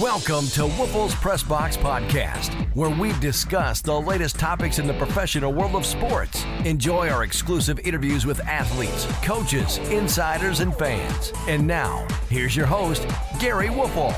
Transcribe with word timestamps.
Welcome 0.00 0.46
to 0.52 0.62
Woelfel's 0.62 1.14
Press 1.16 1.42
Box 1.42 1.76
Podcast, 1.76 2.54
where 2.74 2.88
we 2.88 3.12
discuss 3.20 3.82
the 3.82 3.92
latest 3.92 4.38
topics 4.38 4.78
in 4.78 4.86
the 4.86 4.94
professional 4.94 5.52
world 5.52 5.74
of 5.74 5.84
sports. 5.84 6.46
Enjoy 6.64 7.10
our 7.10 7.24
exclusive 7.24 7.78
interviews 7.80 8.24
with 8.24 8.40
athletes, 8.46 9.04
coaches, 9.22 9.76
insiders, 9.90 10.60
and 10.60 10.74
fans. 10.74 11.34
And 11.46 11.66
now, 11.66 12.06
here's 12.30 12.56
your 12.56 12.64
host, 12.64 13.06
Gary 13.38 13.66
Woelfel. 13.66 14.14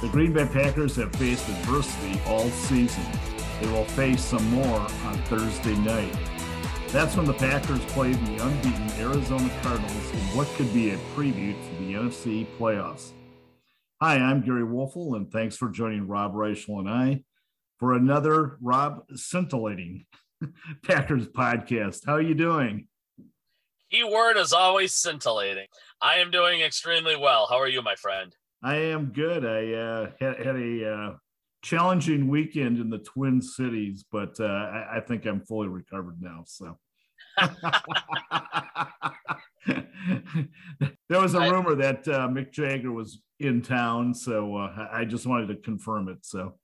The 0.00 0.08
Green 0.10 0.32
Bay 0.32 0.46
Packers 0.46 0.94
have 0.94 1.12
faced 1.16 1.48
adversity 1.48 2.20
all 2.28 2.48
season. 2.50 3.02
They 3.60 3.68
will 3.72 3.84
face 3.84 4.22
some 4.22 4.48
more 4.50 4.78
on 5.06 5.18
Thursday 5.24 5.74
night. 5.78 6.16
That's 6.90 7.16
when 7.16 7.26
the 7.26 7.34
Packers 7.34 7.84
play 7.86 8.12
the 8.12 8.46
unbeaten 8.46 8.92
Arizona 9.00 9.50
Cardinals 9.62 10.12
in 10.12 10.20
what 10.36 10.46
could 10.54 10.72
be 10.72 10.90
a 10.90 10.96
preview 11.16 11.52
to 11.52 11.84
the 11.84 11.94
NFC 11.94 12.46
playoffs. 12.60 13.10
Hi, 13.98 14.16
I'm 14.16 14.42
Gary 14.42 14.62
Woelfel, 14.62 15.16
and 15.16 15.32
thanks 15.32 15.56
for 15.56 15.70
joining 15.70 16.06
Rob 16.06 16.34
Reischel 16.34 16.80
and 16.80 16.88
I 16.88 17.22
for 17.78 17.94
another 17.94 18.58
Rob 18.60 19.04
scintillating 19.14 20.04
Packers 20.84 21.28
podcast. 21.28 22.04
How 22.04 22.12
are 22.12 22.20
you 22.20 22.34
doing? 22.34 22.88
Keyword 23.90 24.36
is 24.36 24.52
always 24.52 24.92
scintillating. 24.92 25.68
I 26.02 26.16
am 26.16 26.30
doing 26.30 26.60
extremely 26.60 27.16
well. 27.16 27.46
How 27.48 27.56
are 27.56 27.68
you, 27.68 27.80
my 27.80 27.94
friend? 27.94 28.36
I 28.62 28.74
am 28.76 29.12
good. 29.14 29.46
I 29.46 29.72
uh, 29.72 30.10
had, 30.20 30.44
had, 30.44 30.56
a 30.56 30.92
uh, 30.92 31.14
challenging 31.62 32.28
weekend 32.28 32.78
in 32.78 32.90
the 32.90 32.98
Twin 32.98 33.40
Cities, 33.40 34.04
but 34.12 34.38
uh, 34.38 34.44
I, 34.44 34.96
I 34.96 35.00
think 35.00 35.24
I'm 35.24 35.40
fully 35.40 35.68
recovered 35.68 36.20
now. 36.20 36.44
So. 36.46 36.76
there 41.08 41.20
was 41.20 41.32
a 41.32 41.40
rumor 41.40 41.76
that 41.76 42.06
uh, 42.06 42.28
Mick 42.28 42.52
Jagger 42.52 42.92
was 42.92 43.22
in 43.38 43.62
town, 43.62 44.14
so 44.14 44.56
uh, 44.56 44.88
I 44.92 45.04
just 45.04 45.26
wanted 45.26 45.48
to 45.48 45.56
confirm 45.56 46.08
it. 46.08 46.18
So, 46.22 46.54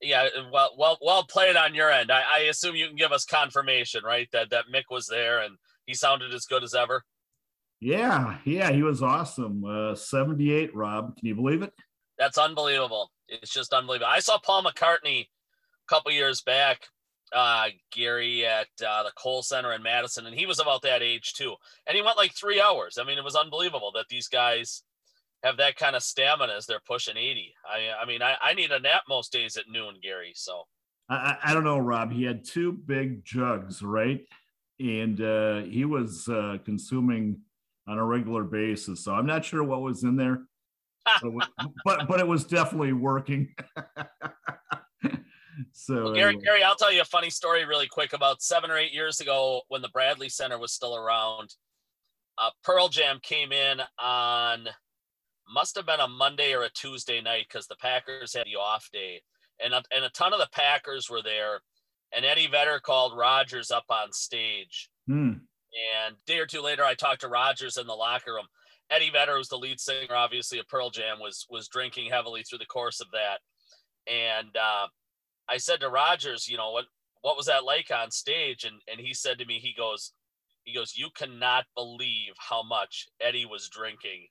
yeah, 0.00 0.28
well, 0.52 0.74
well, 0.78 0.98
well 1.02 1.24
played 1.24 1.56
on 1.56 1.74
your 1.74 1.90
end. 1.90 2.10
I, 2.10 2.22
I, 2.22 2.38
assume 2.44 2.76
you 2.76 2.86
can 2.86 2.96
give 2.96 3.12
us 3.12 3.24
confirmation, 3.24 4.02
right? 4.04 4.28
That 4.32 4.50
that 4.50 4.66
Mick 4.72 4.84
was 4.90 5.06
there 5.06 5.40
and 5.40 5.56
he 5.86 5.94
sounded 5.94 6.32
as 6.32 6.46
good 6.46 6.64
as 6.64 6.74
ever. 6.74 7.02
Yeah, 7.80 8.38
yeah, 8.44 8.70
he 8.72 8.82
was 8.82 9.02
awesome. 9.02 9.64
Uh, 9.64 9.94
Seventy-eight, 9.94 10.74
Rob. 10.74 11.16
Can 11.16 11.28
you 11.28 11.34
believe 11.34 11.62
it? 11.62 11.72
That's 12.18 12.38
unbelievable. 12.38 13.10
It's 13.28 13.52
just 13.52 13.72
unbelievable. 13.72 14.10
I 14.10 14.20
saw 14.20 14.38
Paul 14.38 14.64
McCartney 14.64 15.22
a 15.22 15.28
couple 15.88 16.12
years 16.12 16.42
back 16.42 16.86
uh, 17.32 17.68
Gary 17.92 18.44
at 18.46 18.66
uh, 18.86 19.04
the 19.04 19.12
Kohl 19.16 19.42
Center 19.42 19.72
in 19.72 19.82
Madison, 19.82 20.26
and 20.26 20.36
he 20.36 20.46
was 20.46 20.60
about 20.60 20.82
that 20.82 21.02
age 21.02 21.34
too. 21.34 21.54
And 21.86 21.96
he 21.96 22.02
went 22.02 22.16
like 22.16 22.34
three 22.34 22.60
hours. 22.60 22.98
I 22.98 23.04
mean, 23.04 23.18
it 23.18 23.24
was 23.24 23.36
unbelievable 23.36 23.92
that 23.94 24.08
these 24.08 24.28
guys 24.28 24.82
have 25.42 25.56
that 25.56 25.76
kind 25.76 25.96
of 25.96 26.02
stamina 26.02 26.52
as 26.52 26.66
they're 26.66 26.80
pushing 26.86 27.16
80. 27.16 27.54
I, 27.68 28.02
I 28.02 28.06
mean, 28.06 28.22
I, 28.22 28.36
I 28.42 28.54
need 28.54 28.70
a 28.70 28.80
nap 28.80 29.02
most 29.08 29.32
days 29.32 29.56
at 29.56 29.64
noon, 29.68 29.94
Gary. 30.02 30.32
So 30.34 30.64
I, 31.08 31.36
I 31.42 31.54
don't 31.54 31.64
know, 31.64 31.78
Rob. 31.78 32.12
He 32.12 32.24
had 32.24 32.44
two 32.44 32.72
big 32.72 33.24
jugs, 33.24 33.82
right? 33.82 34.20
And 34.78 35.20
uh, 35.20 35.62
he 35.62 35.84
was 35.84 36.28
uh, 36.28 36.58
consuming 36.64 37.40
on 37.86 37.98
a 37.98 38.04
regular 38.04 38.44
basis. 38.44 39.04
So 39.04 39.14
I'm 39.14 39.26
not 39.26 39.44
sure 39.44 39.64
what 39.64 39.82
was 39.82 40.04
in 40.04 40.16
there, 40.16 40.42
but, 41.22 41.48
but, 41.84 42.08
but 42.08 42.20
it 42.20 42.26
was 42.26 42.44
definitely 42.44 42.92
working. 42.92 43.54
So 45.72 46.04
well, 46.04 46.14
Gary, 46.14 46.36
Gary, 46.36 46.62
I'll 46.62 46.76
tell 46.76 46.92
you 46.92 47.02
a 47.02 47.04
funny 47.04 47.30
story 47.30 47.64
really 47.64 47.86
quick. 47.86 48.12
About 48.12 48.42
seven 48.42 48.70
or 48.70 48.78
eight 48.78 48.92
years 48.92 49.20
ago, 49.20 49.62
when 49.68 49.82
the 49.82 49.88
Bradley 49.88 50.28
Center 50.28 50.58
was 50.58 50.72
still 50.72 50.96
around, 50.96 51.54
uh, 52.38 52.50
Pearl 52.64 52.88
Jam 52.88 53.18
came 53.22 53.52
in 53.52 53.80
on 53.98 54.68
must 55.52 55.76
have 55.76 55.86
been 55.86 56.00
a 56.00 56.08
Monday 56.08 56.54
or 56.54 56.62
a 56.62 56.70
Tuesday 56.70 57.20
night 57.20 57.46
because 57.48 57.66
the 57.66 57.76
Packers 57.76 58.34
had 58.34 58.46
the 58.46 58.56
off 58.56 58.88
day, 58.92 59.22
and 59.62 59.74
a, 59.74 59.82
and 59.94 60.04
a 60.04 60.10
ton 60.10 60.32
of 60.32 60.38
the 60.38 60.48
Packers 60.52 61.10
were 61.10 61.22
there. 61.22 61.60
And 62.12 62.24
Eddie 62.24 62.48
Vedder 62.48 62.80
called 62.80 63.16
Rodgers 63.16 63.70
up 63.70 63.84
on 63.88 64.12
stage. 64.12 64.90
Hmm. 65.06 65.32
And 65.94 66.16
day 66.26 66.38
or 66.38 66.46
two 66.46 66.60
later, 66.60 66.84
I 66.84 66.94
talked 66.94 67.20
to 67.20 67.28
Rodgers 67.28 67.76
in 67.76 67.86
the 67.86 67.94
locker 67.94 68.34
room. 68.34 68.46
Eddie 68.90 69.10
Vedder, 69.10 69.38
was 69.38 69.48
the 69.48 69.56
lead 69.56 69.78
singer, 69.78 70.16
obviously, 70.16 70.58
of 70.58 70.66
Pearl 70.66 70.90
Jam, 70.90 71.18
was 71.20 71.46
was 71.48 71.68
drinking 71.68 72.10
heavily 72.10 72.42
through 72.42 72.58
the 72.58 72.66
course 72.66 73.00
of 73.00 73.06
that. 73.12 73.38
And 74.12 74.56
uh, 74.56 74.88
I 75.48 75.58
said 75.58 75.80
to 75.80 75.88
Rodgers, 75.88 76.48
you 76.48 76.56
know, 76.56 76.72
what 76.72 76.86
what 77.22 77.36
was 77.36 77.46
that 77.46 77.64
like 77.64 77.90
on 77.94 78.10
stage? 78.10 78.64
And 78.64 78.80
and 78.90 79.00
he 79.00 79.14
said 79.14 79.38
to 79.38 79.46
me, 79.46 79.60
he 79.60 79.72
goes, 79.76 80.12
he 80.64 80.74
goes, 80.74 80.96
you 80.96 81.08
cannot 81.14 81.66
believe 81.76 82.32
how 82.38 82.62
much 82.64 83.06
Eddie 83.20 83.46
was 83.46 83.68
drinking 83.68 84.26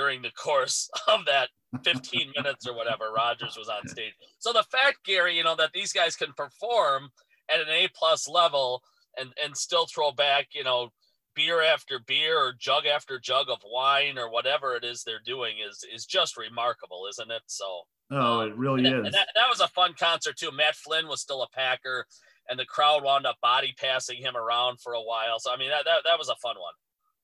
during 0.00 0.22
the 0.22 0.30
course 0.30 0.88
of 1.08 1.26
that 1.26 1.48
15 1.84 2.32
minutes 2.36 2.66
or 2.66 2.74
whatever 2.74 3.12
Rodgers 3.14 3.56
was 3.58 3.68
on 3.68 3.86
stage. 3.86 4.14
So 4.38 4.52
the 4.52 4.64
fact, 4.70 5.04
Gary, 5.04 5.36
you 5.36 5.44
know, 5.44 5.56
that 5.56 5.72
these 5.74 5.92
guys 5.92 6.16
can 6.16 6.32
perform 6.36 7.10
at 7.52 7.60
an 7.60 7.68
A 7.68 7.88
plus 7.94 8.26
level 8.28 8.82
and 9.18 9.30
and 9.42 9.56
still 9.56 9.86
throw 9.86 10.12
back, 10.12 10.48
you 10.54 10.64
know, 10.64 10.88
beer 11.34 11.62
after 11.62 11.98
beer 12.06 12.38
or 12.38 12.54
jug 12.58 12.86
after 12.86 13.18
jug 13.18 13.50
of 13.50 13.58
wine 13.64 14.18
or 14.18 14.30
whatever 14.30 14.74
it 14.74 14.84
is 14.84 15.02
they're 15.02 15.20
doing 15.24 15.56
is 15.68 15.84
is 15.94 16.06
just 16.06 16.38
remarkable, 16.38 17.06
isn't 17.10 17.30
it? 17.30 17.42
So 17.46 17.82
Oh, 18.12 18.40
it 18.40 18.52
um, 18.52 18.58
really 18.58 18.84
and 18.84 19.06
is. 19.06 19.12
That, 19.12 19.28
that, 19.36 19.48
was 19.48 19.60
a 19.60 19.68
fun 19.68 19.94
concert 19.96 20.36
too. 20.36 20.50
Matt 20.50 20.74
Flynn 20.74 21.06
was 21.06 21.20
still 21.20 21.42
a 21.42 21.48
Packer, 21.50 22.06
and 22.48 22.58
the 22.58 22.64
crowd 22.64 23.04
wound 23.04 23.24
up 23.24 23.36
body 23.40 23.72
passing 23.78 24.18
him 24.18 24.36
around 24.36 24.80
for 24.80 24.94
a 24.94 25.00
while. 25.00 25.38
So 25.38 25.52
I 25.52 25.56
mean, 25.56 25.70
that 25.70 25.84
that, 25.84 26.02
that 26.04 26.18
was 26.18 26.28
a 26.28 26.34
fun 26.42 26.56
one. 26.58 26.74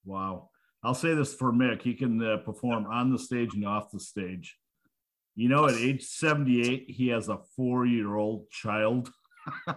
Wow. 0.04 0.50
I'll 0.82 0.94
say 0.94 1.14
this 1.14 1.34
for 1.34 1.52
Mick: 1.52 1.82
he 1.82 1.94
can 1.94 2.22
uh, 2.22 2.36
perform 2.38 2.86
on 2.86 3.10
the 3.10 3.18
stage 3.18 3.54
and 3.54 3.66
off 3.66 3.90
the 3.90 4.00
stage. 4.00 4.56
You 5.34 5.48
know, 5.48 5.66
at 5.66 5.74
age 5.74 6.04
seventy-eight, 6.04 6.86
he 6.88 7.08
has 7.08 7.28
a 7.28 7.38
four-year-old 7.56 8.50
child. 8.50 9.10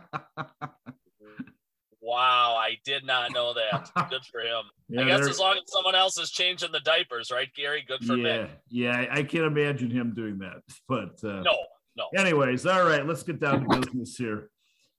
Wow, 2.09 2.57
I 2.59 2.77
did 2.85 3.05
not 3.05 3.33
know 3.33 3.53
that. 3.53 3.91
Good 4.09 4.25
for 4.31 4.41
him. 4.41 4.63
Yeah, 4.91 5.01
I 5.01 5.05
guess 5.05 5.29
as 5.29 5.37
long 5.37 5.55
as 5.55 5.71
someone 5.71 5.93
else 5.93 6.17
is 6.17 6.31
changing 6.31 6.71
the 6.71 6.79
diapers, 6.79 7.29
right, 7.29 7.47
Gary? 7.55 7.85
Good 7.87 8.03
for 8.03 8.15
yeah, 8.15 8.47
Yeah, 8.71 9.05
I 9.11 9.21
can't 9.21 9.45
imagine 9.45 9.91
him 9.91 10.15
doing 10.15 10.39
that. 10.39 10.63
But 10.87 11.23
uh, 11.23 11.43
no, 11.43 11.55
no. 11.95 12.07
Anyways, 12.17 12.65
all 12.65 12.85
right, 12.85 13.05
let's 13.05 13.21
get 13.21 13.39
down 13.39 13.69
to 13.69 13.79
business 13.79 14.15
here. 14.15 14.49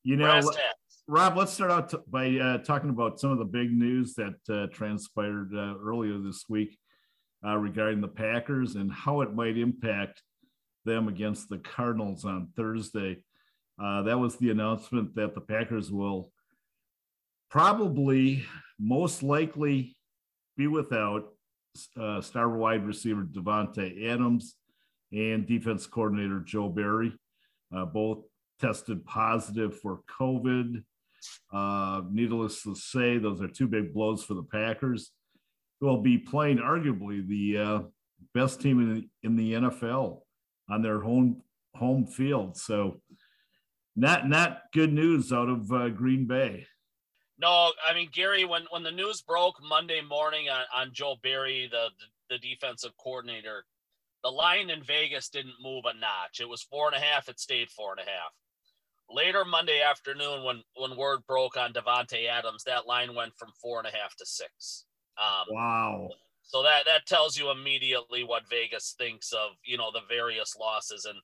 You 0.04 0.14
know, 0.14 0.40
Rob, 1.10 1.36
let's 1.36 1.52
start 1.52 1.72
out 1.72 1.90
t- 1.90 1.96
by 2.06 2.38
uh, 2.38 2.58
talking 2.58 2.88
about 2.88 3.18
some 3.18 3.32
of 3.32 3.38
the 3.38 3.44
big 3.44 3.72
news 3.72 4.14
that 4.14 4.36
uh, 4.48 4.68
transpired 4.72 5.50
uh, 5.52 5.74
earlier 5.84 6.18
this 6.18 6.44
week 6.48 6.78
uh, 7.44 7.56
regarding 7.56 8.00
the 8.00 8.06
Packers 8.06 8.76
and 8.76 8.92
how 8.92 9.20
it 9.20 9.34
might 9.34 9.58
impact 9.58 10.22
them 10.84 11.08
against 11.08 11.48
the 11.48 11.58
Cardinals 11.58 12.24
on 12.24 12.50
Thursday. 12.56 13.24
Uh, 13.76 14.02
that 14.02 14.20
was 14.20 14.36
the 14.36 14.50
announcement 14.50 15.16
that 15.16 15.34
the 15.34 15.40
Packers 15.40 15.90
will 15.90 16.30
probably 17.50 18.44
most 18.78 19.24
likely 19.24 19.96
be 20.56 20.68
without 20.68 21.24
uh, 22.00 22.20
star 22.20 22.50
wide 22.50 22.86
receiver 22.86 23.24
Davante 23.24 24.08
Adams 24.08 24.54
and 25.12 25.44
defense 25.44 25.88
coordinator 25.88 26.38
Joe 26.38 26.68
Barry. 26.68 27.12
Both 27.92 28.26
tested 28.60 29.04
positive 29.04 29.76
for 29.80 30.02
COVID. 30.20 30.84
Uh, 31.52 32.02
needless 32.10 32.62
to 32.62 32.74
say, 32.74 33.18
those 33.18 33.40
are 33.40 33.48
two 33.48 33.66
big 33.66 33.92
blows 33.92 34.22
for 34.24 34.34
the 34.34 34.42
Packers, 34.42 35.12
who 35.80 35.86
will 35.86 36.02
be 36.02 36.18
playing 36.18 36.58
arguably 36.58 37.26
the 37.26 37.58
uh, 37.58 37.80
best 38.34 38.60
team 38.60 38.80
in 38.80 38.94
the, 38.94 39.08
in 39.22 39.36
the 39.36 39.52
NFL 39.54 40.20
on 40.68 40.82
their 40.82 41.00
home 41.00 41.42
home 41.74 42.06
field. 42.06 42.56
So, 42.56 43.00
not 43.96 44.28
not 44.28 44.62
good 44.72 44.92
news 44.92 45.32
out 45.32 45.48
of 45.48 45.70
uh, 45.72 45.88
Green 45.88 46.26
Bay. 46.26 46.66
No, 47.38 47.72
I 47.88 47.94
mean 47.94 48.10
Gary, 48.12 48.44
when 48.44 48.62
when 48.70 48.82
the 48.82 48.90
news 48.90 49.22
broke 49.22 49.56
Monday 49.62 50.00
morning 50.02 50.48
on, 50.48 50.64
on 50.74 50.90
Joe 50.92 51.16
Barry, 51.22 51.68
the, 51.70 51.88
the, 52.28 52.36
the 52.36 52.38
defensive 52.38 52.92
coordinator, 53.02 53.64
the 54.22 54.30
line 54.30 54.70
in 54.70 54.82
Vegas 54.82 55.28
didn't 55.28 55.54
move 55.62 55.84
a 55.86 55.94
notch. 55.98 56.40
It 56.40 56.48
was 56.48 56.62
four 56.62 56.86
and 56.86 56.96
a 56.96 57.00
half. 57.00 57.28
It 57.28 57.40
stayed 57.40 57.70
four 57.70 57.92
and 57.92 58.00
a 58.00 58.10
half. 58.10 58.32
Later 59.10 59.44
Monday 59.44 59.80
afternoon, 59.82 60.44
when 60.44 60.62
when 60.76 60.96
word 60.96 61.20
broke 61.26 61.56
on 61.56 61.72
Davante 61.72 62.28
Adams, 62.28 62.64
that 62.64 62.86
line 62.86 63.14
went 63.14 63.32
from 63.36 63.48
four 63.60 63.78
and 63.78 63.88
a 63.88 63.96
half 63.96 64.14
to 64.16 64.26
six. 64.26 64.84
Um, 65.18 65.54
wow. 65.54 66.08
So 66.42 66.62
that 66.62 66.84
that 66.86 67.06
tells 67.06 67.36
you 67.36 67.50
immediately 67.50 68.24
what 68.24 68.48
Vegas 68.48 68.94
thinks 68.96 69.32
of 69.32 69.50
you 69.64 69.76
know 69.76 69.90
the 69.92 70.02
various 70.08 70.56
losses 70.56 71.04
and 71.04 71.18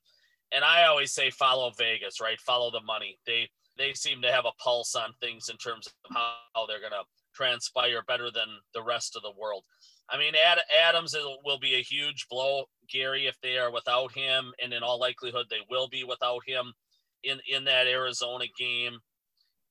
and 0.52 0.64
I 0.64 0.84
always 0.84 1.12
say 1.12 1.30
follow 1.30 1.72
Vegas, 1.76 2.20
right? 2.20 2.40
Follow 2.40 2.70
the 2.70 2.80
money. 2.80 3.18
They 3.26 3.48
they 3.76 3.92
seem 3.92 4.22
to 4.22 4.32
have 4.32 4.46
a 4.46 4.62
pulse 4.62 4.94
on 4.94 5.12
things 5.20 5.48
in 5.48 5.56
terms 5.56 5.86
of 5.86 6.16
how 6.16 6.66
they're 6.66 6.80
going 6.80 6.92
to 6.92 7.04
transpire 7.34 8.02
better 8.06 8.30
than 8.30 8.48
the 8.74 8.82
rest 8.82 9.16
of 9.16 9.22
the 9.22 9.38
world. 9.38 9.64
I 10.08 10.16
mean, 10.16 10.34
Ad, 10.34 10.58
Adams 10.88 11.14
will 11.44 11.58
be 11.58 11.74
a 11.74 11.82
huge 11.82 12.26
blow, 12.30 12.64
Gary, 12.88 13.26
if 13.26 13.36
they 13.42 13.58
are 13.58 13.72
without 13.72 14.12
him, 14.12 14.52
and 14.62 14.72
in 14.72 14.82
all 14.82 14.98
likelihood, 14.98 15.46
they 15.50 15.60
will 15.68 15.88
be 15.88 16.04
without 16.04 16.40
him 16.46 16.72
in 17.26 17.40
in 17.52 17.64
that 17.64 17.86
Arizona 17.86 18.44
game. 18.58 18.98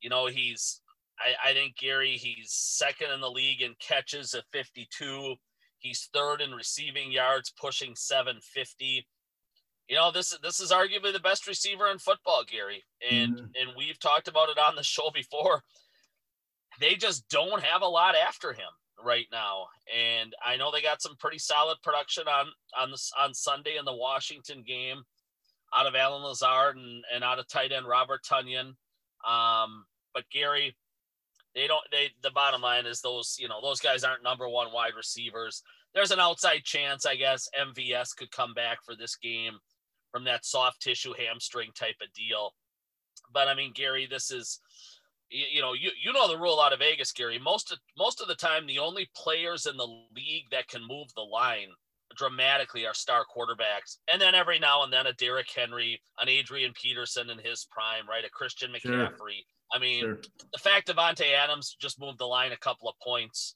You 0.02 0.10
know, 0.10 0.28
he's 0.28 0.82
I, 1.20 1.50
I 1.50 1.54
think 1.54 1.78
Gary, 1.78 2.12
he's 2.12 2.52
second 2.52 3.12
in 3.12 3.22
the 3.22 3.30
league 3.30 3.62
in 3.62 3.76
catches 3.80 4.34
at 4.34 4.44
52. 4.52 5.36
He's 5.80 6.10
third 6.14 6.42
in 6.42 6.52
receiving 6.52 7.12
yards, 7.12 7.54
pushing 7.60 7.96
750. 7.96 9.06
You 9.88 9.96
know, 9.96 10.12
this 10.12 10.38
this 10.42 10.60
is 10.60 10.72
arguably 10.72 11.14
the 11.14 11.20
best 11.20 11.48
receiver 11.48 11.88
in 11.90 12.00
football, 12.00 12.44
Gary. 12.50 12.84
And 13.10 13.36
mm-hmm. 13.36 13.46
and 13.46 13.78
we've 13.78 14.00
talked 14.00 14.28
about 14.28 14.50
it 14.50 14.58
on 14.58 14.76
the 14.76 14.84
show 14.84 15.12
before. 15.14 15.62
They 16.80 16.96
just 16.96 17.30
don't 17.30 17.64
have 17.64 17.82
a 17.82 17.88
lot 17.88 18.16
after 18.16 18.52
him 18.52 18.72
right 19.04 19.28
now. 19.32 19.68
And 19.96 20.34
I 20.44 20.58
know 20.58 20.72
they 20.72 20.82
got 20.82 21.02
some 21.02 21.16
pretty 21.18 21.38
solid 21.38 21.78
production 21.84 22.28
on 22.28 22.48
on 22.78 22.92
the, 22.92 23.12
on 23.20 23.34
Sunday 23.34 23.78
in 23.78 23.86
the 23.86 23.96
Washington 23.96 24.64
game 24.66 25.04
out 25.76 25.88
of 25.88 25.96
Allen 25.96 26.24
Lazard 26.24 26.78
and, 26.78 27.04
and 27.14 27.24
out 27.24 27.40
of 27.40 27.48
tight 27.48 27.72
end 27.72 27.88
Robert 27.88 28.22
Tonyan. 28.24 28.74
Um, 29.28 29.86
but 30.14 30.24
Gary, 30.32 30.76
they 31.54 31.68
don't 31.68 31.84
they 31.92 32.10
the 32.24 32.32
bottom 32.32 32.62
line 32.62 32.86
is 32.86 33.02
those, 33.02 33.36
you 33.40 33.48
know, 33.48 33.62
those 33.62 33.80
guys 33.80 34.04
aren't 34.04 34.24
number 34.24 34.48
one 34.48 34.74
wide 34.74 34.94
receivers. 34.96 35.64
There's 35.94 36.12
an 36.12 36.20
outside 36.20 36.64
chance, 36.64 37.06
I 37.06 37.16
guess, 37.16 37.48
MVS 37.60 38.16
could 38.16 38.32
come 38.32 38.54
back 38.54 38.80
for 38.84 38.96
this 38.96 39.16
game 39.16 39.54
from 40.12 40.24
that 40.26 40.46
soft 40.46 40.82
tissue 40.82 41.14
hamstring 41.18 41.72
type 41.74 41.96
of 42.02 42.12
deal. 42.14 42.52
But 43.34 43.48
I 43.48 43.56
mean, 43.56 43.72
Gary, 43.74 44.08
this 44.10 44.32
is 44.32 44.60
you, 45.30 45.46
you 45.54 45.62
know, 45.62 45.74
you 45.74 45.92
you 46.02 46.14
know 46.14 46.28
the 46.28 46.38
rule 46.38 46.62
out 46.62 46.74
of 46.74 46.80
Vegas, 46.80 47.12
Gary. 47.12 47.40
Most 47.40 47.72
of 47.72 47.80
most 47.98 48.22
of 48.22 48.28
the 48.28 48.36
time, 48.36 48.68
the 48.68 48.80
only 48.80 49.10
players 49.16 49.66
in 49.66 49.78
the 49.78 49.88
league 50.16 50.50
that 50.52 50.68
can 50.68 50.82
move 50.88 51.08
the 51.16 51.22
line 51.22 51.70
dramatically 52.16 52.86
our 52.86 52.94
star 52.94 53.24
quarterbacks, 53.26 53.98
and 54.12 54.22
then 54.22 54.36
every 54.36 54.60
now 54.60 54.84
and 54.84 54.92
then 54.92 55.08
a 55.08 55.14
Derrick 55.14 55.50
Henry, 55.54 56.02
an 56.20 56.30
Adrian 56.30 56.74
Peterson 56.74 57.30
in 57.30 57.38
his 57.40 57.68
prime, 57.72 58.08
right? 58.08 58.26
A 58.26 58.30
Christian 58.30 58.72
McCaffrey. 58.72 59.12
Sure. 59.18 59.74
I 59.74 59.80
mean, 59.80 60.00
sure. 60.02 60.20
the 60.54 60.60
fact 60.60 60.88
Davante 60.88 61.34
Adams 61.34 61.76
just 61.80 62.00
moved 62.00 62.20
the 62.20 62.26
line 62.26 62.52
a 62.52 62.58
couple 62.58 62.88
of 62.88 62.96
points 63.04 63.56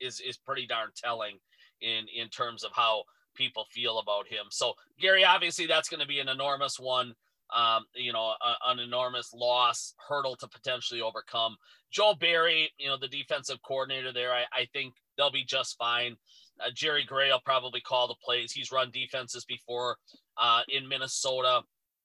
is 0.00 0.20
is 0.20 0.36
pretty 0.36 0.66
darn 0.66 0.90
telling 0.96 1.38
in 1.80 2.06
in 2.14 2.28
terms 2.28 2.64
of 2.64 2.72
how 2.74 3.04
people 3.34 3.66
feel 3.70 3.98
about 3.98 4.28
him. 4.28 4.46
So 4.50 4.74
Gary, 5.00 5.24
obviously, 5.24 5.66
that's 5.66 5.88
going 5.88 6.00
to 6.00 6.06
be 6.06 6.20
an 6.20 6.28
enormous 6.28 6.78
one 6.78 7.14
um, 7.54 7.84
you 7.94 8.12
know, 8.12 8.34
a, 8.40 8.70
an 8.70 8.78
enormous 8.78 9.32
loss 9.32 9.94
hurdle 10.08 10.36
to 10.36 10.48
potentially 10.48 11.00
overcome. 11.00 11.56
Joe 11.90 12.14
Barry, 12.18 12.70
you 12.78 12.88
know, 12.88 12.96
the 12.96 13.08
defensive 13.08 13.58
coordinator 13.62 14.12
there, 14.12 14.32
I, 14.32 14.44
I 14.52 14.66
think 14.72 14.94
they'll 15.16 15.30
be 15.30 15.44
just 15.44 15.76
fine. 15.78 16.16
Uh, 16.60 16.70
Jerry 16.74 17.04
Gray 17.04 17.30
will 17.30 17.40
probably 17.44 17.80
call 17.80 18.08
the 18.08 18.14
plays. 18.24 18.52
He's 18.52 18.72
run 18.72 18.90
defenses 18.92 19.44
before 19.44 19.96
uh, 20.36 20.62
in 20.68 20.88
Minnesota 20.88 21.62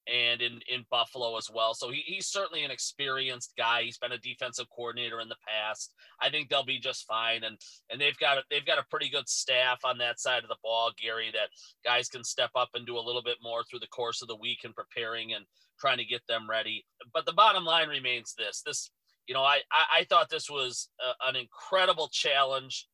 and 0.08 0.42
in 0.42 0.60
in 0.68 0.86
Buffalo 0.90 1.38
as 1.38 1.50
well. 1.54 1.74
So 1.74 1.92
he, 1.92 2.02
he's 2.06 2.28
certainly 2.28 2.64
an 2.64 2.72
experienced 2.72 3.54
guy. 3.58 3.84
He's 3.84 3.98
been 3.98 4.12
a 4.12 4.18
defensive 4.18 4.68
coordinator 4.76 5.20
in 5.20 5.30
the 5.30 5.36
past. 5.48 5.94
I 6.22 6.30
think 6.30 6.50
they'll 6.50 6.66
be 6.66 6.80
just 6.80 7.06
fine. 7.06 7.44
And 7.44 7.58
and 7.92 8.00
they've 8.00 8.18
got 8.18 8.38
a, 8.38 8.44
they've 8.50 8.66
got 8.66 8.80
a 8.80 8.86
pretty 8.90 9.10
good 9.10 9.30
staff 9.30 9.80
on 9.84 9.98
that 10.00 10.20
side 10.20 10.44
of 10.44 10.50
the 10.50 10.58
ball, 10.64 10.92
Gary. 11.02 11.32
That 11.34 11.50
guys 11.84 12.10
can 12.10 12.24
step 12.24 12.52
up 12.56 12.70
and 12.74 12.86
do 12.86 12.98
a 12.98 13.06
little 13.06 13.24
bit 13.24 13.38
more 13.44 13.64
through 13.64 13.80
the 13.80 13.88
course 13.88 14.22
of 14.22 14.28
the 14.28 14.36
week 14.36 14.60
and 14.64 14.76
preparing 14.76 15.34
and 15.34 15.46
trying 15.80 15.98
to 15.98 16.06
get 16.06 16.22
them 16.28 16.50
ready. 16.50 16.86
But 17.14 17.26
the 17.26 17.34
bottom 17.34 17.64
line 17.64 17.90
remains 17.90 18.34
this: 18.38 18.62
this 18.66 18.92
you 19.28 19.34
know 19.34 19.44
I 19.44 19.60
I, 19.72 20.00
I 20.00 20.04
thought 20.06 20.30
this 20.30 20.50
was 20.50 20.90
a, 21.00 21.30
an 21.30 21.36
incredible 21.36 22.10
challenge, 22.12 22.88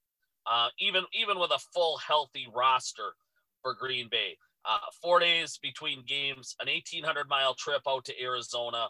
uh, 0.49 0.69
even 0.79 1.03
even 1.13 1.39
with 1.39 1.51
a 1.51 1.59
full 1.73 1.97
healthy 1.97 2.47
roster 2.53 3.13
for 3.61 3.73
Green 3.73 4.07
Bay 4.09 4.37
uh, 4.67 4.79
four 5.01 5.19
days 5.19 5.59
between 5.61 6.03
games, 6.05 6.55
an 6.59 6.67
1,800 6.67 7.29
mile 7.29 7.53
trip 7.53 7.81
out 7.87 8.05
to 8.05 8.21
Arizona. 8.21 8.87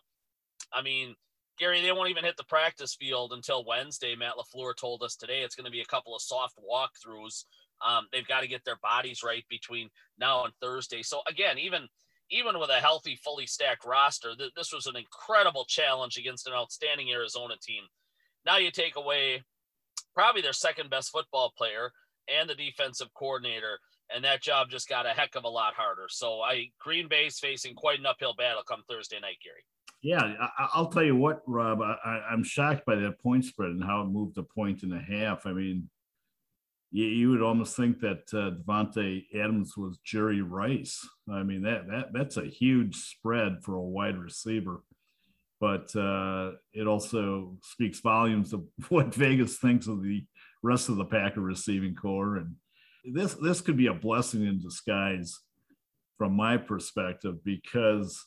I 0.74 0.82
mean, 0.82 1.16
Gary, 1.60 1.82
they 1.82 1.92
won't 1.92 2.10
even 2.10 2.24
hit 2.24 2.38
the 2.38 2.44
practice 2.46 2.96
field 2.96 3.34
until 3.34 3.66
Wednesday. 3.66 4.16
Matt 4.16 4.34
LaFleur 4.38 4.76
told 4.76 5.04
us 5.04 5.16
today 5.16 5.42
it's 5.42 5.56
going 5.56 5.66
to 5.66 5.72
be 5.72 5.82
a 5.82 5.86
couple 5.86 6.16
of 6.16 6.22
soft 6.22 6.56
walkthroughs. 6.58 7.46
Um, 7.86 8.08
they've 8.12 8.28
got 8.28 8.42
to 8.42 8.48
get 8.48 8.64
their 8.66 8.78
bodies 8.82 9.22
right 9.24 9.44
between 9.50 9.90
now 10.18 10.44
and 10.46 10.54
Thursday. 10.62 11.02
So 11.02 11.22
again, 11.30 11.58
even 11.58 11.88
even 12.32 12.60
with 12.60 12.72
a 12.72 12.82
healthy, 12.82 13.20
fully 13.24 13.46
stacked 13.46 13.86
roster, 13.86 14.36
th- 14.36 14.54
this 14.56 14.74
was 14.74 14.88
an 14.88 14.96
incredible 14.96 15.64
challenge 15.66 16.18
against 16.18 16.48
an 16.48 16.54
outstanding 16.54 17.12
Arizona 17.12 17.54
team. 17.62 17.84
Now 18.46 18.58
you 18.58 18.72
take 18.72 18.96
away 18.96 19.44
probably 20.16 20.42
their 20.42 20.54
second 20.54 20.90
best 20.90 21.12
football 21.12 21.54
player 21.56 21.92
and 22.28 22.50
the 22.50 22.56
defensive 22.56 23.14
coordinator 23.14 23.80
and 24.14 24.24
that 24.24 24.42
job 24.42 24.70
just 24.70 24.88
got 24.88 25.06
a 25.06 25.10
heck 25.10 25.36
of 25.36 25.44
a 25.44 25.50
lot 25.50 25.74
harder. 25.74 26.06
So 26.10 26.42
I 26.42 26.70
Green 26.80 27.08
Bay's 27.08 27.40
facing 27.40 27.76
quite 27.76 28.00
an 28.00 28.06
uphill 28.06 28.36
battle 28.38 28.64
come 28.68 28.84
Thursday 28.90 29.20
night, 29.20 29.38
Gary. 29.44 29.64
Yeah, 30.02 30.36
I, 30.60 30.80
will 30.80 30.88
tell 30.88 31.04
you 31.04 31.16
what, 31.16 31.42
Rob. 31.48 31.82
I, 31.82 32.22
am 32.32 32.44
shocked 32.44 32.86
by 32.86 32.96
that 32.96 33.20
point 33.20 33.46
spread 33.46 33.72
and 33.72 33.84
how 33.84 34.02
it 34.02 34.06
moved 34.06 34.38
a 34.38 34.44
point 34.44 34.84
and 34.84 34.94
a 34.94 35.00
half. 35.00 35.48
I 35.48 35.54
mean, 35.54 35.90
you, 36.92 37.06
you 37.06 37.30
would 37.32 37.42
almost 37.42 37.76
think 37.76 38.00
that 38.02 38.32
uh, 38.32 38.52
Davante 38.52 39.26
Adams 39.34 39.76
was 39.76 39.98
Jerry 40.06 40.42
Rice. 40.42 41.08
I 41.32 41.42
mean, 41.42 41.64
that 41.64 41.88
that 41.88 42.14
that's 42.14 42.38
a 42.38 42.46
huge 42.46 42.96
spread 42.96 43.64
for 43.64 43.76
a 43.76 43.82
wide 43.82 44.18
receiver. 44.18 44.84
But 45.60 45.96
uh, 45.96 46.52
it 46.74 46.88
also 46.88 47.58
speaks 47.64 48.00
volumes 48.00 48.54
of 48.54 48.66
what 48.90 49.14
Vegas 49.14 49.58
thinks 49.58 49.88
of 49.88 50.04
the 50.04 50.26
rest 50.64 50.90
of 50.90 50.98
the 50.98 51.06
Packer 51.06 51.42
receiving 51.42 51.96
corps. 51.96 52.38
and 52.38 52.56
this 53.14 53.36
this 53.36 53.62
could 53.62 53.78
be 53.78 53.88
a 53.88 53.94
blessing 53.94 54.46
in 54.46 54.60
disguise 54.60 55.40
from 56.18 56.36
my 56.36 56.58
perspective 56.58 57.44
because 57.44 58.26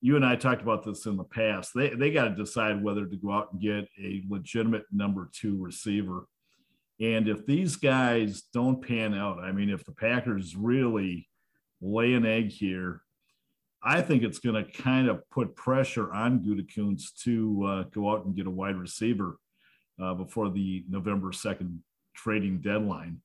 you 0.00 0.16
and 0.16 0.24
I 0.24 0.36
talked 0.36 0.62
about 0.62 0.84
this 0.84 1.06
in 1.06 1.16
the 1.16 1.24
past. 1.24 1.72
They 1.74 1.90
they 1.90 2.10
got 2.10 2.24
to 2.24 2.34
decide 2.34 2.82
whether 2.82 3.06
to 3.06 3.16
go 3.16 3.32
out 3.32 3.52
and 3.52 3.60
get 3.60 3.88
a 3.98 4.22
legitimate 4.28 4.84
number 4.92 5.30
two 5.32 5.56
receiver. 5.56 6.26
And 7.00 7.28
if 7.28 7.44
these 7.44 7.76
guys 7.76 8.42
don't 8.52 8.86
pan 8.86 9.14
out, 9.14 9.40
I 9.40 9.50
mean, 9.50 9.68
if 9.68 9.84
the 9.84 9.92
Packers 9.92 10.54
really 10.54 11.28
lay 11.80 12.14
an 12.14 12.24
egg 12.24 12.50
here, 12.50 13.02
I 13.84 14.00
think 14.00 14.22
it's 14.22 14.38
going 14.38 14.64
to 14.64 14.70
kind 14.72 15.08
of 15.08 15.28
put 15.30 15.54
pressure 15.54 16.10
on 16.12 16.40
Gutekunst 16.40 17.22
to 17.24 17.64
uh, 17.66 17.82
go 17.94 18.10
out 18.10 18.24
and 18.24 18.34
get 18.34 18.46
a 18.46 18.50
wide 18.50 18.76
receiver 18.76 19.38
uh, 20.02 20.14
before 20.14 20.50
the 20.50 20.84
November 20.88 21.32
2nd 21.32 21.78
trading 22.16 22.60
deadline. 22.60 23.20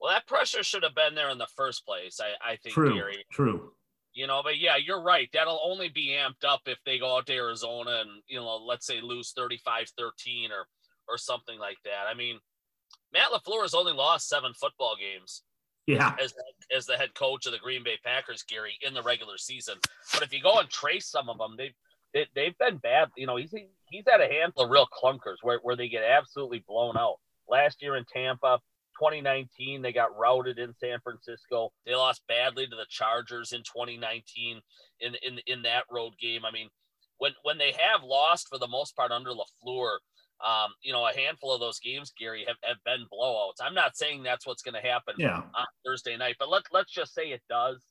Well, 0.00 0.12
that 0.12 0.26
pressure 0.26 0.62
should 0.62 0.84
have 0.84 0.94
been 0.94 1.14
there 1.14 1.30
in 1.30 1.38
the 1.38 1.48
first 1.56 1.84
place. 1.84 2.20
I, 2.20 2.52
I 2.52 2.56
think, 2.56 2.74
true, 2.74 2.94
Gary. 2.94 3.24
True. 3.32 3.72
You 4.12 4.28
know, 4.28 4.42
but 4.44 4.58
yeah, 4.58 4.76
you're 4.76 5.02
right. 5.02 5.28
That'll 5.32 5.60
only 5.64 5.88
be 5.88 6.16
amped 6.16 6.46
up 6.48 6.60
if 6.66 6.78
they 6.86 6.98
go 6.98 7.16
out 7.16 7.26
to 7.26 7.34
Arizona 7.34 8.02
and, 8.02 8.22
you 8.28 8.38
know, 8.38 8.56
let's 8.56 8.86
say 8.86 9.00
lose 9.00 9.32
35 9.36 9.88
13 9.98 10.52
or, 10.52 10.66
or 11.08 11.18
something 11.18 11.58
like 11.58 11.78
that. 11.84 12.04
I 12.08 12.14
mean, 12.14 12.38
Matt 13.12 13.30
LaFleur 13.32 13.62
has 13.62 13.74
only 13.74 13.92
lost 13.92 14.28
seven 14.28 14.52
football 14.54 14.94
games. 14.98 15.42
Yeah. 15.86 16.14
As, 16.22 16.34
as 16.74 16.86
the 16.86 16.96
head 16.96 17.14
coach 17.14 17.46
of 17.46 17.52
the 17.52 17.58
Green 17.58 17.84
Bay 17.84 17.98
Packers, 18.04 18.42
Gary, 18.42 18.78
in 18.86 18.94
the 18.94 19.02
regular 19.02 19.36
season. 19.36 19.76
But 20.12 20.22
if 20.22 20.32
you 20.32 20.42
go 20.42 20.58
and 20.58 20.68
trace 20.68 21.06
some 21.06 21.28
of 21.28 21.38
them, 21.38 21.54
they've, 21.58 21.74
they, 22.14 22.26
they've 22.34 22.58
been 22.58 22.78
bad. 22.78 23.08
You 23.16 23.26
know, 23.26 23.36
he's, 23.36 23.54
he's 23.90 24.04
had 24.08 24.20
a 24.20 24.32
handful 24.32 24.64
of 24.64 24.70
real 24.70 24.86
clunkers 24.86 25.36
where, 25.42 25.58
where 25.62 25.76
they 25.76 25.88
get 25.88 26.04
absolutely 26.04 26.64
blown 26.66 26.96
out. 26.96 27.16
Last 27.48 27.82
year 27.82 27.96
in 27.96 28.04
Tampa, 28.10 28.60
2019, 28.98 29.82
they 29.82 29.92
got 29.92 30.16
routed 30.16 30.58
in 30.58 30.72
San 30.74 31.00
Francisco. 31.00 31.72
They 31.84 31.94
lost 31.94 32.22
badly 32.28 32.66
to 32.66 32.76
the 32.76 32.86
Chargers 32.88 33.52
in 33.52 33.60
2019 33.60 34.60
in 35.00 35.14
in 35.22 35.40
in 35.46 35.62
that 35.62 35.84
road 35.90 36.12
game. 36.20 36.44
I 36.44 36.52
mean, 36.52 36.68
when 37.18 37.32
when 37.42 37.58
they 37.58 37.72
have 37.72 38.02
lost 38.04 38.48
for 38.48 38.58
the 38.58 38.68
most 38.68 38.96
part 38.96 39.10
under 39.10 39.30
Lafleur, 39.30 39.98
um, 40.44 40.70
you 40.82 40.92
know, 40.92 41.06
a 41.06 41.12
handful 41.12 41.52
of 41.52 41.60
those 41.60 41.78
games, 41.78 42.12
Gary, 42.18 42.44
have, 42.46 42.56
have 42.62 42.78
been 42.84 43.06
blowouts. 43.12 43.60
I'm 43.60 43.74
not 43.74 43.96
saying 43.96 44.22
that's 44.22 44.46
what's 44.46 44.62
going 44.62 44.74
to 44.74 44.86
happen 44.86 45.14
yeah. 45.18 45.42
on 45.54 45.66
Thursday 45.84 46.16
night, 46.16 46.36
but 46.38 46.50
let 46.50 46.62
let's 46.72 46.92
just 46.92 47.14
say 47.14 47.28
it 47.28 47.42
does. 47.48 47.82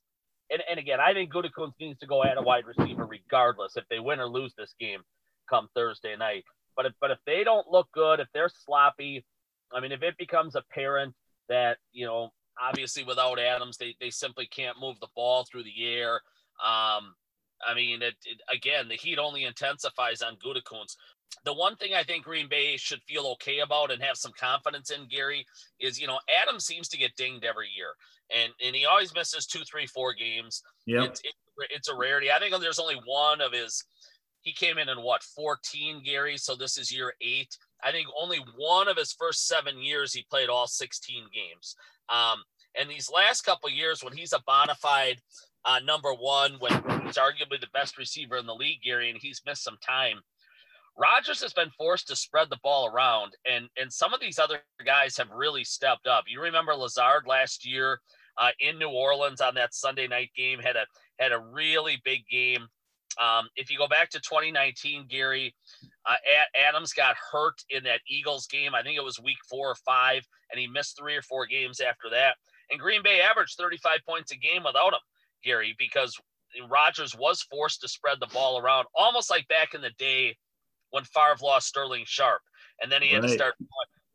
And, 0.49 0.61
and 0.69 0.79
again, 0.79 0.99
I 0.99 1.13
think 1.13 1.31
Gutekunst 1.33 1.73
needs 1.79 1.99
to 1.99 2.07
go 2.07 2.23
at 2.23 2.37
a 2.37 2.41
wide 2.41 2.65
receiver 2.65 3.05
regardless 3.05 3.77
if 3.77 3.85
they 3.89 3.99
win 3.99 4.19
or 4.19 4.27
lose 4.27 4.53
this 4.57 4.73
game 4.79 4.99
come 5.49 5.67
Thursday 5.73 6.15
night. 6.15 6.43
But 6.75 6.87
if 6.87 6.93
but 6.99 7.11
if 7.11 7.19
they 7.25 7.43
don't 7.43 7.67
look 7.67 7.87
good, 7.93 8.19
if 8.19 8.27
they're 8.33 8.49
sloppy, 8.49 9.25
I 9.71 9.79
mean, 9.79 9.91
if 9.91 10.03
it 10.03 10.17
becomes 10.17 10.55
apparent 10.55 11.15
that, 11.49 11.77
you 11.91 12.05
know, 12.05 12.29
obviously 12.61 13.03
without 13.03 13.39
Adams, 13.39 13.77
they, 13.77 13.95
they 13.99 14.09
simply 14.09 14.45
can't 14.45 14.79
move 14.79 14.99
the 14.99 15.07
ball 15.15 15.45
through 15.45 15.63
the 15.63 15.85
air. 15.85 16.15
Um, 16.63 17.15
I 17.65 17.73
mean, 17.75 18.01
it, 18.01 18.15
it, 18.25 18.41
again, 18.53 18.87
the 18.87 18.95
heat 18.95 19.17
only 19.17 19.45
intensifies 19.45 20.21
on 20.21 20.35
Gutekunst. 20.35 20.95
The 21.45 21.53
one 21.53 21.75
thing 21.75 21.93
I 21.93 22.03
think 22.03 22.23
Green 22.23 22.47
Bay 22.47 22.77
should 22.77 23.01
feel 23.07 23.27
okay 23.33 23.59
about 23.59 23.91
and 23.91 24.01
have 24.01 24.17
some 24.17 24.31
confidence 24.39 24.91
in, 24.91 25.07
Gary, 25.07 25.45
is 25.79 25.99
you 25.99 26.07
know 26.07 26.19
Adam 26.41 26.59
seems 26.59 26.87
to 26.89 26.97
get 26.97 27.15
dinged 27.15 27.43
every 27.43 27.67
year, 27.75 27.93
and 28.35 28.53
and 28.65 28.75
he 28.75 28.85
always 28.85 29.13
misses 29.13 29.45
two, 29.45 29.63
three, 29.69 29.87
four 29.87 30.13
games. 30.13 30.61
Yeah, 30.85 31.03
it's, 31.03 31.19
it, 31.21 31.33
it's 31.69 31.89
a 31.89 31.95
rarity. 31.95 32.31
I 32.31 32.39
think 32.39 32.55
there's 32.59 32.79
only 32.79 32.99
one 33.05 33.41
of 33.41 33.51
his. 33.51 33.83
He 34.41 34.51
came 34.51 34.77
in 34.77 34.89
in 34.89 35.01
what 35.01 35.23
14, 35.23 36.03
Gary. 36.03 36.35
So 36.37 36.53
this 36.53 36.77
is 36.77 36.91
year 36.91 37.13
eight. 37.21 37.57
I 37.81 37.91
think 37.91 38.07
only 38.19 38.39
one 38.57 38.89
of 38.89 38.97
his 38.97 39.13
first 39.13 39.47
seven 39.47 39.81
years 39.81 40.13
he 40.13 40.25
played 40.29 40.49
all 40.49 40.67
16 40.67 41.23
games. 41.33 41.75
Um, 42.09 42.43
and 42.77 42.89
these 42.89 43.09
last 43.09 43.41
couple 43.41 43.69
years, 43.69 44.03
when 44.03 44.13
he's 44.13 44.33
a 44.33 44.43
bona 44.45 44.75
fide 44.75 45.21
uh, 45.65 45.79
number 45.85 46.13
one, 46.13 46.53
when 46.59 46.73
he's 47.05 47.17
arguably 47.17 47.59
the 47.59 47.67
best 47.73 47.97
receiver 47.97 48.37
in 48.37 48.45
the 48.45 48.55
league, 48.55 48.81
Gary, 48.83 49.09
and 49.09 49.19
he's 49.21 49.41
missed 49.45 49.63
some 49.63 49.77
time. 49.85 50.19
Rodgers 50.97 51.41
has 51.41 51.53
been 51.53 51.71
forced 51.71 52.07
to 52.07 52.15
spread 52.15 52.49
the 52.49 52.59
ball 52.63 52.87
around, 52.87 53.33
and 53.49 53.67
and 53.77 53.91
some 53.91 54.13
of 54.13 54.19
these 54.19 54.39
other 54.39 54.59
guys 54.85 55.17
have 55.17 55.29
really 55.31 55.63
stepped 55.63 56.07
up. 56.07 56.25
You 56.27 56.41
remember 56.41 56.75
Lazard 56.75 57.25
last 57.27 57.65
year 57.65 57.99
uh, 58.37 58.49
in 58.59 58.77
New 58.77 58.89
Orleans 58.89 59.41
on 59.41 59.55
that 59.55 59.73
Sunday 59.73 60.07
night 60.07 60.29
game 60.35 60.59
had 60.59 60.75
a 60.75 60.85
had 61.19 61.31
a 61.31 61.39
really 61.39 62.01
big 62.03 62.27
game. 62.29 62.67
Um, 63.21 63.47
if 63.55 63.69
you 63.69 63.77
go 63.77 63.87
back 63.87 64.09
to 64.11 64.19
2019, 64.19 65.05
Gary 65.07 65.53
uh, 66.05 66.15
Adams 66.67 66.93
got 66.93 67.15
hurt 67.31 67.55
in 67.69 67.83
that 67.83 68.01
Eagles 68.07 68.47
game. 68.47 68.73
I 68.75 68.81
think 68.81 68.97
it 68.97 69.03
was 69.03 69.19
week 69.19 69.37
four 69.49 69.69
or 69.69 69.75
five, 69.85 70.25
and 70.51 70.59
he 70.59 70.67
missed 70.67 70.97
three 70.97 71.15
or 71.15 71.21
four 71.21 71.45
games 71.45 71.79
after 71.79 72.09
that. 72.11 72.35
And 72.71 72.79
Green 72.79 73.03
Bay 73.03 73.21
averaged 73.21 73.57
35 73.57 73.99
points 74.07 74.31
a 74.31 74.35
game 74.35 74.63
without 74.63 74.93
him, 74.93 74.99
Gary, 75.43 75.75
because 75.77 76.19
Rodgers 76.69 77.15
was 77.15 77.41
forced 77.43 77.81
to 77.81 77.87
spread 77.87 78.17
the 78.19 78.27
ball 78.27 78.57
around, 78.57 78.87
almost 78.95 79.29
like 79.29 79.47
back 79.47 79.73
in 79.73 79.81
the 79.81 79.91
day 79.97 80.35
when 80.93 81.03
Favre 81.05 81.35
lost 81.41 81.67
Sterling 81.67 82.03
Sharpe, 82.05 82.41
and 82.81 82.91
then 82.91 83.01
he 83.01 83.09
had 83.09 83.23
right. 83.23 83.29
to 83.29 83.33
start 83.33 83.55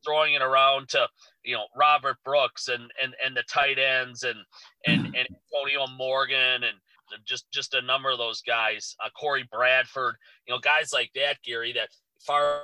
throwing 0.06 0.35
it 0.35 0.42
around 0.42 0.88
to 0.88 1.06
you 1.44 1.54
know 1.54 1.64
Robert 1.76 2.16
Brooks 2.25 2.68
and 2.68 2.90
and 3.02 3.14
and 3.25 3.37
the 3.37 3.42
tight 3.50 3.78
ends 3.78 4.23
and 4.23 4.38
and 4.87 5.06
and 5.16 5.28
Antonio 5.52 5.87
Morgan 5.97 6.62
and 6.62 6.78
just 7.26 7.50
just 7.50 7.75
a 7.75 7.82
number 7.82 8.11
of 8.11 8.18
those 8.18 8.42
guys, 8.42 8.94
uh, 9.04 9.08
Corey 9.18 9.49
Bradford, 9.50 10.14
you 10.47 10.54
know, 10.54 10.61
guys 10.61 10.90
like 10.92 11.11
that, 11.14 11.38
Gary, 11.44 11.73
that 11.73 11.88
Favre 12.20 12.62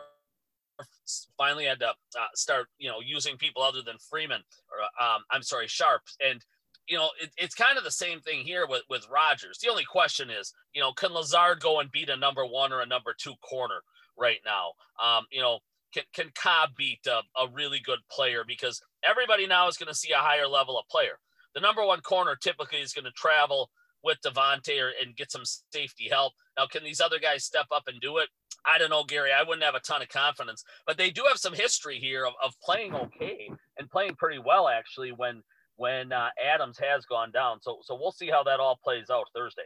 finally 1.39 1.65
had 1.65 1.79
to 1.79 1.89
uh, 1.89 2.27
start, 2.35 2.67
you 2.79 2.89
know, 2.89 2.99
using 3.05 3.37
people 3.37 3.63
other 3.63 3.83
than 3.83 3.97
Freeman 4.11 4.43
or 4.71 5.05
um, 5.05 5.23
I'm 5.31 5.43
sorry, 5.43 5.67
Sharpe 5.67 6.03
and 6.25 6.45
you 6.87 6.99
know, 6.99 7.09
it, 7.19 7.31
it's 7.39 7.55
kind 7.55 7.79
of 7.79 7.85
the 7.85 7.91
same 7.91 8.21
thing 8.21 8.45
here 8.45 8.67
with 8.69 8.83
with 8.91 9.09
Rodgers. 9.11 9.59
The 9.59 9.71
only 9.71 9.85
question 9.85 10.31
is, 10.31 10.53
you 10.75 10.83
know, 10.83 10.93
can 10.93 11.13
Lazard 11.13 11.61
go 11.61 11.81
and 11.81 11.91
beat 11.91 12.11
a 12.11 12.17
number 12.17 12.45
one 12.45 12.73
or 12.73 12.81
a 12.81 12.87
number 12.87 13.15
two 13.19 13.35
corner 13.43 13.83
right 14.19 14.41
now? 14.45 14.73
Um, 15.03 15.25
you 15.31 15.41
know, 15.41 15.59
can 15.93 16.05
can 16.13 16.31
Cobb 16.35 16.71
beat 16.77 17.07
a, 17.07 17.21
a 17.41 17.49
really 17.53 17.81
good 17.85 18.01
player 18.11 18.45
because 18.47 18.81
everybody 19.09 19.47
now 19.47 19.69
is 19.69 19.77
going 19.77 19.89
to 19.89 19.95
see 19.95 20.13
a 20.13 20.19
higher 20.19 20.49
level 20.49 20.79
of 20.79 20.89
player. 20.89 21.19
The 21.55 21.61
number 21.61 21.85
one 21.85 22.01
corner 22.01 22.37
typically 22.37 22.81
is 22.81 22.93
going 22.93 23.05
to 23.05 23.13
travel 23.13 23.71
with 24.03 24.19
Davante 24.25 24.81
or, 24.81 24.93
and 25.03 25.17
get 25.17 25.31
some 25.31 25.45
safety 25.73 26.09
help. 26.11 26.33
Now, 26.59 26.67
can 26.67 26.85
these 26.85 27.01
other 27.01 27.19
guys 27.19 27.45
step 27.45 27.67
up 27.73 27.85
and 27.87 28.01
do 28.01 28.19
it? 28.19 28.29
I 28.67 28.79
don't 28.79 28.91
know, 28.91 29.05
Gary. 29.05 29.31
I 29.33 29.43
wouldn't 29.43 29.65
have 29.65 29.75
a 29.75 29.81
ton 29.81 30.03
of 30.03 30.09
confidence, 30.09 30.65
but 30.87 30.97
they 30.97 31.11
do 31.11 31.25
have 31.29 31.39
some 31.39 31.55
history 31.55 31.99
here 31.99 32.25
of, 32.27 32.33
of 32.43 32.55
playing 32.63 32.95
okay 32.95 33.49
and 33.79 33.91
playing 33.91 34.17
pretty 34.17 34.39
well 34.45 34.69
actually 34.69 35.13
when 35.13 35.43
when 35.77 36.13
uh, 36.13 36.29
Adams 36.55 36.79
has 36.79 37.05
gone 37.07 37.31
down. 37.33 37.59
So 37.61 37.79
so 37.83 37.97
we'll 38.01 38.13
see 38.13 38.31
how 38.31 38.43
that 38.45 38.61
all 38.61 38.79
plays 38.83 39.11
out 39.11 39.27
Thursday. 39.35 39.63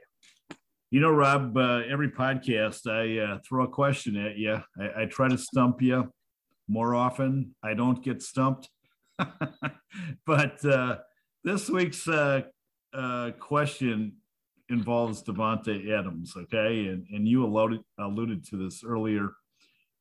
You 0.90 1.00
know, 1.00 1.11
Rob. 1.11 1.54
Uh, 1.54 1.83
every 1.87 2.11
podcast, 2.11 2.90
I 2.90 3.18
uh, 3.23 3.38
throw 3.47 3.64
a 3.64 3.68
question 3.68 4.16
at 4.16 4.38
you. 4.38 4.59
I, 4.80 5.02
I 5.02 5.04
try 5.04 5.28
to 5.28 5.37
stump 5.37 5.83
you. 5.83 6.11
More 6.66 6.95
often, 6.95 7.54
I 7.62 7.75
don't 7.75 8.02
get 8.02 8.23
stumped. 8.23 8.71
but 10.26 10.64
uh, 10.64 10.97
this 11.45 11.68
week's 11.68 12.09
uh, 12.09 12.40
uh, 12.95 13.33
question 13.38 14.14
involves 14.71 15.23
Davante 15.23 15.90
Adams, 15.90 16.33
okay? 16.35 16.87
And 16.87 17.07
and 17.11 17.28
you 17.28 17.45
alluded 17.45 17.80
alluded 17.99 18.47
to 18.47 18.57
this 18.57 18.83
earlier. 18.83 19.33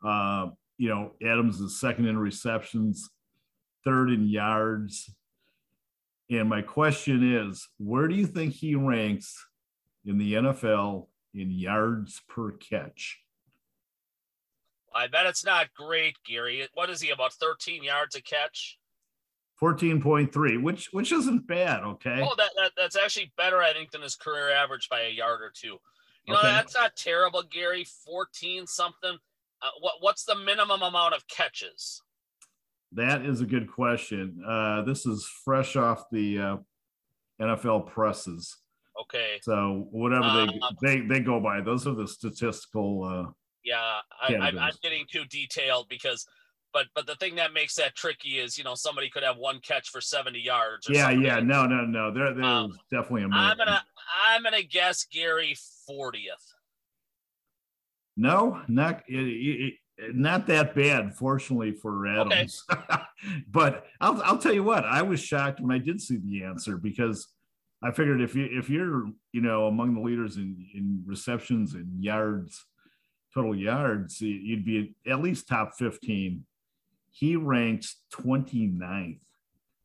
Uh, 0.06 0.48
you 0.78 0.88
know, 0.88 1.12
Adams 1.22 1.60
is 1.60 1.82
second 1.82 2.06
in 2.08 2.18
receptions, 2.18 3.10
third 3.84 4.10
in 4.10 4.30
yards. 4.30 5.14
And 6.30 6.48
my 6.48 6.62
question 6.62 7.36
is, 7.36 7.68
where 7.78 8.08
do 8.08 8.16
you 8.16 8.26
think 8.28 8.54
he 8.54 8.76
ranks 8.76 9.47
in 10.08 10.18
the 10.18 10.34
NFL 10.34 11.08
in 11.34 11.52
yards 11.52 12.22
per 12.28 12.52
catch? 12.52 13.20
I 14.96 15.08
bet 15.08 15.28
it's 15.28 15.46
not 15.46 15.74
great, 15.76 16.16
Gary. 16.26 16.68
What 16.74 16.90
is 16.90 17.02
he 17.02 17.12
about 17.12 17.34
13 17.34 17.84
yards 17.84 18.16
a 18.16 18.22
catch? 18.22 18.80
14.3, 19.62 20.62
which 20.62 20.90
which 20.92 21.12
isn't 21.12 21.48
bad, 21.48 21.84
okay? 21.84 22.22
Oh, 22.24 22.36
that, 22.38 22.52
that 22.56 22.72
that's 22.78 22.96
actually 22.96 23.32
better, 23.38 23.62
I 23.62 23.74
think, 23.74 23.92
than 23.92 24.04
his 24.04 24.16
career 24.16 24.52
average 24.52 24.88
by 24.90 25.02
a 25.02 25.10
yard 25.10 25.42
or 25.42 25.52
two. 25.54 25.78
You 26.26 26.34
know, 26.34 26.40
okay. 26.40 26.48
that's 26.48 26.76
not 26.76 26.96
terrible, 26.96 27.44
Gary. 27.44 27.86
14 28.06 28.68
something. 28.68 29.18
Uh, 29.62 29.70
what 29.80 29.96
what's 30.00 30.26
the 30.26 30.36
minimum 30.36 30.84
amount 30.84 31.16
of 31.16 31.28
catches? 31.28 32.02
That 32.92 33.26
is 33.26 33.42
a 33.42 33.46
good 33.46 33.70
question. 33.72 34.44
Uh, 34.48 34.84
this 34.84 35.06
is 35.06 35.28
fresh 35.44 35.76
off 35.76 36.06
the 36.12 36.40
uh, 36.40 36.58
NFL 37.42 37.88
presses. 37.88 38.58
Okay. 39.02 39.40
So 39.42 39.88
whatever 39.92 40.28
they 40.28 40.60
um, 40.60 40.78
they 40.82 41.02
they 41.02 41.20
go 41.20 41.40
by, 41.40 41.62
those 41.62 41.86
are 41.88 41.96
the 41.96 42.08
statistical. 42.08 43.04
Uh, 43.04 43.32
yeah, 43.64 44.00
I, 44.22 44.50
am 44.50 44.72
getting 44.82 45.06
too 45.12 45.26
detailed 45.26 45.88
because 45.90 46.26
but 46.74 46.88
but 46.94 47.08
the 47.08 47.16
thing 47.16 47.36
that 47.36 47.54
makes 47.54 47.76
that 47.76 47.96
tricky 47.96 48.38
is 48.38 48.58
you 48.58 48.64
know 48.64 48.76
somebody 48.76 49.10
could 49.10 49.24
have 49.24 49.38
one 49.38 49.60
catch 49.60 49.90
for 49.90 50.02
70 50.02 50.40
yards 50.40 50.88
yeah 50.90 51.06
something. 51.06 51.22
yeah 51.24 51.40
no 51.40 51.66
no 51.66 51.86
no 51.86 52.12
there 52.14 52.34
there's 52.34 52.46
um, 52.46 52.78
definitely 52.92 53.24
a 53.24 53.28
i'm 53.32 53.58
gonna 53.58 53.84
i'm 54.28 54.44
gonna 54.44 54.62
guess 54.62 55.06
gary 55.12 55.56
40th 55.90 56.54
no 58.16 58.62
not 58.68 59.04
it, 59.08 59.74
it, 59.98 60.16
not 60.16 60.48
that 60.48 60.76
bad 60.76 61.16
fortunately 61.16 61.72
for 61.72 62.08
adams 62.08 62.64
okay. 62.72 63.02
but 63.50 63.86
I'll, 64.00 64.22
I'll 64.24 64.38
tell 64.38 64.54
you 64.54 64.64
what 64.64 64.86
i 64.86 65.02
was 65.02 65.20
shocked 65.20 65.60
when 65.60 65.72
i 65.72 65.80
did 65.80 66.02
see 66.02 66.18
the 66.18 66.44
answer 66.44 66.78
because 66.78 67.28
i 67.84 67.92
figured 67.92 68.22
if 68.22 68.36
you 68.36 68.48
if 68.52 68.70
you're 68.70 69.06
you 69.32 69.42
know 69.42 69.68
among 69.68 69.94
the 69.94 70.02
leaders 70.02 70.38
in 70.38 70.66
in 70.74 71.04
receptions 71.06 71.74
and 71.74 72.04
yards 72.04 72.66
total 73.34 73.56
yards 73.56 74.22
you'd 74.22 74.66
be 74.66 74.96
at 75.06 75.22
least 75.22 75.48
top 75.48 75.74
15 75.78 76.44
he 77.18 77.36
ranks 77.36 77.96
29th. 78.14 79.20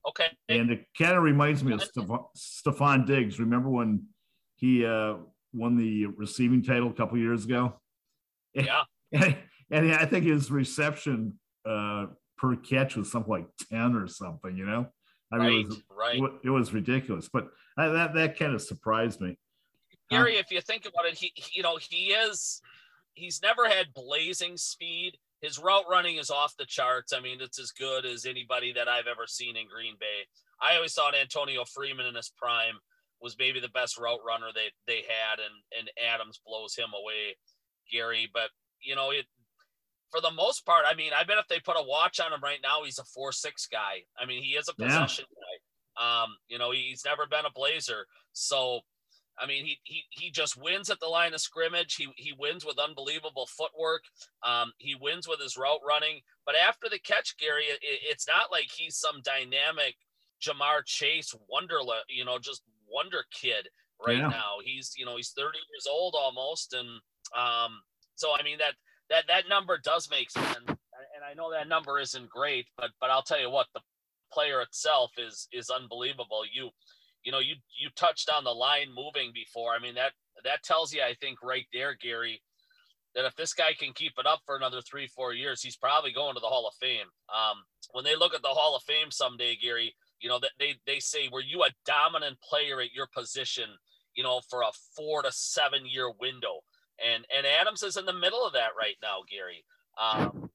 Okay. 0.09 0.27
And 0.49 0.71
it 0.71 0.87
kind 0.99 1.17
of 1.17 1.23
reminds 1.23 1.65
me 1.65 1.73
of 1.73 1.83
Stefon 2.37 3.07
Diggs. 3.07 3.41
Remember 3.41 3.71
when 3.71 4.07
he 4.57 4.85
uh, 4.85 5.15
won 5.55 5.77
the 5.77 6.07
receiving 6.07 6.63
title 6.63 6.91
a 6.91 6.93
couple 6.93 7.19
years 7.19 7.45
ago? 7.45 7.75
Yeah. 8.55 8.83
And, 9.13 9.37
and 9.71 9.95
I 9.95 10.05
think 10.05 10.27
his 10.27 10.51
reception 10.51 11.39
uh, 11.67 12.07
per 12.37 12.57
catch 12.57 12.97
was 12.97 13.11
something 13.11 13.31
like 13.31 13.47
10 13.71 13.95
or 13.95 14.07
something, 14.07 14.55
you 14.59 14.67
know? 14.67 14.89
I 15.33 15.39
mean, 15.39 15.69
right, 15.91 16.17
it 16.17 16.21
was, 16.21 16.31
right. 16.31 16.41
It 16.45 16.51
was 16.51 16.73
ridiculous, 16.73 17.29
but 17.29 17.49
I, 17.77 17.89
that, 17.89 18.15
that 18.15 18.39
kind 18.39 18.55
of 18.55 18.63
surprised 18.63 19.21
me. 19.21 19.39
Gary, 20.11 20.37
if 20.37 20.51
you 20.51 20.61
think 20.61 20.87
about 20.87 21.07
it, 21.07 21.15
he, 21.15 21.33
you 21.53 21.63
know, 21.63 21.79
he 21.81 22.09
is, 22.09 22.61
he's 23.15 23.41
never 23.43 23.67
had 23.67 23.95
blazing 23.95 24.59
speed 24.59 25.17
his 25.43 25.59
route 25.59 25.85
running 25.91 26.17
is 26.17 26.31
off 26.31 26.57
the 26.57 26.65
charts. 26.65 27.13
I 27.13 27.21
mean, 27.21 27.41
it's 27.41 27.59
as 27.59 27.73
good 27.73 28.07
as 28.07 28.25
anybody 28.25 28.73
that 28.73 28.89
I've 28.89 29.09
ever 29.09 29.27
seen 29.27 29.57
in 29.57 29.67
Green 29.67 29.97
Bay. 29.99 30.23
I 30.61 30.77
always 30.77 30.95
thought 30.95 31.17
Antonio 31.17 31.65
Freeman 31.65 32.07
in 32.07 32.15
his 32.15 32.33
prime 32.37 32.79
was 33.21 33.37
maybe 33.39 33.59
the 33.61 33.69
best 33.69 33.99
route 33.99 34.21
runner 34.27 34.47
they 34.55 34.71
they 34.87 35.03
had, 35.03 35.41
and 35.41 35.55
and 35.79 35.91
Adams 36.15 36.41
blows 36.47 36.77
him 36.77 36.91
away, 36.95 37.37
Gary. 37.91 38.31
But 38.33 38.51
you 38.81 38.95
know, 38.95 39.11
it 39.11 39.27
for 40.13 40.21
the 40.21 40.31
most 40.31 40.65
part, 40.65 40.85
I 40.87 40.95
mean, 40.95 41.13
I 41.19 41.25
bet 41.25 41.39
if 41.39 41.49
they 41.49 41.59
put 41.59 41.77
a 41.77 41.85
watch 41.85 42.21
on 42.21 42.33
him 42.33 42.41
right 42.43 42.61
now, 42.63 42.85
he's 42.85 42.99
a 42.99 43.05
four 43.05 43.33
six 43.33 43.67
guy. 43.67 44.05
I 44.21 44.27
mean, 44.27 44.43
he 44.43 44.51
is 44.51 44.69
a 44.69 44.75
possession 44.75 45.25
yeah. 45.31 45.43
guy. 45.43 46.23
Um, 46.23 46.37
you 46.49 46.59
know, 46.59 46.71
he's 46.71 47.05
never 47.05 47.27
been 47.27 47.47
a 47.47 47.53
blazer. 47.53 48.07
So 48.33 48.81
I 49.39 49.47
mean, 49.47 49.65
he 49.65 49.79
he 49.85 50.03
he 50.11 50.31
just 50.31 50.61
wins 50.61 50.91
at 50.91 51.01
the 51.01 51.07
line 51.07 51.33
of 51.33 51.41
scrimmage. 51.41 51.95
He 51.95 52.09
he 52.17 52.35
wins 52.39 52.65
with 52.65 52.79
unbelievable 52.79 53.47
footwork. 53.47 54.03
Um, 54.47 54.73
he 54.79 54.95
wins 54.95 55.27
with 55.27 55.41
his 55.41 55.57
route 55.57 55.81
running. 55.87 56.21
But 56.45 56.55
after 56.55 56.89
the 56.89 56.99
catch, 56.99 57.37
Gary, 57.39 57.65
it, 57.65 57.79
it's 57.83 58.29
not 58.29 58.53
like 58.53 58.69
he's 58.71 58.97
some 58.97 59.23
dynamic 59.25 59.97
Ja'Marr 60.43 60.85
Chase 60.85 61.35
wonderland, 61.49 62.05
you 62.09 62.25
know, 62.25 62.39
just 62.39 62.63
wonder 62.91 63.25
kid 63.33 63.69
right 64.07 64.19
yeah. 64.19 64.29
now. 64.29 64.57
He's 64.63 64.93
you 64.97 65.07
know 65.07 65.17
he's 65.17 65.31
30 65.31 65.59
years 65.73 65.87
old 65.91 66.15
almost, 66.19 66.75
and 66.75 66.89
um, 67.37 67.81
so 68.15 68.35
I 68.39 68.43
mean 68.43 68.59
that 68.59 68.75
that 69.11 69.25
that 69.29 69.45
number 69.49 69.79
does 69.83 70.09
make 70.11 70.31
sense. 70.31 70.57
And 70.67 71.25
I 71.25 71.35
know 71.35 71.51
that 71.53 71.69
number 71.69 71.99
isn't 71.99 72.29
great, 72.31 72.67
but 72.77 72.91
but 73.01 73.11
I'll 73.11 73.23
tell 73.23 73.41
you 73.41 73.51
what, 73.51 73.67
the 73.75 73.81
player 74.33 74.61
itself 74.63 75.13
is 75.19 75.49
is 75.53 75.71
unbelievable. 75.71 76.43
You 76.53 76.71
you 77.25 77.33
know, 77.33 77.41
you 77.41 77.55
you 77.81 77.91
touched 77.97 78.31
on 78.31 78.45
the 78.45 78.51
line 78.51 78.89
moving 78.95 79.33
before. 79.35 79.73
I 79.75 79.81
mean 79.81 79.95
that 79.97 80.13
that 80.45 80.63
tells 80.65 80.93
you, 80.93 81.03
I 81.03 81.15
think, 81.21 81.39
right 81.43 81.67
there, 81.73 81.97
Gary, 82.01 82.43
that 83.15 83.27
if 83.27 83.37
this 83.37 83.55
guy 83.55 83.73
can 83.79 83.93
keep 83.95 84.13
it 84.19 84.27
up 84.27 84.41
for 84.47 84.57
another 84.57 84.81
three, 84.83 85.07
four 85.09 85.33
years, 85.35 85.63
he's 85.63 85.77
probably 85.77 86.13
going 86.13 86.35
to 86.35 86.41
the 86.41 86.47
Hall 86.47 86.67
of 86.67 86.75
Fame. 86.81 87.07
Um, 87.35 87.59
when 87.93 88.05
they 88.05 88.17
look 88.17 88.35
at 88.35 88.43
the 88.43 88.49
Hall 88.49 88.77
of 88.77 88.83
Fame 88.85 89.11
someday, 89.11 89.57
Gary, 89.63 89.95
you 90.21 90.29
know 90.29 90.39
that 90.41 90.53
they 90.59 90.75
they 90.87 91.01
say, 91.01 91.29
were 91.33 91.43
you 91.43 91.63
a 91.65 91.71
dominant 91.87 92.39
player 92.41 92.81
at 92.81 92.93
your 92.93 93.09
position? 93.15 93.69
You 94.15 94.25
know, 94.25 94.41
for 94.51 94.63
a 94.63 94.73
four 94.97 95.23
to 95.23 95.33
seven 95.33 95.83
year 95.87 96.11
window, 96.21 96.61
and 97.03 97.27
and 97.37 97.47
Adams 97.47 97.83
is 97.83 97.97
in 97.97 98.07
the 98.07 98.13
middle 98.13 98.45
of 98.45 98.53
that 98.53 98.71
right 98.79 98.97
now, 99.03 99.19
Gary. 99.31 99.65
Um, 100.01 100.51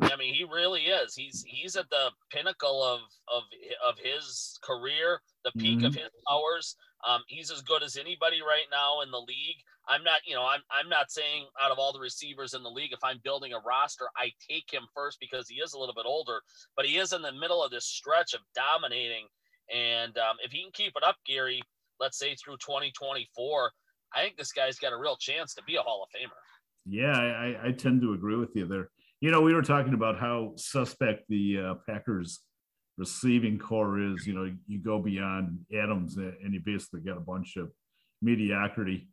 I 0.00 0.16
mean, 0.16 0.34
he 0.34 0.44
really 0.44 0.82
is. 0.82 1.14
He's 1.14 1.44
he's 1.46 1.76
at 1.76 1.88
the 1.90 2.10
pinnacle 2.30 2.82
of 2.82 3.00
of 3.32 3.42
of 3.86 3.98
his 3.98 4.58
career, 4.62 5.20
the 5.44 5.52
peak 5.52 5.78
mm-hmm. 5.78 5.86
of 5.86 5.94
his 5.94 6.10
powers. 6.28 6.76
Um, 7.06 7.22
he's 7.26 7.50
as 7.50 7.62
good 7.62 7.82
as 7.82 7.96
anybody 7.96 8.40
right 8.42 8.66
now 8.70 9.00
in 9.02 9.10
the 9.10 9.18
league. 9.18 9.62
I'm 9.88 10.04
not, 10.04 10.20
you 10.24 10.34
know, 10.34 10.44
I'm 10.46 10.60
I'm 10.70 10.88
not 10.88 11.10
saying 11.10 11.46
out 11.60 11.72
of 11.72 11.78
all 11.78 11.92
the 11.92 12.00
receivers 12.00 12.54
in 12.54 12.62
the 12.62 12.70
league, 12.70 12.92
if 12.92 13.02
I'm 13.02 13.20
building 13.24 13.52
a 13.52 13.58
roster, 13.66 14.06
I 14.16 14.30
take 14.48 14.72
him 14.72 14.82
first 14.94 15.18
because 15.20 15.48
he 15.48 15.56
is 15.56 15.72
a 15.72 15.78
little 15.78 15.94
bit 15.94 16.06
older, 16.06 16.40
but 16.76 16.86
he 16.86 16.98
is 16.98 17.12
in 17.12 17.22
the 17.22 17.32
middle 17.32 17.62
of 17.62 17.70
this 17.70 17.86
stretch 17.86 18.34
of 18.34 18.40
dominating. 18.54 19.26
And 19.74 20.16
um, 20.18 20.36
if 20.44 20.52
he 20.52 20.62
can 20.62 20.72
keep 20.72 20.92
it 20.96 21.04
up, 21.06 21.16
Gary, 21.26 21.62
let's 21.98 22.18
say 22.18 22.34
through 22.34 22.56
2024, 22.58 23.70
I 24.14 24.22
think 24.22 24.36
this 24.36 24.52
guy's 24.52 24.78
got 24.78 24.92
a 24.92 24.96
real 24.96 25.16
chance 25.16 25.54
to 25.54 25.62
be 25.64 25.76
a 25.76 25.82
Hall 25.82 26.04
of 26.04 26.08
Famer. 26.10 26.32
Yeah, 26.84 27.16
I, 27.16 27.68
I 27.68 27.72
tend 27.72 28.02
to 28.02 28.12
agree 28.12 28.36
with 28.36 28.50
you 28.54 28.66
there. 28.66 28.90
You 29.20 29.30
know, 29.30 29.40
we 29.40 29.54
were 29.54 29.62
talking 29.62 29.94
about 29.94 30.18
how 30.18 30.52
suspect 30.56 31.22
the 31.28 31.58
uh, 31.58 31.74
Packers 31.88 32.40
receiving 32.98 33.58
corps 33.58 34.00
is. 34.00 34.26
You 34.26 34.34
know, 34.34 34.52
you 34.66 34.78
go 34.80 35.00
beyond 35.00 35.60
Adams 35.72 36.16
and 36.16 36.52
you 36.52 36.60
basically 36.64 37.00
get 37.00 37.16
a 37.16 37.20
bunch 37.20 37.56
of 37.56 37.70
mediocrity. 38.20 39.08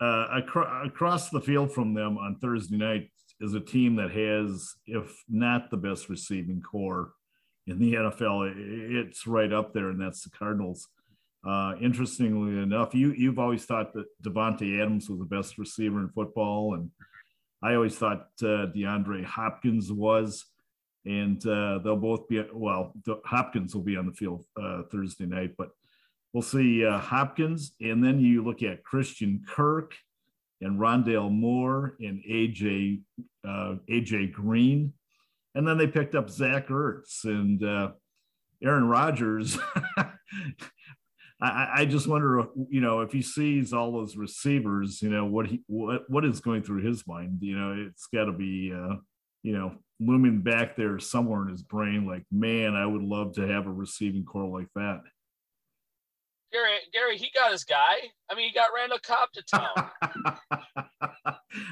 Uh, 0.00 0.26
acro- 0.42 0.84
across 0.84 1.30
the 1.30 1.40
field 1.40 1.72
from 1.72 1.94
them 1.94 2.18
on 2.18 2.36
Thursday 2.40 2.76
night 2.76 3.10
is 3.40 3.54
a 3.54 3.60
team 3.60 3.96
that 3.96 4.10
has, 4.10 4.74
if 4.86 5.10
not 5.28 5.70
the 5.70 5.76
best 5.76 6.08
receiving 6.10 6.60
corps 6.60 7.12
in 7.66 7.78
the 7.78 7.94
NFL, 7.94 8.52
it's 8.98 9.26
right 9.26 9.52
up 9.52 9.72
there, 9.72 9.88
and 9.88 10.00
that's 10.00 10.22
the 10.22 10.30
Cardinals. 10.30 10.88
Uh, 11.46 11.74
interestingly 11.80 12.60
enough, 12.60 12.92
you 12.92 13.12
you've 13.12 13.38
always 13.38 13.64
thought 13.64 13.92
that 13.92 14.06
Davante 14.20 14.82
Adams 14.82 15.08
was 15.08 15.20
the 15.20 15.24
best 15.24 15.58
receiver 15.58 16.00
in 16.00 16.08
football, 16.08 16.74
and 16.74 16.90
I 17.62 17.76
always 17.76 17.96
thought 17.96 18.26
uh, 18.42 18.66
DeAndre 18.74 19.24
Hopkins 19.24 19.92
was, 19.92 20.44
and 21.04 21.44
uh, 21.46 21.78
they'll 21.78 21.96
both 21.96 22.26
be 22.26 22.44
well. 22.52 22.92
Hopkins 23.24 23.76
will 23.76 23.84
be 23.84 23.96
on 23.96 24.06
the 24.06 24.12
field 24.12 24.44
uh, 24.60 24.82
Thursday 24.90 25.26
night, 25.26 25.52
but 25.56 25.68
we'll 26.32 26.42
see 26.42 26.84
uh, 26.84 26.98
Hopkins, 26.98 27.76
and 27.80 28.02
then 28.02 28.18
you 28.18 28.42
look 28.42 28.64
at 28.64 28.82
Christian 28.82 29.44
Kirk 29.48 29.94
and 30.60 30.80
Rondale 30.80 31.30
Moore 31.30 31.96
and 32.00 32.24
AJ 32.28 33.02
uh, 33.46 33.76
AJ 33.88 34.32
Green, 34.32 34.94
and 35.54 35.68
then 35.68 35.78
they 35.78 35.86
picked 35.86 36.16
up 36.16 36.28
Zach 36.28 36.66
Ertz 36.68 37.22
and 37.22 37.62
Aaron 38.64 38.88
Rodgers. 38.88 39.56
I, 41.40 41.68
I 41.74 41.84
just 41.84 42.08
wonder, 42.08 42.46
you 42.70 42.80
know, 42.80 43.00
if 43.00 43.12
he 43.12 43.20
sees 43.20 43.72
all 43.72 43.92
those 43.92 44.16
receivers, 44.16 45.02
you 45.02 45.10
know, 45.10 45.26
what 45.26 45.46
he 45.46 45.62
what 45.66 46.08
what 46.08 46.24
is 46.24 46.40
going 46.40 46.62
through 46.62 46.82
his 46.82 47.06
mind? 47.06 47.38
You 47.42 47.58
know, 47.58 47.86
it's 47.86 48.06
got 48.06 48.24
to 48.24 48.32
be, 48.32 48.72
uh, 48.74 48.96
you 49.42 49.52
know, 49.52 49.74
looming 50.00 50.40
back 50.40 50.76
there 50.76 50.98
somewhere 50.98 51.42
in 51.42 51.48
his 51.48 51.62
brain. 51.62 52.06
Like, 52.06 52.24
man, 52.32 52.74
I 52.74 52.86
would 52.86 53.02
love 53.02 53.34
to 53.34 53.46
have 53.46 53.66
a 53.66 53.70
receiving 53.70 54.24
corps 54.24 54.58
like 54.58 54.68
that. 54.76 55.02
Gary, 56.52 56.78
Gary, 56.92 57.18
he 57.18 57.30
got 57.34 57.52
his 57.52 57.64
guy. 57.64 57.96
I 58.30 58.34
mean, 58.34 58.48
he 58.48 58.54
got 58.54 58.70
Randall 58.74 58.98
Cobb 59.02 59.28
to 59.34 59.42
town. 59.42 61.10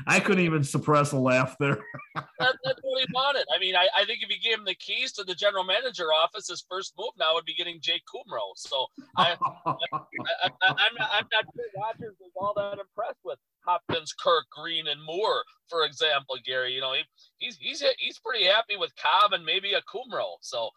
I 0.07 0.21
couldn't 0.21 0.45
even 0.45 0.63
suppress 0.65 1.13
a 1.13 1.19
laugh 1.19 1.57
there. 1.59 1.79
that, 2.15 2.57
that's 2.65 2.81
what 2.83 3.01
he 3.01 3.07
wanted. 3.13 3.45
I 3.55 3.59
mean, 3.59 3.75
I, 3.75 3.89
I 3.97 4.05
think 4.05 4.23
if 4.23 4.29
he 4.29 4.39
gave 4.39 4.59
him 4.59 4.65
the 4.65 4.75
keys 4.75 5.13
to 5.13 5.25
the 5.25 5.35
general 5.35 5.65
manager 5.65 6.07
office, 6.07 6.49
his 6.49 6.65
first 6.69 6.95
move 6.99 7.11
now 7.19 7.35
would 7.35 7.45
be 7.45 7.55
getting 7.55 7.81
Jake 7.81 8.03
Kumerow. 8.13 8.53
So 8.57 8.87
I, 9.17 9.37
I'm 9.67 10.95
not, 10.99 11.11
I'm 11.13 11.27
not 11.33 11.45
sure 11.55 11.65
Rodgers 11.77 12.17
was 12.21 12.31
all 12.37 12.55
that 12.57 12.79
impressed 12.79 13.21
with 13.25 13.39
Hopkins, 13.67 14.13
Kirk, 14.13 14.45
Green, 14.51 14.87
and 14.87 15.03
Moore, 15.03 15.43
for 15.69 15.85
example. 15.85 16.37
Gary, 16.45 16.73
you 16.73 16.81
know, 16.81 16.93
he, 16.93 17.03
he's 17.39 17.57
he's 17.57 17.83
he's 17.99 18.19
pretty 18.19 18.45
happy 18.45 18.77
with 18.77 18.93
Cobb 18.97 19.33
and 19.33 19.45
maybe 19.45 19.73
a 19.73 19.83
Kumerow. 19.83 20.37
So 20.41 20.71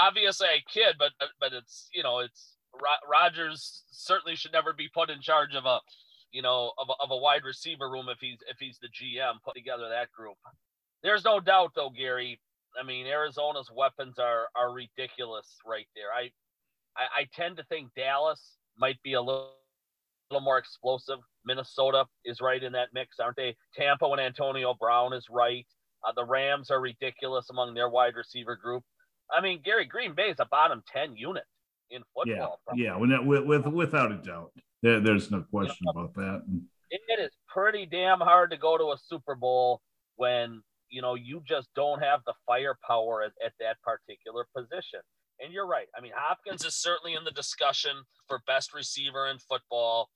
obviously, 0.00 0.46
I 0.46 0.62
kid, 0.72 0.96
but 0.98 1.12
but 1.40 1.52
it's 1.52 1.88
you 1.92 2.02
know 2.02 2.20
it's 2.20 2.56
Rodgers 3.08 3.84
certainly 3.90 4.36
should 4.36 4.52
never 4.52 4.72
be 4.72 4.88
put 4.92 5.10
in 5.10 5.20
charge 5.20 5.54
of 5.54 5.64
a, 5.64 5.80
you 6.32 6.42
know, 6.42 6.72
of 6.78 6.88
a, 6.88 7.02
of 7.02 7.10
a 7.10 7.16
wide 7.16 7.44
receiver 7.44 7.90
room 7.90 8.06
if 8.08 8.18
he's 8.20 8.38
if 8.50 8.58
he's 8.58 8.78
the 8.80 8.88
GM 8.88 9.34
put 9.44 9.54
together 9.54 9.88
that 9.88 10.10
group. 10.12 10.36
There's 11.02 11.24
no 11.24 11.40
doubt 11.40 11.72
though, 11.74 11.90
Gary. 11.90 12.40
I 12.78 12.84
mean, 12.84 13.06
Arizona's 13.06 13.70
weapons 13.74 14.18
are 14.18 14.48
are 14.54 14.72
ridiculous 14.72 15.46
right 15.66 15.86
there. 15.94 16.12
I 16.16 16.30
I, 16.96 17.20
I 17.20 17.26
tend 17.34 17.56
to 17.58 17.64
think 17.64 17.90
Dallas 17.96 18.56
might 18.78 19.00
be 19.02 19.14
a 19.14 19.20
little, 19.20 19.50
little 20.30 20.44
more 20.44 20.58
explosive. 20.58 21.18
Minnesota 21.44 22.04
is 22.24 22.40
right 22.40 22.62
in 22.62 22.72
that 22.72 22.88
mix, 22.92 23.18
aren't 23.20 23.36
they? 23.36 23.56
Tampa 23.74 24.06
and 24.06 24.20
Antonio 24.20 24.74
Brown 24.74 25.12
is 25.12 25.26
right. 25.30 25.66
Uh, 26.06 26.12
the 26.14 26.24
Rams 26.24 26.70
are 26.70 26.80
ridiculous 26.80 27.48
among 27.50 27.74
their 27.74 27.88
wide 27.88 28.14
receiver 28.16 28.56
group. 28.56 28.82
I 29.30 29.40
mean, 29.40 29.60
Gary 29.64 29.86
Green 29.86 30.14
Bay 30.14 30.28
is 30.28 30.36
a 30.38 30.46
bottom 30.50 30.82
ten 30.92 31.16
unit 31.16 31.44
in 31.90 32.02
football. 32.14 32.60
Yeah, 32.74 32.96
yeah, 32.98 33.20
with, 33.20 33.44
with, 33.44 33.66
without 33.66 34.12
a 34.12 34.16
doubt, 34.16 34.52
there, 34.86 35.00
there's 35.00 35.30
no 35.32 35.42
question 35.42 35.86
about 35.88 36.14
that. 36.14 36.42
It 36.90 37.20
is 37.20 37.32
pretty 37.52 37.86
damn 37.86 38.20
hard 38.20 38.52
to 38.52 38.56
go 38.56 38.78
to 38.78 38.84
a 38.92 38.96
Super 38.96 39.34
Bowl 39.34 39.80
when 40.14 40.62
you 40.88 41.02
know 41.02 41.14
you 41.14 41.42
just 41.44 41.68
don't 41.74 42.00
have 42.00 42.20
the 42.24 42.34
firepower 42.46 43.24
at, 43.24 43.32
at 43.44 43.52
that 43.58 43.78
particular 43.82 44.46
position. 44.56 45.00
And 45.40 45.52
you're 45.52 45.66
right. 45.66 45.88
I 45.96 46.00
mean, 46.00 46.12
Hopkins 46.14 46.64
is 46.64 46.76
certainly 46.76 47.14
in 47.14 47.24
the 47.24 47.32
discussion 47.32 47.90
for 48.28 48.40
best 48.46 48.72
receiver 48.72 49.26
in 49.26 49.38
football. 49.38 50.08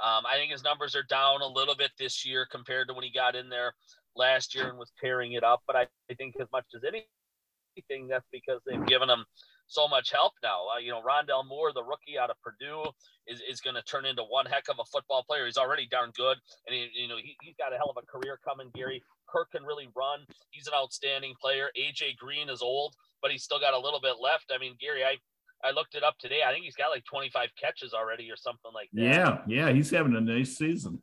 Um, 0.00 0.24
I 0.26 0.36
think 0.36 0.52
his 0.52 0.62
numbers 0.62 0.94
are 0.94 1.02
down 1.02 1.40
a 1.40 1.46
little 1.46 1.74
bit 1.74 1.90
this 1.98 2.24
year 2.24 2.46
compared 2.50 2.88
to 2.88 2.94
when 2.94 3.04
he 3.04 3.10
got 3.12 3.34
in 3.34 3.48
there 3.48 3.72
last 4.14 4.54
year 4.54 4.68
and 4.68 4.78
was 4.78 4.92
tearing 5.00 5.32
it 5.32 5.42
up. 5.42 5.62
But 5.66 5.76
I, 5.76 5.86
I 6.10 6.14
think 6.14 6.34
as 6.40 6.46
much 6.52 6.66
as 6.76 6.82
anything, 6.86 8.08
that's 8.08 8.26
because 8.30 8.60
they've 8.66 8.86
given 8.86 9.10
him 9.10 9.24
so 9.72 9.88
much 9.88 10.12
help 10.12 10.32
now. 10.42 10.66
Uh, 10.74 10.78
you 10.78 10.90
know, 10.90 11.00
Rondale 11.00 11.46
Moore, 11.48 11.72
the 11.72 11.82
rookie 11.82 12.18
out 12.20 12.30
of 12.30 12.36
Purdue, 12.42 12.84
is, 13.26 13.40
is 13.48 13.60
going 13.60 13.76
to 13.76 13.82
turn 13.82 14.04
into 14.04 14.22
one 14.22 14.46
heck 14.46 14.68
of 14.68 14.76
a 14.78 14.84
football 14.84 15.24
player. 15.24 15.46
He's 15.46 15.56
already 15.56 15.88
darn 15.90 16.12
good, 16.16 16.36
and 16.66 16.74
he, 16.74 16.88
you 16.94 17.08
know 17.08 17.16
he, 17.16 17.36
he's 17.42 17.56
got 17.56 17.72
a 17.72 17.76
hell 17.76 17.90
of 17.90 17.96
a 17.96 18.06
career 18.06 18.38
coming. 18.44 18.70
Gary 18.74 19.02
Kirk 19.28 19.50
can 19.50 19.64
really 19.64 19.88
run. 19.96 20.20
He's 20.50 20.66
an 20.66 20.74
outstanding 20.76 21.34
player. 21.40 21.70
AJ 21.78 22.18
Green 22.18 22.48
is 22.48 22.62
old, 22.62 22.94
but 23.22 23.30
he's 23.30 23.42
still 23.42 23.58
got 23.58 23.74
a 23.74 23.78
little 23.78 24.00
bit 24.00 24.16
left. 24.20 24.52
I 24.54 24.58
mean, 24.58 24.76
Gary, 24.80 25.04
I 25.04 25.16
I 25.64 25.70
looked 25.70 25.94
it 25.94 26.02
up 26.02 26.18
today. 26.18 26.40
I 26.46 26.52
think 26.52 26.64
he's 26.64 26.76
got 26.76 26.90
like 26.90 27.04
25 27.04 27.48
catches 27.60 27.94
already 27.94 28.30
or 28.30 28.36
something 28.36 28.72
like 28.74 28.90
that. 28.92 29.02
Yeah, 29.02 29.38
yeah, 29.46 29.72
he's 29.72 29.90
having 29.90 30.14
a 30.16 30.20
nice 30.20 30.56
season. 30.56 31.02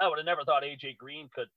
I 0.00 0.08
would 0.08 0.18
have 0.18 0.26
never 0.26 0.44
thought 0.44 0.62
AJ 0.62 0.98
Green 0.98 1.28
could, 1.34 1.48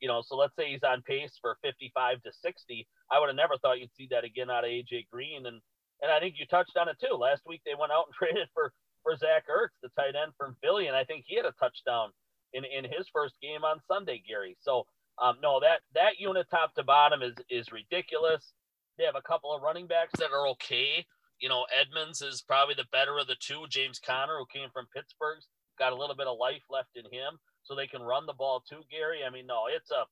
you 0.00 0.08
know. 0.08 0.22
So 0.24 0.36
let's 0.36 0.54
say 0.56 0.70
he's 0.70 0.84
on 0.84 1.02
pace 1.02 1.38
for 1.40 1.56
55 1.62 2.22
to 2.22 2.32
60. 2.32 2.86
I 3.10 3.18
would 3.18 3.28
have 3.28 3.36
never 3.36 3.56
thought 3.58 3.80
you'd 3.80 3.94
see 3.96 4.08
that 4.10 4.24
again 4.24 4.50
out 4.50 4.64
of 4.64 4.70
AJ 4.70 5.08
Green. 5.10 5.46
And 5.46 5.60
and 6.02 6.10
I 6.10 6.20
think 6.20 6.36
you 6.38 6.46
touched 6.46 6.76
on 6.76 6.88
it 6.88 6.96
too. 7.00 7.14
Last 7.16 7.42
week 7.46 7.62
they 7.64 7.78
went 7.78 7.92
out 7.92 8.06
and 8.06 8.14
traded 8.18 8.48
for 8.54 8.72
for 9.02 9.16
Zach 9.16 9.44
Ertz, 9.48 9.76
the 9.82 9.88
tight 9.96 10.14
end 10.14 10.32
from 10.36 10.56
Philly, 10.62 10.86
and 10.86 10.96
I 10.96 11.04
think 11.04 11.24
he 11.26 11.36
had 11.36 11.46
a 11.46 11.52
touchdown 11.58 12.10
in 12.52 12.64
in 12.64 12.84
his 12.84 13.08
first 13.12 13.34
game 13.42 13.64
on 13.64 13.80
Sunday, 13.88 14.22
Gary. 14.26 14.56
So 14.60 14.86
um, 15.20 15.36
no, 15.42 15.60
that 15.60 15.80
that 15.94 16.18
unit 16.18 16.46
top 16.50 16.74
to 16.74 16.82
bottom 16.82 17.22
is 17.22 17.34
is 17.50 17.72
ridiculous. 17.72 18.52
They 18.98 19.04
have 19.04 19.16
a 19.16 19.22
couple 19.22 19.54
of 19.54 19.62
running 19.62 19.86
backs 19.86 20.18
that 20.18 20.32
are 20.32 20.48
okay. 20.48 21.04
You 21.40 21.48
know, 21.48 21.64
Edmonds 21.72 22.20
is 22.20 22.42
probably 22.42 22.74
the 22.74 22.88
better 22.92 23.16
of 23.18 23.26
the 23.26 23.36
two. 23.40 23.64
James 23.70 23.98
Conner, 23.98 24.36
who 24.38 24.46
came 24.52 24.68
from 24.72 24.86
Pittsburgh, 24.94 25.40
got 25.78 25.92
a 25.92 25.96
little 25.96 26.16
bit 26.16 26.26
of 26.26 26.36
life 26.38 26.62
left 26.68 26.90
in 26.96 27.04
him, 27.06 27.38
so 27.62 27.74
they 27.74 27.86
can 27.86 28.02
run 28.02 28.26
the 28.26 28.34
ball 28.34 28.62
too, 28.68 28.82
Gary. 28.90 29.20
I 29.26 29.30
mean, 29.30 29.46
no, 29.46 29.64
it's 29.74 29.90
a 29.90 30.04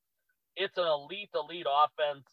it's 0.56 0.78
an 0.78 0.86
elite 0.86 1.30
elite 1.34 1.66
offense 1.68 2.24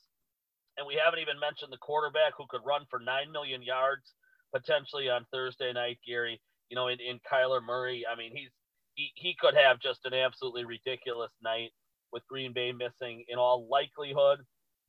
and 0.78 0.88
we 0.88 1.00
haven't 1.04 1.20
even 1.20 1.40
mentioned 1.40 1.72
the 1.72 1.78
quarterback 1.78 2.34
who 2.38 2.46
could 2.50 2.62
run 2.66 2.86
for 2.90 3.00
9 3.00 3.32
million 3.32 3.62
yards 3.62 4.14
potentially 4.54 5.10
on 5.10 5.26
Thursday 5.32 5.74
night, 5.74 6.00
Gary. 6.06 6.42
You 6.70 6.76
know, 6.76 6.88
in, 6.88 7.00
in 7.00 7.20
Kyler 7.32 7.64
Murray. 7.64 8.06
I 8.12 8.18
mean, 8.18 8.32
he's 8.34 8.50
he, 8.96 9.12
he 9.16 9.36
could 9.40 9.54
have 9.56 9.80
just 9.80 10.06
an 10.06 10.14
absolutely 10.14 10.66
ridiculous 10.66 11.32
night 11.44 11.72
with 12.12 12.26
Green 12.28 12.54
Bay 12.54 12.72
missing, 12.72 13.26
in 13.28 13.38
all 13.38 13.68
likelihood, 13.70 14.40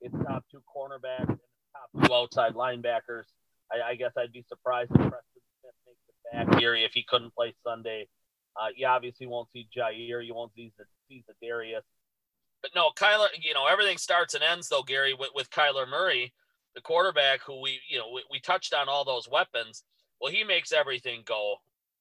its 0.00 0.14
top 0.26 0.44
two 0.50 0.62
cornerbacks 0.74 1.28
and 1.28 1.38
top 1.74 2.06
two 2.06 2.14
outside 2.14 2.54
linebackers. 2.54 3.24
I, 3.70 3.90
I 3.90 3.94
guess 3.96 4.12
I'd 4.16 4.32
be 4.32 4.44
surprised 4.48 4.92
if 4.92 4.96
Preston 4.96 5.42
Smith 5.60 5.74
makes 5.86 5.98
it 6.08 6.50
back, 6.50 6.60
Gary, 6.60 6.84
if 6.84 6.92
he 6.92 7.04
couldn't 7.06 7.34
play 7.34 7.54
Sunday. 7.64 8.08
Uh, 8.58 8.68
you 8.74 8.86
obviously 8.86 9.26
won't 9.26 9.48
see 9.52 9.68
Jaire. 9.76 10.24
You 10.24 10.34
won't 10.34 10.52
see, 10.54 10.72
see 11.08 11.24
Darius. 11.42 11.84
But 12.66 12.80
no, 12.80 12.90
Kyler, 12.90 13.28
you 13.40 13.54
know, 13.54 13.66
everything 13.66 13.96
starts 13.96 14.34
and 14.34 14.42
ends 14.42 14.68
though, 14.68 14.82
Gary, 14.82 15.14
with, 15.14 15.30
with 15.36 15.50
Kyler 15.50 15.88
Murray, 15.88 16.32
the 16.74 16.80
quarterback 16.80 17.40
who 17.46 17.60
we, 17.60 17.78
you 17.88 17.96
know, 17.96 18.10
we, 18.12 18.24
we 18.28 18.40
touched 18.40 18.74
on 18.74 18.88
all 18.88 19.04
those 19.04 19.28
weapons. 19.30 19.84
Well, 20.20 20.32
he 20.32 20.42
makes 20.42 20.72
everything 20.72 21.22
go. 21.24 21.56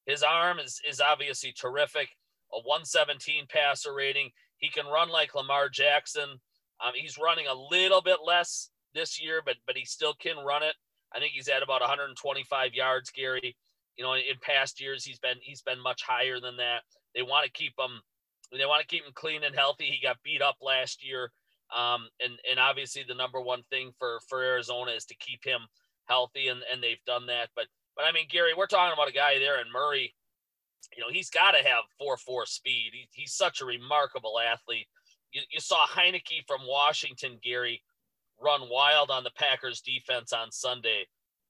His 0.07 0.23
arm 0.23 0.57
is, 0.57 0.81
is 0.89 1.01
obviously 1.01 1.51
terrific. 1.51 2.09
A 2.51 2.57
117 2.61 3.45
passer 3.47 3.93
rating. 3.93 4.31
He 4.57 4.69
can 4.69 4.87
run 4.87 5.09
like 5.09 5.35
Lamar 5.35 5.69
Jackson. 5.69 6.39
Um, 6.83 6.93
he's 6.95 7.19
running 7.19 7.45
a 7.45 7.53
little 7.53 8.01
bit 8.01 8.17
less 8.25 8.71
this 8.95 9.21
year, 9.21 9.41
but 9.45 9.57
but 9.67 9.77
he 9.77 9.85
still 9.85 10.15
can 10.15 10.37
run 10.43 10.63
it. 10.63 10.73
I 11.13 11.19
think 11.19 11.33
he's 11.33 11.47
at 11.47 11.63
about 11.63 11.81
125 11.81 12.73
yards, 12.73 13.11
Gary. 13.11 13.55
You 13.97 14.03
know, 14.03 14.13
in, 14.13 14.21
in 14.21 14.37
past 14.41 14.81
years 14.81 15.03
he's 15.03 15.19
been 15.19 15.37
he's 15.41 15.61
been 15.61 15.79
much 15.79 16.01
higher 16.01 16.39
than 16.39 16.57
that. 16.57 16.81
They 17.13 17.21
want 17.21 17.45
to 17.45 17.51
keep 17.51 17.73
him 17.77 18.01
they 18.57 18.65
want 18.65 18.81
to 18.81 18.87
keep 18.87 19.05
him 19.05 19.13
clean 19.13 19.43
and 19.43 19.55
healthy. 19.55 19.85
He 19.85 19.99
got 20.01 20.23
beat 20.23 20.41
up 20.41 20.57
last 20.61 21.05
year. 21.05 21.31
Um, 21.75 22.07
and, 22.23 22.33
and 22.49 22.59
obviously 22.59 23.03
the 23.07 23.15
number 23.15 23.41
one 23.41 23.63
thing 23.69 23.91
for, 23.97 24.19
for 24.29 24.43
Arizona 24.43 24.91
is 24.91 25.05
to 25.05 25.15
keep 25.15 25.43
him 25.43 25.61
healthy 26.05 26.47
and, 26.47 26.61
and 26.71 26.81
they've 26.81 27.03
done 27.05 27.25
that. 27.27 27.49
But 27.55 27.65
But 27.95 28.05
I 28.05 28.11
mean, 28.11 28.27
Gary, 28.29 28.53
we're 28.55 28.67
talking 28.67 28.93
about 28.93 29.09
a 29.09 29.13
guy 29.13 29.39
there 29.39 29.59
in 29.59 29.71
Murray. 29.73 30.13
You 30.95 31.01
know, 31.01 31.09
he's 31.11 31.29
got 31.29 31.51
to 31.51 31.57
have 31.57 31.83
four 31.97 32.17
four 32.17 32.45
speed. 32.45 32.91
He, 32.93 33.07
he's 33.11 33.33
such 33.33 33.61
a 33.61 33.65
remarkable 33.65 34.39
athlete. 34.39 34.87
You, 35.31 35.41
you 35.49 35.59
saw 35.59 35.85
Heinicke 35.87 36.45
from 36.47 36.61
Washington, 36.67 37.39
Gary, 37.43 37.81
run 38.39 38.69
wild 38.69 39.09
on 39.09 39.23
the 39.23 39.31
Packers 39.35 39.81
defense 39.81 40.31
on 40.33 40.51
Sunday. 40.51 41.07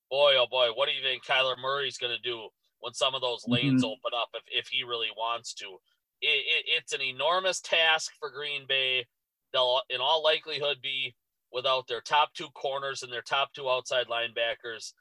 Boy, 0.09 0.35
oh 0.37 0.47
boy, 0.49 0.69
what 0.75 0.87
do 0.87 0.95
you 0.95 1.03
think 1.03 1.25
Kyler 1.25 1.57
Murray's 1.61 1.97
going 1.97 2.15
to 2.15 2.21
do 2.21 2.47
when 2.79 2.93
some 2.93 3.15
of 3.15 3.21
those 3.21 3.43
lanes 3.47 3.83
mm-hmm. 3.83 3.91
open 3.91 4.17
up 4.17 4.29
if, 4.33 4.43
if 4.47 4.67
he 4.67 4.83
really 4.83 5.09
wants 5.17 5.53
to? 5.55 5.77
It, 6.21 6.28
it, 6.28 6.65
it's 6.78 6.93
an 6.93 7.01
enormous 7.01 7.62
task 7.62 8.12
for 8.19 8.30
Green 8.30 8.65
Bay. 8.67 9.06
They'll, 9.54 9.82
in 9.89 10.01
all 10.01 10.23
likelihood, 10.23 10.78
be 10.82 11.15
without 11.51 11.88
their 11.88 12.01
top 12.01 12.34
two 12.34 12.49
corners 12.54 13.04
and 13.04 13.12
their 13.12 13.21
top 13.21 13.54
two 13.54 13.69
outside 13.69 14.08
linebackers. 14.08 14.93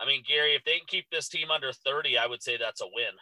I 0.00 0.06
mean, 0.06 0.22
Gary, 0.26 0.54
if 0.54 0.64
they 0.64 0.78
can 0.78 0.86
keep 0.86 1.06
this 1.10 1.28
team 1.28 1.50
under 1.50 1.72
30, 1.72 2.16
I 2.16 2.26
would 2.26 2.42
say 2.42 2.56
that's 2.56 2.80
a 2.80 2.86
win. 2.86 3.12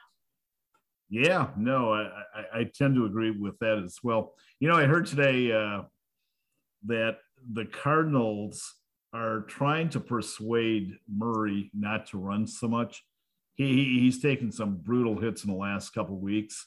Yeah, 1.08 1.48
no, 1.56 1.92
I, 1.92 2.60
I, 2.60 2.64
tend 2.64 2.96
to 2.96 3.04
agree 3.04 3.30
with 3.30 3.56
that 3.60 3.80
as 3.84 3.98
well. 4.02 4.34
You 4.58 4.68
know, 4.68 4.74
I 4.74 4.86
heard 4.86 5.06
today 5.06 5.52
uh, 5.52 5.82
that 6.86 7.18
the 7.52 7.64
Cardinals 7.64 8.74
are 9.12 9.42
trying 9.42 9.88
to 9.90 10.00
persuade 10.00 10.96
Murray 11.08 11.70
not 11.72 12.06
to 12.08 12.18
run 12.18 12.46
so 12.46 12.66
much. 12.66 13.04
He, 13.54 14.00
he's 14.00 14.20
taken 14.20 14.50
some 14.50 14.78
brutal 14.78 15.18
hits 15.18 15.44
in 15.44 15.50
the 15.50 15.56
last 15.56 15.90
couple 15.90 16.18
weeks, 16.18 16.66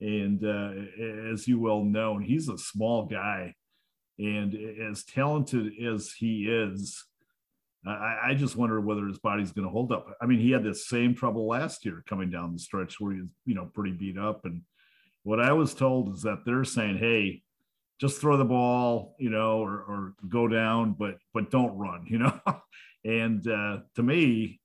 and 0.00 0.44
uh, 0.44 1.32
as 1.32 1.48
you 1.48 1.58
well 1.58 1.82
know, 1.82 2.18
he's 2.18 2.48
a 2.48 2.58
small 2.58 3.06
guy, 3.06 3.54
and 4.18 4.54
as 4.80 5.04
talented 5.04 5.72
as 5.82 6.12
he 6.18 6.46
is, 6.48 7.04
I, 7.86 8.18
I 8.28 8.34
just 8.34 8.56
wonder 8.56 8.80
whether 8.80 9.06
his 9.06 9.18
body's 9.18 9.52
going 9.52 9.66
to 9.66 9.72
hold 9.72 9.92
up. 9.92 10.08
I 10.20 10.26
mean, 10.26 10.40
he 10.40 10.50
had 10.50 10.64
the 10.64 10.74
same 10.74 11.14
trouble 11.14 11.46
last 11.46 11.84
year 11.84 12.02
coming 12.08 12.30
down 12.30 12.52
the 12.52 12.58
stretch 12.58 12.98
where 12.98 13.12
he 13.12 13.20
was, 13.20 13.30
you 13.44 13.54
know, 13.54 13.70
pretty 13.72 13.92
beat 13.92 14.18
up. 14.18 14.44
And 14.44 14.62
what 15.22 15.40
I 15.40 15.52
was 15.52 15.74
told 15.74 16.14
is 16.14 16.22
that 16.22 16.44
they're 16.44 16.64
saying, 16.64 16.98
hey, 16.98 17.42
just 18.00 18.20
throw 18.20 18.36
the 18.36 18.44
ball, 18.44 19.14
you 19.18 19.30
know, 19.30 19.60
or, 19.60 19.72
or 19.72 20.14
go 20.28 20.48
down, 20.48 20.94
but 20.98 21.16
but 21.32 21.50
don't 21.50 21.76
run, 21.76 22.04
you 22.08 22.18
know. 22.18 22.40
and 23.04 23.46
uh, 23.46 23.78
to 23.94 24.02
me, 24.02 24.60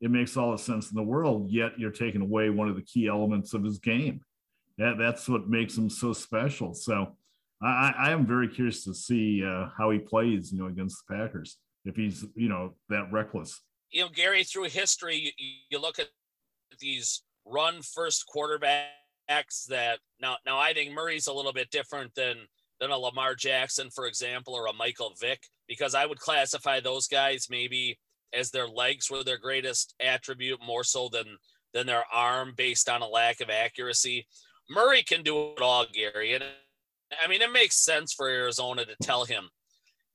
it 0.00 0.10
makes 0.10 0.36
all 0.36 0.52
the 0.52 0.58
sense 0.58 0.90
in 0.90 0.96
the 0.96 1.02
world. 1.02 1.50
Yet 1.50 1.78
you're 1.78 1.90
taking 1.90 2.22
away 2.22 2.50
one 2.50 2.68
of 2.68 2.76
the 2.76 2.82
key 2.82 3.08
elements 3.08 3.54
of 3.54 3.64
his 3.64 3.78
game. 3.78 4.22
That 4.82 4.98
that's 4.98 5.28
what 5.28 5.48
makes 5.48 5.78
him 5.78 5.88
so 5.88 6.12
special. 6.12 6.74
So 6.74 7.16
I, 7.62 7.94
I 7.96 8.10
am 8.10 8.26
very 8.26 8.48
curious 8.48 8.82
to 8.84 8.94
see 8.94 9.44
uh, 9.44 9.68
how 9.78 9.90
he 9.90 10.00
plays, 10.00 10.50
you 10.52 10.58
know, 10.58 10.66
against 10.66 11.04
the 11.06 11.14
Packers 11.14 11.58
if 11.84 11.94
he's 11.94 12.24
you 12.34 12.48
know 12.48 12.74
that 12.88 13.12
reckless. 13.12 13.60
You 13.92 14.02
know, 14.02 14.08
Gary, 14.12 14.42
through 14.42 14.64
history, 14.64 15.32
you, 15.38 15.52
you 15.70 15.78
look 15.78 16.00
at 16.00 16.08
these 16.80 17.22
run 17.46 17.80
first 17.82 18.24
quarterbacks 18.34 19.66
that 19.68 20.00
now 20.20 20.38
now 20.44 20.58
I 20.58 20.72
think 20.72 20.90
Murray's 20.90 21.28
a 21.28 21.32
little 21.32 21.52
bit 21.52 21.70
different 21.70 22.12
than 22.16 22.38
than 22.80 22.90
a 22.90 22.98
Lamar 22.98 23.36
Jackson, 23.36 23.88
for 23.88 24.06
example, 24.06 24.52
or 24.52 24.66
a 24.66 24.72
Michael 24.72 25.14
Vick, 25.20 25.44
because 25.68 25.94
I 25.94 26.06
would 26.06 26.18
classify 26.18 26.80
those 26.80 27.06
guys 27.06 27.46
maybe 27.48 28.00
as 28.34 28.50
their 28.50 28.66
legs 28.66 29.08
were 29.08 29.22
their 29.22 29.38
greatest 29.38 29.94
attribute 30.00 30.58
more 30.66 30.82
so 30.82 31.08
than 31.08 31.36
than 31.72 31.86
their 31.86 32.04
arm 32.12 32.54
based 32.56 32.88
on 32.88 33.02
a 33.02 33.06
lack 33.06 33.40
of 33.40 33.48
accuracy. 33.48 34.26
Murray 34.70 35.02
can 35.02 35.22
do 35.22 35.52
it 35.52 35.60
all, 35.60 35.86
Gary. 35.92 36.34
And 36.34 36.44
I 37.22 37.28
mean, 37.28 37.42
it 37.42 37.52
makes 37.52 37.84
sense 37.84 38.12
for 38.12 38.28
Arizona 38.28 38.84
to 38.84 38.96
tell 39.02 39.24
him, 39.24 39.50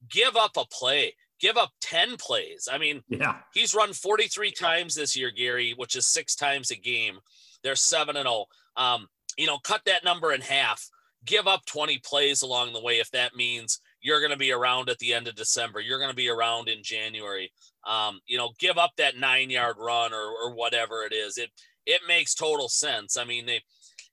give 0.10 0.36
up 0.36 0.58
a 0.58 0.66
play, 0.66 1.14
give 1.40 1.58
up 1.58 1.72
10 1.82 2.18
plays. 2.18 2.68
I 2.72 2.78
mean, 2.78 3.02
yeah, 3.10 3.40
he's 3.54 3.76
run 3.76 3.94
43 3.94 4.52
times 4.52 4.96
this 4.96 5.16
year, 5.16 5.32
Gary, 5.32 5.74
which 5.76 5.96
is 5.96 6.08
six 6.08 6.36
times 6.36 6.72
a 6.72 6.76
game. 6.76 7.20
They're 7.64 7.76
seven 7.76 8.16
and 8.18 8.28
oh. 8.28 8.46
Um, 8.76 9.08
you 9.38 9.48
know, 9.48 9.58
cut 9.58 9.82
that 9.86 10.04
number 10.04 10.32
in 10.32 10.42
half 10.42 10.88
give 11.28 11.48
up 11.48 11.66
20 11.66 12.00
plays 12.00 12.42
along 12.42 12.74
the 12.74 12.82
way 12.82 13.00
if 13.00 13.12
that 13.12 13.36
means 13.36 13.82
you're 14.02 14.20
going 14.20 14.32
to 14.32 14.38
be 14.38 14.52
around 14.52 14.90
at 14.90 14.98
the 15.00 15.14
end 15.14 15.28
of 15.28 15.36
December. 15.36 15.80
You're 15.80 16.00
going 16.00 16.10
to 16.10 16.16
be 16.16 16.30
around 16.30 16.70
in 16.70 16.82
January. 16.82 17.52
Um, 17.88 18.20
you 18.26 18.38
know, 18.38 18.52
give 18.60 18.78
up 18.78 18.92
that 18.98 19.18
nine 19.18 19.50
yard 19.50 19.76
run 19.80 20.14
or, 20.14 20.26
or 20.26 20.54
whatever 20.54 21.04
it 21.04 21.14
is. 21.14 21.38
It 21.38 21.50
it 21.86 22.02
makes 22.08 22.36
total 22.36 22.68
sense. 22.68 23.18
I 23.18 23.24
mean, 23.24 23.46
they 23.46 23.62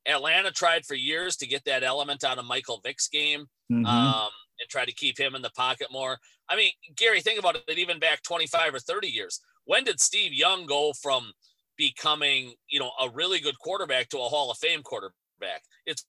Atlanta 0.06 0.50
tried 0.50 0.84
for 0.84 0.94
years 0.94 1.36
to 1.36 1.46
get 1.46 1.64
that 1.64 1.82
element 1.82 2.24
out 2.24 2.38
of 2.38 2.44
Michael 2.44 2.80
Vick's 2.84 3.08
game 3.08 3.46
mm-hmm. 3.70 3.86
um, 3.86 4.28
and 4.60 4.68
try 4.68 4.84
to 4.84 4.92
keep 4.92 5.18
him 5.18 5.34
in 5.34 5.42
the 5.42 5.50
pocket 5.50 5.88
more. 5.90 6.18
I 6.48 6.56
mean, 6.56 6.70
Gary, 6.96 7.20
think 7.20 7.38
about 7.38 7.56
it. 7.56 7.78
Even 7.78 7.98
back 7.98 8.22
25 8.22 8.74
or 8.74 8.78
30 8.78 9.08
years, 9.08 9.40
when 9.64 9.84
did 9.84 10.00
Steve 10.00 10.32
Young 10.32 10.66
go 10.66 10.92
from 11.00 11.32
becoming, 11.76 12.54
you 12.68 12.78
know, 12.78 12.90
a 13.00 13.08
really 13.10 13.40
good 13.40 13.58
quarterback 13.58 14.08
to 14.10 14.18
a 14.18 14.22
Hall 14.22 14.50
of 14.50 14.58
Fame 14.58 14.82
quarterback? 14.82 15.62
It's 15.86 16.04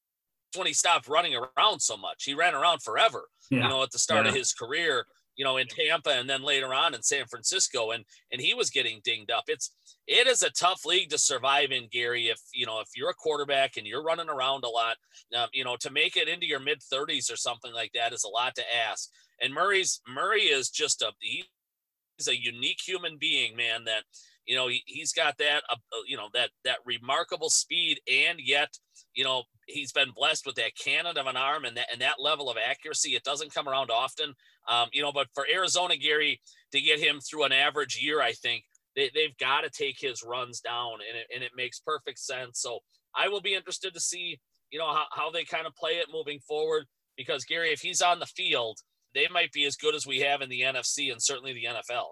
when 0.56 0.68
he 0.68 0.74
stopped 0.74 1.08
running 1.08 1.36
around 1.36 1.80
so 1.80 1.98
much. 1.98 2.24
He 2.24 2.34
ran 2.34 2.54
around 2.54 2.82
forever, 2.82 3.28
yeah. 3.50 3.64
you 3.64 3.70
know, 3.70 3.84
at 3.84 3.92
the 3.92 4.00
start 4.00 4.26
yeah. 4.26 4.30
of 4.30 4.36
his 4.36 4.54
career, 4.54 5.06
you 5.36 5.44
know, 5.44 5.58
in 5.58 5.68
Tampa 5.68 6.12
and 6.12 6.30
then 6.30 6.44
later 6.44 6.74
on 6.74 6.94
in 6.94 7.02
San 7.02 7.26
Francisco, 7.26 7.92
and 7.92 8.04
and 8.32 8.42
he 8.42 8.54
was 8.54 8.70
getting 8.70 9.02
dinged 9.04 9.32
up. 9.32 9.46
It's 9.48 9.72
it 10.08 10.28
is 10.28 10.44
a 10.44 10.52
tough 10.52 10.86
league 10.86 11.10
to 11.10 11.18
survive 11.18 11.72
in, 11.72 11.88
Gary. 11.92 12.28
If 12.28 12.40
you 12.54 12.66
know 12.66 12.80
if 12.80 12.90
you're 12.96 13.10
a 13.10 13.16
quarterback 13.16 13.78
and 13.78 13.86
you're 13.86 14.04
running 14.04 14.30
around 14.30 14.64
a 14.64 14.70
lot, 14.70 14.98
um, 15.38 15.48
you 15.54 15.64
know, 15.64 15.78
to 15.82 15.92
make 15.92 16.18
it 16.18 16.28
into 16.28 16.46
your 16.46 16.60
mid 16.60 16.80
30s 16.82 17.32
or 17.32 17.36
something 17.36 17.74
like 17.74 17.92
that 17.94 18.14
is 18.14 18.24
a 18.24 18.30
lot 18.30 18.56
to 18.56 18.64
ask. 18.90 19.10
And 19.42 19.54
Murray's 19.54 20.02
Murray 20.08 20.44
is 20.44 20.70
just 20.70 21.02
a 21.02 21.12
he's 21.20 22.28
a 22.28 22.40
unique 22.40 22.80
human 22.86 23.18
being, 23.18 23.56
man. 23.56 23.86
That 23.86 24.04
you 24.46 24.56
know 24.56 24.68
he, 24.68 24.84
he's 24.86 25.14
got 25.14 25.38
that 25.38 25.64
uh, 25.70 25.76
you 26.08 26.18
know 26.18 26.30
that 26.34 26.50
that 26.64 26.78
remarkable 26.86 27.50
speed 27.50 28.00
and 28.08 28.40
yet 28.40 28.70
you 29.14 29.24
know 29.24 29.44
he's 29.68 29.92
been 29.92 30.12
blessed 30.16 30.46
with 30.46 30.56
that 30.56 30.76
cannon 30.78 31.18
of 31.18 31.28
an 31.28 31.38
arm 31.38 31.66
and 31.66 31.78
that 31.78 31.88
and 31.92 32.02
that 32.02 32.20
level 32.20 32.50
of 32.50 32.58
accuracy. 32.58 33.16
It 33.16 33.24
doesn't 33.24 33.54
come 33.54 33.68
around 33.68 33.92
often, 33.92 34.34
um, 34.68 34.90
you 34.94 35.02
know. 35.02 35.12
But 35.12 35.28
for 35.34 35.46
Arizona, 35.52 35.98
Gary, 35.98 36.42
to 36.72 36.82
get 36.82 37.00
him 37.00 37.20
through 37.20 37.44
an 37.44 37.52
average 37.52 38.00
year, 38.02 38.22
I 38.22 38.34
think 38.34 38.64
they, 38.96 39.10
they've 39.14 39.38
got 39.38 39.62
to 39.62 39.70
take 39.70 39.98
his 40.00 40.24
runs 40.24 40.60
down, 40.60 41.00
and 41.08 41.18
it, 41.18 41.28
and 41.34 41.44
it 41.44 41.52
makes 41.56 41.80
perfect 41.80 42.20
sense. 42.20 42.62
So 42.62 42.80
I 43.16 43.28
will 43.28 43.42
be 43.42 43.56
interested 43.56 43.94
to 43.94 44.00
see, 44.00 44.40
you 44.72 44.80
know, 44.80 44.94
how, 44.94 45.06
how 45.12 45.32
they 45.32 45.44
kind 45.44 45.68
of 45.68 45.76
play 45.76 45.94
it 45.94 46.08
moving 46.12 46.40
forward. 46.40 46.86
Because 47.18 47.46
Gary, 47.46 47.70
if 47.70 47.80
he's 47.80 48.02
on 48.02 48.20
the 48.20 48.26
field, 48.26 48.80
they 49.14 49.28
might 49.32 49.52
be 49.54 49.66
as 49.66 49.78
good 49.78 49.96
as 49.96 50.06
we 50.06 50.20
have 50.20 50.42
in 50.42 50.50
the 50.50 50.62
NFC 50.62 51.12
and 51.12 51.22
certainly 51.22 51.54
the 51.54 51.64
NFL. 51.64 52.12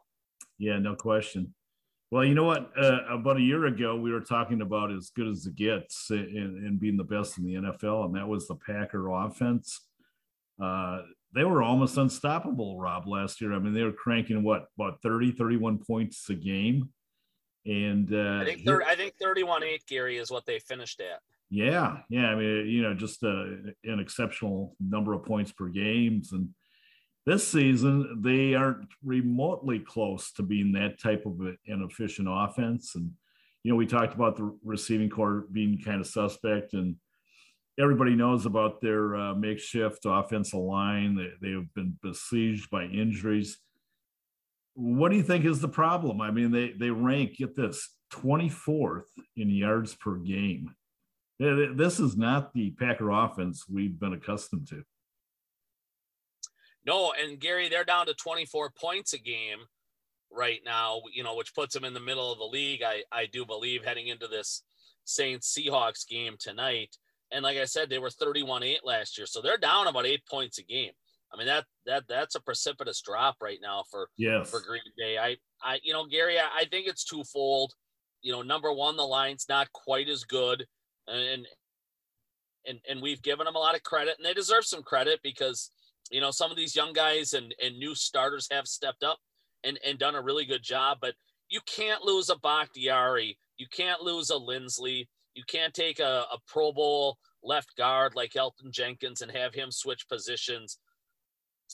Yeah, 0.58 0.80
no 0.80 0.96
question. 0.96 1.54
Well, 2.13 2.23
you 2.23 2.36
know 2.36 2.43
what? 2.43 2.69
Uh, 2.78 2.99
about 3.10 3.38
a 3.38 3.41
year 3.41 3.65
ago, 3.65 3.95
we 3.95 4.12
were 4.12 4.21
talking 4.21 4.62
about 4.62 4.91
as 4.91 5.10
good 5.10 5.28
as 5.28 5.47
it 5.47 5.56
gets 5.56 6.12
and, 6.12 6.80
being 6.80 6.95
the 6.95 7.04
best 7.04 7.39
in 7.39 7.43
the 7.43 7.56
NFL, 7.56 8.06
and 8.06 8.15
that 8.15 8.28
was 8.28 8.47
the 8.47 8.54
Packer 8.54 9.10
offense. 9.10 9.82
Uh, 10.62 10.99
they 11.34 11.43
were 11.43 11.63
almost 11.63 11.97
unstoppable, 11.97 12.80
Rob, 12.80 13.08
last 13.08 13.41
year. 13.41 13.52
I 13.52 13.58
mean, 13.58 13.73
they 13.73 13.82
were 13.82 13.91
cranking 13.91 14.43
what, 14.43 14.67
about 14.78 15.02
30, 15.02 15.32
31 15.32 15.80
points 15.80 16.30
a 16.30 16.36
game. 16.36 16.89
And 17.65 18.13
uh, 18.13 18.41
I 18.43 18.45
think, 18.45 18.63
30, 18.63 18.86
I 18.86 18.93
think 18.93 19.15
31 19.19 19.63
8, 19.63 19.84
Gary, 19.88 20.17
is 20.17 20.30
what 20.30 20.45
they 20.45 20.60
finished 20.60 21.02
at. 21.02 21.19
Yeah. 21.49 21.97
Yeah. 22.10 22.28
I 22.28 22.36
mean, 22.36 22.67
you 22.67 22.84
know, 22.84 22.93
just 22.93 23.23
uh, 23.23 23.45
an 23.86 23.99
exceptional 23.99 24.76
number 24.80 25.13
of 25.13 25.26
points 25.26 25.52
per 25.52 25.67
games. 25.67 26.32
And, 26.32 26.49
this 27.25 27.47
season, 27.47 28.21
they 28.21 28.53
aren't 28.53 28.89
remotely 29.03 29.79
close 29.79 30.31
to 30.33 30.43
being 30.43 30.73
that 30.73 30.99
type 30.99 31.25
of 31.25 31.39
an 31.39 31.57
efficient 31.89 32.27
offense. 32.29 32.95
And, 32.95 33.12
you 33.63 33.71
know, 33.71 33.77
we 33.77 33.86
talked 33.86 34.13
about 34.13 34.36
the 34.36 34.57
receiving 34.63 35.09
corps 35.09 35.45
being 35.51 35.79
kind 35.83 36.01
of 36.01 36.07
suspect, 36.07 36.73
and 36.73 36.97
everybody 37.79 38.15
knows 38.15 38.45
about 38.45 38.81
their 38.81 39.15
uh, 39.15 39.36
makeshift 39.36 39.99
offensive 40.05 40.59
line. 40.59 41.15
They, 41.15 41.29
they 41.41 41.53
have 41.53 41.73
been 41.73 41.97
besieged 42.01 42.69
by 42.69 42.86
injuries. 42.86 43.57
What 44.75 45.09
do 45.09 45.17
you 45.17 45.23
think 45.23 45.45
is 45.45 45.62
the 45.62 45.69
problem? 45.69 46.19
I 46.19 46.31
mean, 46.31 46.51
they, 46.51 46.73
they 46.77 46.89
rank, 46.89 47.38
get 47.38 47.55
this, 47.55 47.89
24th 48.12 49.05
in 49.38 49.49
yards 49.49 49.95
per 49.95 50.15
game. 50.15 50.75
This 51.39 51.99
is 51.99 52.15
not 52.15 52.53
the 52.53 52.71
Packer 52.71 53.09
offense 53.09 53.65
we've 53.67 53.99
been 53.99 54.13
accustomed 54.13 54.67
to. 54.69 54.83
No, 56.86 57.13
and 57.13 57.39
Gary, 57.39 57.69
they're 57.69 57.86
down 57.86 58.08
to 58.08 58.13
24 58.13 58.72
points 58.72 59.13
a 59.13 59.19
game 59.19 59.60
right 60.32 60.60
now, 60.65 61.02
you 61.13 61.24
know, 61.24 61.36
which 61.36 61.56
puts 61.56 61.74
them 61.74 61.86
in 61.86 61.93
the 61.93 62.00
middle 62.00 62.32
of 62.32 62.39
the 62.39 62.46
league. 62.46 62.82
I, 62.84 63.04
I 63.12 63.26
do 63.26 63.46
believe 63.46 63.86
heading 63.86 64.08
into 64.08 64.28
this 64.28 64.63
Saints 65.06 65.56
Seahawks 65.58 66.08
game 66.08 66.36
tonight. 66.39 66.98
And 67.32 67.43
like 67.43 67.58
I 67.58 67.65
said, 67.65 67.89
they 67.89 68.00
were 68.00 68.10
31 68.10 68.63
8 68.63 68.80
last 68.84 69.17
year. 69.17 69.28
So 69.28 69.41
they're 69.41 69.58
down 69.58 69.88
about 69.88 70.06
eight 70.06 70.26
points 70.30 70.58
a 70.60 70.63
game. 70.63 70.91
I 71.34 71.38
mean, 71.38 71.48
that 71.48 71.65
that 71.88 72.04
that's 72.08 72.36
a 72.36 72.41
precipitous 72.41 73.02
drop 73.02 73.38
right 73.41 73.58
now 73.60 73.84
for 73.89 74.08
yes. 74.17 74.52
for 74.52 74.62
Green 74.62 74.82
Bay. 74.98 75.17
I 75.17 75.38
I 75.63 75.80
you 75.82 75.91
know, 75.91 76.06
Gary, 76.06 76.38
I, 76.38 76.62
I 76.62 76.65
think 76.65 76.88
it's 76.88 77.04
twofold. 77.04 77.74
You 78.22 78.32
know, 78.34 78.43
number 78.43 78.72
one, 78.72 78.98
the 78.98 79.04
line's 79.04 79.48
not 79.50 79.72
quite 79.72 80.10
as 80.10 80.24
good. 80.26 80.65
And 81.08 81.48
and 82.67 82.80
and 82.88 83.02
we've 83.02 83.22
given 83.22 83.46
them 83.46 83.56
a 83.56 83.60
lot 83.60 83.76
of 83.76 83.82
credit, 83.82 84.15
and 84.17 84.26
they 84.26 84.34
deserve 84.34 84.65
some 84.65 84.84
credit 84.84 85.22
because 85.24 85.72
you 86.12 86.22
know, 86.22 86.32
some 86.32 86.52
of 86.52 86.58
these 86.58 86.76
young 86.76 86.94
guys 86.94 87.34
and, 87.34 87.54
and 87.63 87.78
new 87.78 87.96
starters 87.96 88.48
have 88.52 88.68
stepped 88.68 89.04
up 89.04 89.18
and, 89.63 89.80
and 89.86 89.98
done 90.00 90.16
a 90.16 90.22
really 90.22 90.46
good 90.46 90.63
job. 90.63 90.98
But 91.02 91.16
you 91.50 91.60
can't 91.66 92.04
lose 92.04 92.30
a 92.30 92.38
Bakhtiari, 92.38 93.38
you 93.58 93.68
can't 93.72 94.02
lose 94.02 94.30
a 94.30 94.36
Linsley, 94.36 95.08
you 95.34 95.44
can't 95.48 95.74
take 95.74 96.00
a, 96.00 96.26
a 96.32 96.38
Pro 96.48 96.72
Bowl 96.72 97.18
left 97.44 97.76
guard 97.78 98.16
like 98.16 98.34
Elgton 98.34 98.72
Jenkins 98.72 99.22
and 99.22 99.32
have 99.32 99.54
him 99.54 99.72
switch 99.72 100.08
positions 100.08 100.78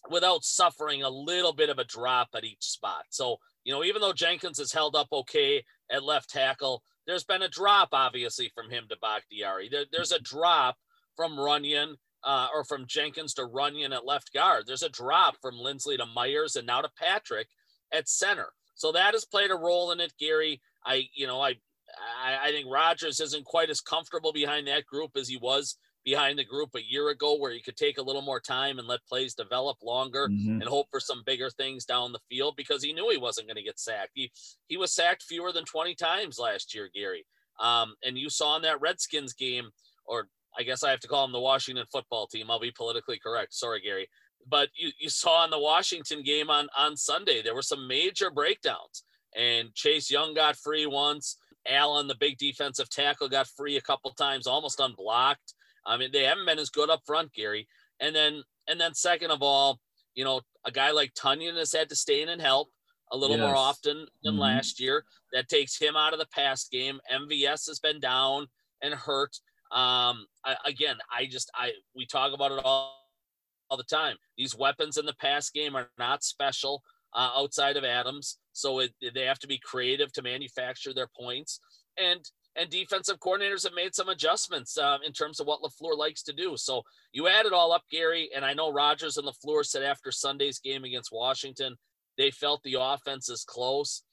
without 0.10 0.44
suffering 0.44 1.04
a 1.04 1.10
little 1.10 1.54
bit 1.54 1.70
of 1.70 1.78
a 1.78 1.84
drop 1.84 2.30
at 2.36 2.44
each 2.44 2.64
spot. 2.64 3.04
So, 3.10 3.38
you 3.64 3.74
know, 3.74 3.84
even 3.84 4.02
though 4.02 4.14
Jenkins 4.14 4.60
has 4.60 4.72
held 4.72 4.96
up 4.96 5.08
okay 5.12 5.64
at 5.92 6.04
left 6.04 6.30
tackle, 6.30 6.84
there's 7.06 7.24
been 7.24 7.42
a 7.42 7.50
drop, 7.50 7.90
obviously, 7.92 8.52
from 8.54 8.70
him 8.70 8.86
to 8.90 8.98
Bakhtiari. 9.02 9.70
There, 9.70 9.86
there's 9.92 10.12
a 10.12 10.20
drop 10.20 10.78
from 11.16 11.34
Runyan 11.34 11.96
uh, 12.24 12.48
or 12.54 12.64
from 12.64 12.86
Jenkins 12.88 13.34
to 13.36 13.44
Runyan 13.44 13.94
at 13.94 14.06
left 14.06 14.34
guard. 14.34 14.66
There's 14.68 14.84
a 14.84 14.90
drop 14.90 15.36
from 15.42 15.56
Linsley 15.56 15.98
to 15.98 16.06
Myers 16.06 16.56
and 16.56 16.68
now 16.68 16.82
to 16.82 16.90
Patrick 16.98 17.48
at 17.92 18.10
center. 18.10 18.50
So 18.76 18.92
that 18.92 19.14
has 19.14 19.26
played 19.26 19.52
a 19.52 19.56
role 19.56 19.92
in 19.92 20.00
it, 20.00 20.14
Gary. 20.20 20.62
I, 20.86 21.08
you 21.14 21.28
know, 21.28 21.42
I, 21.42 21.56
I, 22.24 22.48
I 22.48 22.52
think 22.52 22.68
Rodgers 22.72 23.20
isn't 23.20 23.46
quite 23.46 23.70
as 23.70 23.82
comfortable 23.82 24.32
behind 24.32 24.68
that 24.68 24.86
group 24.86 25.12
as 25.16 25.28
he 25.28 25.38
was 25.38 25.78
behind 26.06 26.40
the 26.40 26.46
group 26.46 26.70
a 26.76 26.84
year 26.88 27.10
ago, 27.10 27.38
where 27.38 27.52
he 27.52 27.62
could 27.62 27.76
take 27.76 27.98
a 27.98 28.02
little 28.02 28.22
more 28.22 28.40
time 28.40 28.80
and 28.80 28.88
let 28.88 29.06
plays 29.06 29.34
develop 29.34 29.78
longer 29.84 30.30
mm-hmm. 30.30 30.62
and 30.62 30.64
hope 30.64 30.88
for 30.90 31.00
some 31.00 31.24
bigger 31.26 31.50
things 31.50 31.86
down 31.86 32.12
the 32.12 32.20
field 32.30 32.56
because 32.56 32.84
he 32.84 32.94
knew 32.94 33.10
he 33.10 33.18
wasn't 33.18 33.48
going 33.48 33.58
to 33.58 33.64
get 33.64 33.80
sacked. 33.80 34.12
He 34.14 34.32
he 34.68 34.78
was 34.78 34.94
sacked 34.94 35.24
fewer 35.24 35.52
than 35.52 35.66
20 35.66 35.96
times 35.96 36.40
last 36.40 36.74
year, 36.74 36.90
Gary. 36.94 37.26
Um, 37.60 37.96
and 38.04 38.18
you 38.18 38.30
saw 38.30 38.56
in 38.56 38.62
that 38.62 38.80
Redskins 38.80 39.34
game, 39.34 39.70
or 40.06 40.30
I 40.58 40.64
guess 40.64 40.84
I 40.84 40.92
have 40.92 41.00
to 41.02 41.08
call 41.08 41.26
him 41.26 41.32
the 41.32 41.40
Washington 41.40 41.86
football 41.92 42.28
team. 42.28 42.50
I'll 42.50 42.60
be 42.60 42.72
politically 42.72 43.20
correct. 43.20 43.54
Sorry, 43.54 43.82
Gary. 43.82 44.08
But 44.48 44.70
you, 44.76 44.92
you 45.00 45.10
saw 45.10 45.44
in 45.46 45.52
the 45.52 45.60
Washington 45.60 46.24
game 46.24 46.50
on, 46.50 46.68
on 46.78 46.98
Sunday, 46.98 47.42
there 47.42 47.56
were 47.56 47.62
some 47.62 47.88
major 47.88 48.32
breakdowns. 48.32 49.04
And 49.38 49.74
Chase 49.76 50.10
Young 50.10 50.34
got 50.34 50.56
free 50.56 50.86
once. 50.86 51.38
Allen, 51.68 52.08
the 52.08 52.16
big 52.16 52.38
defensive 52.38 52.90
tackle, 52.90 53.30
got 53.30 53.48
free 53.48 53.78
a 53.78 53.82
couple 53.82 54.12
times, 54.12 54.48
almost 54.48 54.80
unblocked. 54.80 55.54
I 55.86 55.98
mean, 55.98 56.10
they 56.12 56.24
haven't 56.24 56.46
been 56.46 56.60
as 56.60 56.70
good 56.70 56.90
up 56.90 57.02
front, 57.06 57.34
Gary. 57.34 57.68
And 58.00 58.16
then, 58.16 58.42
and 58.68 58.80
then, 58.80 58.94
second 58.94 59.32
of 59.32 59.42
all, 59.42 59.80
you 60.16 60.24
know, 60.24 60.42
a 60.66 60.72
guy 60.72 60.92
like 60.92 61.14
Tonyan 61.14 61.58
has 61.58 61.74
had 61.74 61.90
to 61.90 61.96
stay 61.96 62.22
in 62.22 62.30
and 62.30 62.42
help 62.42 62.70
a 63.12 63.18
little 63.18 63.38
yes. 63.38 63.46
more 63.46 63.56
often 63.56 64.06
than 64.24 64.34
mm-hmm. 64.34 64.42
last 64.42 64.80
year. 64.80 65.04
That 65.34 65.50
takes 65.50 65.80
him 65.80 65.96
out 65.96 66.14
of 66.14 66.20
the 66.20 66.28
pass 66.34 66.68
game. 66.68 67.00
MVS 67.12 67.68
has 67.68 67.80
been 67.80 68.00
down 68.00 68.48
and 68.82 68.94
hurt. 68.94 69.38
Um, 69.72 70.26
I, 70.44 70.56
again, 70.66 70.98
I 71.16 71.26
just 71.26 71.52
I 71.56 71.72
we 71.96 72.06
talk 72.06 72.34
about 72.34 72.52
it 72.52 72.62
all 72.64 72.96
all 73.70 73.78
the 73.78 73.84
time. 73.84 74.16
These 74.38 74.56
weapons 74.56 74.98
in 74.98 75.06
the 75.06 75.14
pass 75.14 75.50
game 75.50 75.76
are 75.76 75.90
not 76.00 76.24
special 76.24 76.82
uh, 77.14 77.32
outside 77.36 77.78
of 77.78 77.84
Adams, 77.84 78.38
so 78.54 78.80
it, 78.80 78.94
they 79.14 79.26
have 79.26 79.40
to 79.40 79.48
be 79.48 79.60
creative 79.60 80.12
to 80.14 80.22
manufacture 80.22 80.94
their 80.94 81.10
points. 81.20 81.60
And 81.98 82.22
and 82.56 82.70
defensive 82.70 83.20
coordinators 83.20 83.64
have 83.64 83.76
made 83.76 83.96
some 83.96 84.10
adjustments 84.10 84.78
um, 84.78 85.02
in 85.06 85.14
terms 85.14 85.40
of 85.40 85.48
what 85.48 85.62
LaFleur 85.62 85.96
likes 85.98 86.24
to 86.24 86.34
do. 86.34 86.58
So 86.58 86.82
you 87.14 87.28
add 87.28 87.46
it 87.46 87.54
all 87.54 87.72
up, 87.72 87.84
Gary, 87.92 88.30
and 88.36 88.44
I 88.44 88.54
know 88.54 88.72
Rodgers 88.72 89.18
and 89.18 89.28
LaFleur 89.28 89.64
said 89.64 89.84
after 89.84 90.12
Sunday's 90.12 90.60
game 90.60 90.84
against 90.84 91.12
Washington, 91.12 91.76
they 92.18 92.32
felt 92.32 92.62
the 92.64 92.78
offense 92.80 93.30
is 93.30 93.46
close. 93.48 94.04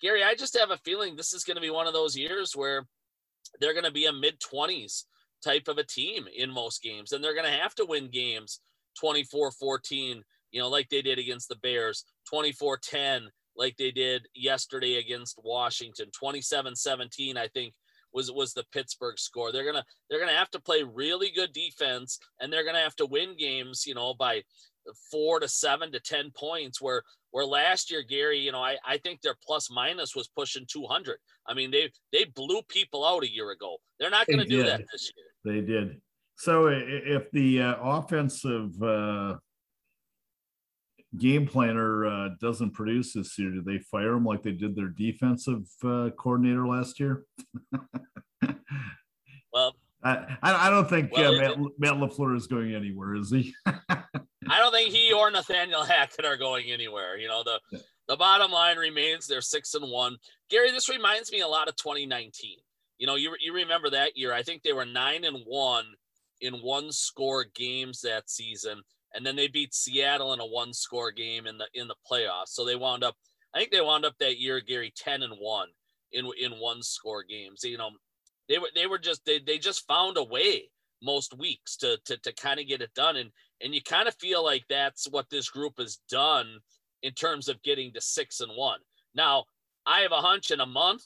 Gary, 0.00 0.22
I 0.22 0.34
just 0.34 0.58
have 0.58 0.70
a 0.70 0.76
feeling 0.78 1.16
this 1.16 1.32
is 1.32 1.42
going 1.42 1.56
to 1.56 1.60
be 1.60 1.70
one 1.70 1.86
of 1.86 1.92
those 1.92 2.16
years 2.16 2.54
where 2.54 2.86
they're 3.60 3.74
going 3.74 3.84
to 3.84 3.90
be 3.90 4.06
a 4.06 4.12
mid 4.12 4.40
20s 4.40 5.04
type 5.42 5.68
of 5.68 5.78
a 5.78 5.84
team 5.84 6.26
in 6.36 6.50
most 6.50 6.82
games, 6.82 7.12
and 7.12 7.22
they're 7.22 7.34
going 7.34 7.46
to 7.46 7.50
have 7.50 7.74
to 7.76 7.86
win 7.86 8.10
games 8.10 8.60
24 8.98 9.52
14, 9.52 10.22
you 10.50 10.60
know, 10.60 10.68
like 10.68 10.88
they 10.88 11.02
did 11.02 11.18
against 11.18 11.48
the 11.48 11.56
Bears, 11.56 12.04
24 12.28 12.78
10, 12.82 13.28
like 13.56 13.76
they 13.76 13.90
did 13.90 14.26
yesterday 14.34 14.96
against 14.96 15.38
Washington, 15.42 16.06
27 16.12 16.74
17, 16.74 17.36
I 17.36 17.48
think 17.48 17.74
was 18.12 18.30
was 18.32 18.52
the 18.52 18.64
Pittsburgh 18.72 19.18
score. 19.18 19.52
They're 19.52 19.64
gonna 19.64 19.84
they're 20.08 20.20
gonna 20.20 20.32
have 20.32 20.50
to 20.50 20.60
play 20.60 20.82
really 20.82 21.30
good 21.34 21.52
defense, 21.52 22.18
and 22.40 22.52
they're 22.52 22.64
gonna 22.64 22.78
have 22.78 22.96
to 22.96 23.06
win 23.06 23.36
games, 23.36 23.84
you 23.86 23.94
know, 23.94 24.14
by 24.14 24.42
four 25.10 25.40
to 25.40 25.48
seven 25.48 25.92
to 25.92 26.00
ten 26.00 26.30
points. 26.36 26.80
Where 26.80 27.02
where 27.30 27.44
last 27.44 27.90
year, 27.90 28.02
Gary, 28.02 28.38
you 28.38 28.52
know, 28.52 28.62
I, 28.62 28.76
I 28.84 28.98
think 28.98 29.20
their 29.22 29.36
plus 29.44 29.70
minus 29.70 30.16
was 30.16 30.28
pushing 30.28 30.66
200. 30.68 31.16
I 31.46 31.54
mean, 31.54 31.70
they 31.70 31.90
they 32.12 32.24
blew 32.24 32.62
people 32.68 33.04
out 33.04 33.22
a 33.22 33.32
year 33.32 33.50
ago. 33.50 33.76
They're 33.98 34.10
not 34.10 34.26
going 34.26 34.40
to 34.40 34.46
do 34.46 34.64
that 34.64 34.82
this 34.92 35.12
year. 35.16 35.54
They 35.54 35.60
did. 35.66 36.00
So 36.36 36.68
if 36.68 37.30
the 37.32 37.60
uh, 37.60 37.74
offensive 37.82 38.82
uh, 38.82 39.36
game 41.18 41.46
planner 41.46 42.06
uh, 42.06 42.28
doesn't 42.40 42.70
produce 42.70 43.12
this 43.12 43.38
year, 43.38 43.50
do 43.50 43.62
they 43.62 43.78
fire 43.78 44.14
him 44.14 44.24
like 44.24 44.42
they 44.42 44.52
did 44.52 44.74
their 44.74 44.88
defensive 44.88 45.66
uh, 45.84 46.10
coordinator 46.18 46.66
last 46.66 46.98
year? 46.98 47.24
well, 49.52 49.76
I, 50.02 50.36
I 50.42 50.70
don't 50.70 50.88
think 50.88 51.12
well, 51.12 51.34
uh, 51.34 51.38
Matt, 51.38 51.58
Matt 51.78 51.94
LaFleur 51.94 52.36
is 52.36 52.46
going 52.46 52.74
anywhere, 52.74 53.14
is 53.14 53.30
he? 53.30 53.54
I 53.66 54.58
don't 54.58 54.72
think 54.72 54.90
he 54.90 55.12
or 55.12 55.30
Nathaniel 55.30 55.84
Hackett 55.84 56.24
are 56.24 56.36
going 56.36 56.70
anywhere. 56.70 57.18
You 57.18 57.28
know, 57.28 57.42
the 57.44 57.60
yeah. 57.70 57.80
the 58.08 58.16
bottom 58.16 58.50
line 58.50 58.78
remains 58.78 59.26
they're 59.26 59.42
six 59.42 59.74
and 59.74 59.90
one. 59.90 60.16
Gary, 60.48 60.70
this 60.70 60.88
reminds 60.88 61.30
me 61.30 61.40
a 61.40 61.48
lot 61.48 61.68
of 61.68 61.76
2019. 61.76 62.56
You 62.98 63.06
know, 63.06 63.14
you, 63.14 63.34
you 63.40 63.54
remember 63.54 63.90
that 63.90 64.16
year. 64.16 64.32
I 64.32 64.42
think 64.42 64.62
they 64.62 64.72
were 64.72 64.84
nine 64.84 65.24
and 65.24 65.38
one 65.46 65.86
in 66.40 66.54
one 66.54 66.92
score 66.92 67.44
games 67.54 68.00
that 68.00 68.30
season. 68.30 68.82
And 69.14 69.26
then 69.26 69.36
they 69.36 69.48
beat 69.48 69.74
Seattle 69.74 70.32
in 70.32 70.40
a 70.40 70.46
one 70.46 70.72
score 70.72 71.10
game 71.10 71.46
in 71.46 71.58
the 71.58 71.66
in 71.74 71.88
the 71.88 71.96
playoffs. 72.10 72.48
So 72.48 72.64
they 72.64 72.76
wound 72.76 73.02
up, 73.02 73.16
I 73.54 73.58
think 73.58 73.72
they 73.72 73.80
wound 73.80 74.04
up 74.04 74.14
that 74.20 74.38
year, 74.38 74.60
Gary, 74.60 74.92
10 74.96 75.22
and 75.22 75.34
one 75.38 75.68
in 76.12 76.28
in 76.40 76.52
one 76.52 76.82
score 76.82 77.22
games. 77.22 77.64
You 77.64 77.78
know, 77.78 77.90
they 78.50 78.58
were 78.58 78.68
they 78.74 78.86
were 78.86 78.98
just 78.98 79.24
they 79.24 79.38
they 79.38 79.56
just 79.56 79.86
found 79.86 80.18
a 80.18 80.24
way 80.24 80.70
most 81.02 81.38
weeks 81.38 81.78
to 81.78 81.98
to 82.04 82.18
to 82.18 82.34
kind 82.34 82.60
of 82.60 82.68
get 82.68 82.82
it 82.82 82.92
done. 82.94 83.16
And 83.16 83.30
and 83.62 83.74
you 83.74 83.82
kind 83.82 84.08
of 84.08 84.14
feel 84.16 84.44
like 84.44 84.64
that's 84.68 85.08
what 85.10 85.30
this 85.30 85.48
group 85.48 85.74
has 85.78 86.00
done 86.10 86.58
in 87.02 87.12
terms 87.14 87.48
of 87.48 87.62
getting 87.62 87.94
to 87.94 88.00
six 88.02 88.40
and 88.40 88.52
one. 88.54 88.80
Now, 89.14 89.44
I 89.86 90.00
have 90.00 90.12
a 90.12 90.16
hunch 90.20 90.50
in 90.50 90.60
a 90.60 90.66
month, 90.66 91.02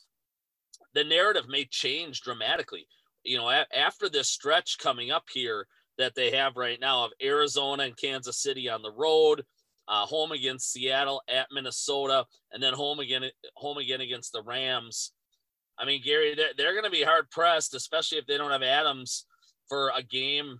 the 0.94 1.04
narrative 1.04 1.44
may 1.48 1.66
change 1.66 2.22
dramatically 2.22 2.88
you 3.24 3.38
know, 3.38 3.48
a- 3.48 3.66
after 3.76 4.08
this 4.08 4.28
stretch 4.28 4.78
coming 4.78 5.10
up 5.10 5.24
here 5.32 5.66
that 5.98 6.14
they 6.14 6.30
have 6.32 6.56
right 6.56 6.78
now 6.80 7.04
of 7.04 7.12
Arizona 7.22 7.84
and 7.84 7.96
Kansas 7.96 8.38
City 8.38 8.68
on 8.68 8.82
the 8.82 8.92
road, 8.92 9.44
uh, 9.88 10.06
home 10.06 10.32
against 10.32 10.72
Seattle, 10.72 11.22
at 11.28 11.48
Minnesota, 11.50 12.26
and 12.52 12.62
then 12.62 12.74
home 12.74 13.00
again, 13.00 13.30
home 13.56 13.78
again 13.78 14.00
against 14.00 14.32
the 14.32 14.42
Rams. 14.42 15.12
I 15.78 15.84
mean, 15.84 16.02
Gary, 16.04 16.34
they're, 16.34 16.52
they're 16.56 16.72
going 16.72 16.84
to 16.84 16.90
be 16.90 17.02
hard 17.02 17.30
pressed, 17.30 17.74
especially 17.74 18.18
if 18.18 18.26
they 18.26 18.38
don't 18.38 18.50
have 18.50 18.62
Adams 18.62 19.26
for 19.68 19.90
a 19.96 20.02
game. 20.02 20.58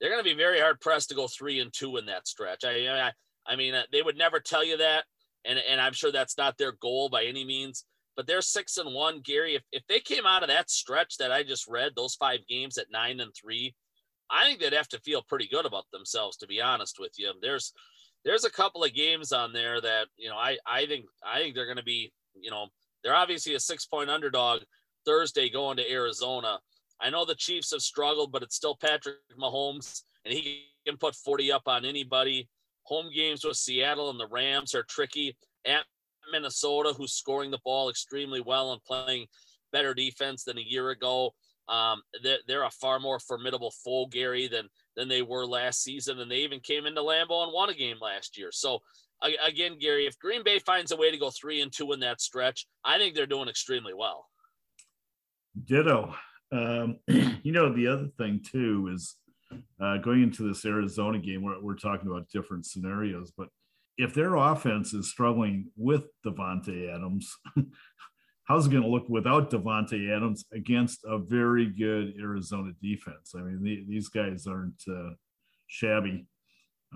They're 0.00 0.10
going 0.10 0.22
to 0.22 0.28
be 0.30 0.36
very 0.36 0.60
hard 0.60 0.80
pressed 0.80 1.08
to 1.08 1.14
go 1.14 1.26
three 1.26 1.60
and 1.60 1.72
two 1.72 1.96
in 1.96 2.06
that 2.06 2.28
stretch. 2.28 2.64
I, 2.64 2.86
I, 2.88 3.12
I 3.46 3.56
mean, 3.56 3.74
uh, 3.74 3.82
they 3.92 4.02
would 4.02 4.16
never 4.16 4.40
tell 4.40 4.64
you 4.64 4.76
that, 4.78 5.04
and 5.44 5.58
and 5.58 5.80
I'm 5.80 5.92
sure 5.92 6.12
that's 6.12 6.38
not 6.38 6.58
their 6.58 6.72
goal 6.72 7.08
by 7.08 7.24
any 7.24 7.44
means 7.44 7.84
but 8.16 8.26
they're 8.26 8.42
six 8.42 8.76
and 8.76 8.94
one. 8.94 9.20
Gary, 9.20 9.54
if, 9.54 9.62
if 9.72 9.82
they 9.88 10.00
came 10.00 10.26
out 10.26 10.42
of 10.42 10.48
that 10.48 10.70
stretch 10.70 11.16
that 11.18 11.32
I 11.32 11.42
just 11.42 11.68
read, 11.68 11.92
those 11.94 12.14
five 12.14 12.40
games 12.48 12.78
at 12.78 12.90
nine 12.90 13.20
and 13.20 13.32
three, 13.34 13.74
I 14.30 14.44
think 14.44 14.60
they'd 14.60 14.72
have 14.72 14.88
to 14.88 15.00
feel 15.00 15.22
pretty 15.22 15.48
good 15.48 15.66
about 15.66 15.84
themselves, 15.92 16.36
to 16.38 16.46
be 16.46 16.60
honest 16.60 16.98
with 16.98 17.12
you. 17.16 17.32
There's 17.40 17.72
there's 18.24 18.44
a 18.44 18.50
couple 18.50 18.82
of 18.82 18.94
games 18.94 19.32
on 19.32 19.52
there 19.52 19.80
that, 19.82 20.06
you 20.16 20.30
know, 20.30 20.36
I, 20.36 20.56
I 20.66 20.86
think 20.86 21.06
I 21.24 21.40
think 21.40 21.54
they're 21.54 21.66
gonna 21.66 21.82
be, 21.82 22.12
you 22.34 22.50
know, 22.50 22.68
they're 23.04 23.14
obviously 23.14 23.54
a 23.54 23.60
six 23.60 23.86
point 23.86 24.10
underdog 24.10 24.62
Thursday 25.06 25.50
going 25.50 25.76
to 25.76 25.90
Arizona. 25.90 26.58
I 27.00 27.10
know 27.10 27.24
the 27.24 27.34
Chiefs 27.34 27.72
have 27.72 27.82
struggled, 27.82 28.32
but 28.32 28.42
it's 28.42 28.56
still 28.56 28.76
Patrick 28.76 29.16
Mahomes, 29.38 30.02
and 30.24 30.32
he 30.32 30.64
can 30.86 30.96
put 30.96 31.14
40 31.14 31.52
up 31.52 31.62
on 31.66 31.84
anybody. 31.84 32.48
Home 32.84 33.10
games 33.14 33.44
with 33.44 33.56
Seattle 33.56 34.10
and 34.10 34.18
the 34.18 34.28
Rams 34.28 34.74
are 34.74 34.84
tricky. 34.84 35.36
At 35.66 35.84
Minnesota, 36.32 36.94
who's 36.96 37.12
scoring 37.12 37.50
the 37.50 37.60
ball 37.64 37.90
extremely 37.90 38.40
well 38.40 38.72
and 38.72 38.82
playing 38.84 39.26
better 39.72 39.92
defense 39.92 40.44
than 40.44 40.58
a 40.58 40.62
year 40.62 40.90
ago. 40.90 41.34
Um, 41.68 42.02
they're, 42.22 42.38
they're, 42.46 42.64
a 42.64 42.70
far 42.70 43.00
more 43.00 43.18
formidable 43.18 43.72
foe, 43.82 44.06
Gary, 44.06 44.48
than 44.48 44.68
than 44.96 45.08
they 45.08 45.22
were 45.22 45.46
last 45.46 45.82
season, 45.82 46.20
and 46.20 46.30
they 46.30 46.38
even 46.38 46.60
came 46.60 46.84
into 46.84 47.00
Lambeau 47.00 47.42
and 47.42 47.52
won 47.52 47.70
a 47.70 47.74
game 47.74 47.96
last 48.00 48.36
year. 48.36 48.50
So 48.52 48.80
again, 49.46 49.78
Gary, 49.78 50.06
if 50.06 50.18
Green 50.18 50.42
Bay 50.44 50.58
finds 50.58 50.92
a 50.92 50.96
way 50.96 51.10
to 51.10 51.18
go 51.18 51.30
three 51.30 51.60
and 51.60 51.72
two 51.72 51.92
in 51.92 52.00
that 52.00 52.20
stretch, 52.20 52.66
I 52.84 52.98
think 52.98 53.14
they're 53.14 53.26
doing 53.26 53.48
extremely 53.48 53.94
well. 53.94 54.26
Ditto. 55.64 56.14
Um, 56.52 56.98
you 57.08 57.52
know, 57.52 57.74
the 57.74 57.86
other 57.86 58.08
thing 58.18 58.40
too 58.44 58.90
is 58.92 59.16
uh, 59.80 59.98
going 59.98 60.22
into 60.22 60.46
this 60.46 60.64
Arizona 60.64 61.18
game, 61.18 61.42
where 61.42 61.56
we're 61.60 61.76
talking 61.76 62.08
about 62.08 62.28
different 62.28 62.66
scenarios, 62.66 63.32
but 63.36 63.48
if 63.96 64.14
their 64.14 64.34
offense 64.34 64.92
is 64.92 65.10
struggling 65.10 65.70
with 65.76 66.04
Davante 66.26 66.92
Adams, 66.92 67.36
how's 68.44 68.66
it 68.66 68.70
going 68.70 68.82
to 68.82 68.88
look 68.88 69.08
without 69.08 69.50
Davante 69.50 70.14
Adams 70.14 70.44
against 70.52 71.00
a 71.04 71.18
very 71.18 71.66
good 71.66 72.14
Arizona 72.20 72.72
defense? 72.82 73.34
I 73.36 73.42
mean, 73.42 73.62
the, 73.62 73.84
these 73.88 74.08
guys 74.08 74.46
aren't 74.46 74.82
uh, 74.88 75.10
shabby. 75.68 76.26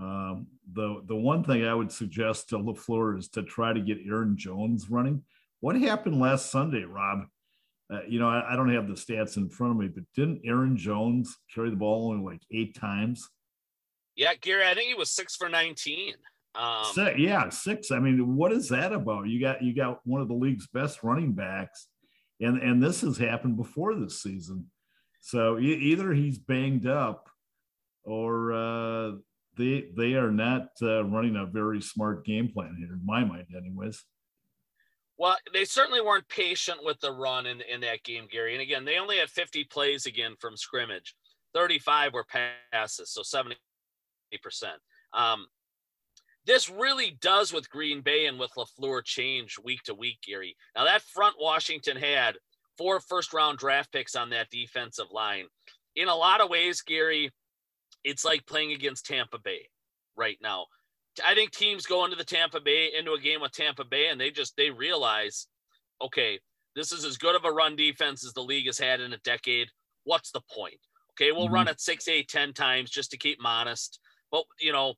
Um, 0.01 0.47
the 0.73 1.03
the 1.07 1.17
one 1.17 1.43
thing 1.43 1.65
I 1.65 1.75
would 1.75 1.91
suggest 1.91 2.51
to 2.51 2.59
Lafleur 2.59 3.19
is 3.19 3.29
to 3.31 3.43
try 3.43 3.73
to 3.73 3.81
get 3.81 3.99
Aaron 4.07 4.37
Jones 4.37 4.89
running. 4.91 5.23
what 5.61 5.77
happened 5.77 6.21
last 6.21 6.53
Sunday, 6.53 6.85
Rob? 6.85 7.25
Uh, 7.93 8.01
you 8.07 8.21
know, 8.21 8.29
I, 8.29 8.53
I, 8.53 8.57
don't 8.57 8.73
have 8.73 8.87
the 8.87 8.95
stats 8.95 9.39
in 9.39 9.49
front 9.49 9.73
of 9.73 9.79
me, 9.79 9.89
but 9.89 10.05
didn't 10.15 10.43
Aaron 10.45 10.77
Jones 10.77 11.39
carry 11.55 11.71
the 11.71 11.77
ball 11.77 12.13
only 12.13 12.23
like 12.23 12.43
eight 12.53 12.75
times? 12.79 13.27
Yeah, 14.15 14.35
Gary, 14.35 14.67
I 14.67 14.75
think 14.75 14.89
he 14.89 14.95
was 14.95 15.11
six 15.11 15.37
for 15.37 15.49
19. 15.49 16.13
Um, 16.55 16.85
six, 16.93 17.19
yeah, 17.19 17.49
six. 17.49 17.91
I 17.91 17.99
mean, 17.99 18.37
what 18.37 18.53
is 18.53 18.69
that 18.69 18.93
about? 18.93 19.29
You 19.29 19.41
got 19.41 19.63
you 19.63 19.75
got 19.75 20.01
one 20.05 20.21
of 20.21 20.29
the 20.29 20.35
league's 20.35 20.67
best 20.67 21.03
running 21.03 21.33
backs, 21.33 21.89
and 22.41 22.59
and 22.59 22.83
this 22.83 23.01
has 23.01 23.17
happened 23.17 23.57
before 23.57 23.95
this 23.95 24.23
season. 24.23 24.67
So 25.21 25.59
e- 25.59 25.79
either 25.93 26.13
he's 26.13 26.39
banged 26.39 26.87
up, 26.87 27.29
or 28.05 28.53
uh, 28.53 29.13
they 29.59 29.89
they 29.97 30.15
are 30.15 30.31
not 30.31 30.69
uh, 30.81 31.05
running 31.05 31.37
a 31.37 31.47
very 31.47 31.83
smart 31.83 32.25
game 32.25 32.49
plan 32.49 32.77
here, 32.79 32.93
in 32.93 33.05
my 33.05 33.25
mind, 33.25 33.47
anyways. 33.57 34.05
Well, 35.19 35.37
they 35.53 35.65
certainly 35.65 36.01
weren't 36.01 36.29
patient 36.29 36.79
with 36.85 37.01
the 37.01 37.11
run 37.13 37.47
in, 37.47 37.61
in 37.61 37.81
that 37.81 38.05
game, 38.05 38.29
Gary. 38.31 38.55
And 38.55 38.63
again, 38.63 38.85
they 38.85 38.99
only 38.99 39.19
had 39.19 39.29
50 39.29 39.65
plays 39.65 40.07
again 40.07 40.37
from 40.41 40.57
scrimmage. 40.57 41.17
35 41.55 42.13
were 42.13 42.25
passes, 42.73 43.11
so 43.11 43.23
70%. 43.23 43.57
Um, 45.13 45.47
this 46.47 46.71
really 46.71 47.19
does 47.21 47.53
with 47.53 47.69
Green 47.69 48.01
Bay 48.01 48.27
and 48.27 48.39
with 48.39 48.53
LaFleur 48.57 49.05
change 49.05 49.59
week 49.63 49.83
to 49.85 49.95
week, 49.95 50.19
Gary. 50.25 50.57
Now, 50.77 50.85
that 50.85 51.03
front 51.03 51.35
Washington 51.39 51.97
had 51.97 52.37
four 52.77 53.01
first 53.01 53.33
round 53.33 53.59
draft 53.59 53.93
picks 53.93 54.15
on 54.15 54.31
that 54.31 54.51
defensive 54.51 55.11
line. 55.13 55.47
In 55.97 56.07
a 56.07 56.15
lot 56.15 56.41
of 56.41 56.49
ways, 56.49 56.81
Gary, 56.81 57.33
it's 58.05 58.25
like 58.25 58.47
playing 58.47 58.73
against 58.73 59.07
Tampa 59.07 59.39
Bay 59.39 59.69
right 60.17 60.39
now. 60.43 60.67
I 61.25 61.35
think 61.35 61.51
teams 61.51 61.87
go 61.87 62.05
into 62.05 62.17
the 62.17 62.25
Tampa 62.25 62.61
Bay 62.61 62.91
into 62.97 63.13
a 63.13 63.21
game 63.21 63.41
with 63.41 63.53
Tampa 63.53 63.85
Bay 63.85 64.09
and 64.09 64.21
they 64.21 64.31
just 64.31 64.57
they 64.57 64.71
realize, 64.71 65.47
okay, 66.03 66.39
this 66.77 66.93
is 66.93 67.05
as 67.05 67.17
good 67.17 67.35
of 67.35 67.45
a 67.45 67.51
run 67.51 67.77
defense 67.77 68.25
as 68.25 68.33
the 68.33 68.43
league 68.43 68.67
has 68.67 68.79
had 68.79 69.01
in 69.01 69.13
a 69.13 69.19
decade. 69.19 69.69
What's 70.05 70.31
the 70.31 70.43
point? 70.55 70.79
Okay, 71.13 71.33
we'll 71.33 71.47
mm-hmm. 71.47 71.55
run 71.55 71.69
it 71.69 71.81
six, 71.81 72.07
eight, 72.07 72.29
ten 72.29 72.53
times 72.53 72.91
just 72.91 73.11
to 73.11 73.19
keep 73.19 73.39
them 73.39 73.47
honest. 73.47 73.99
But 74.31 74.45
you 74.61 74.73
know, 74.73 74.95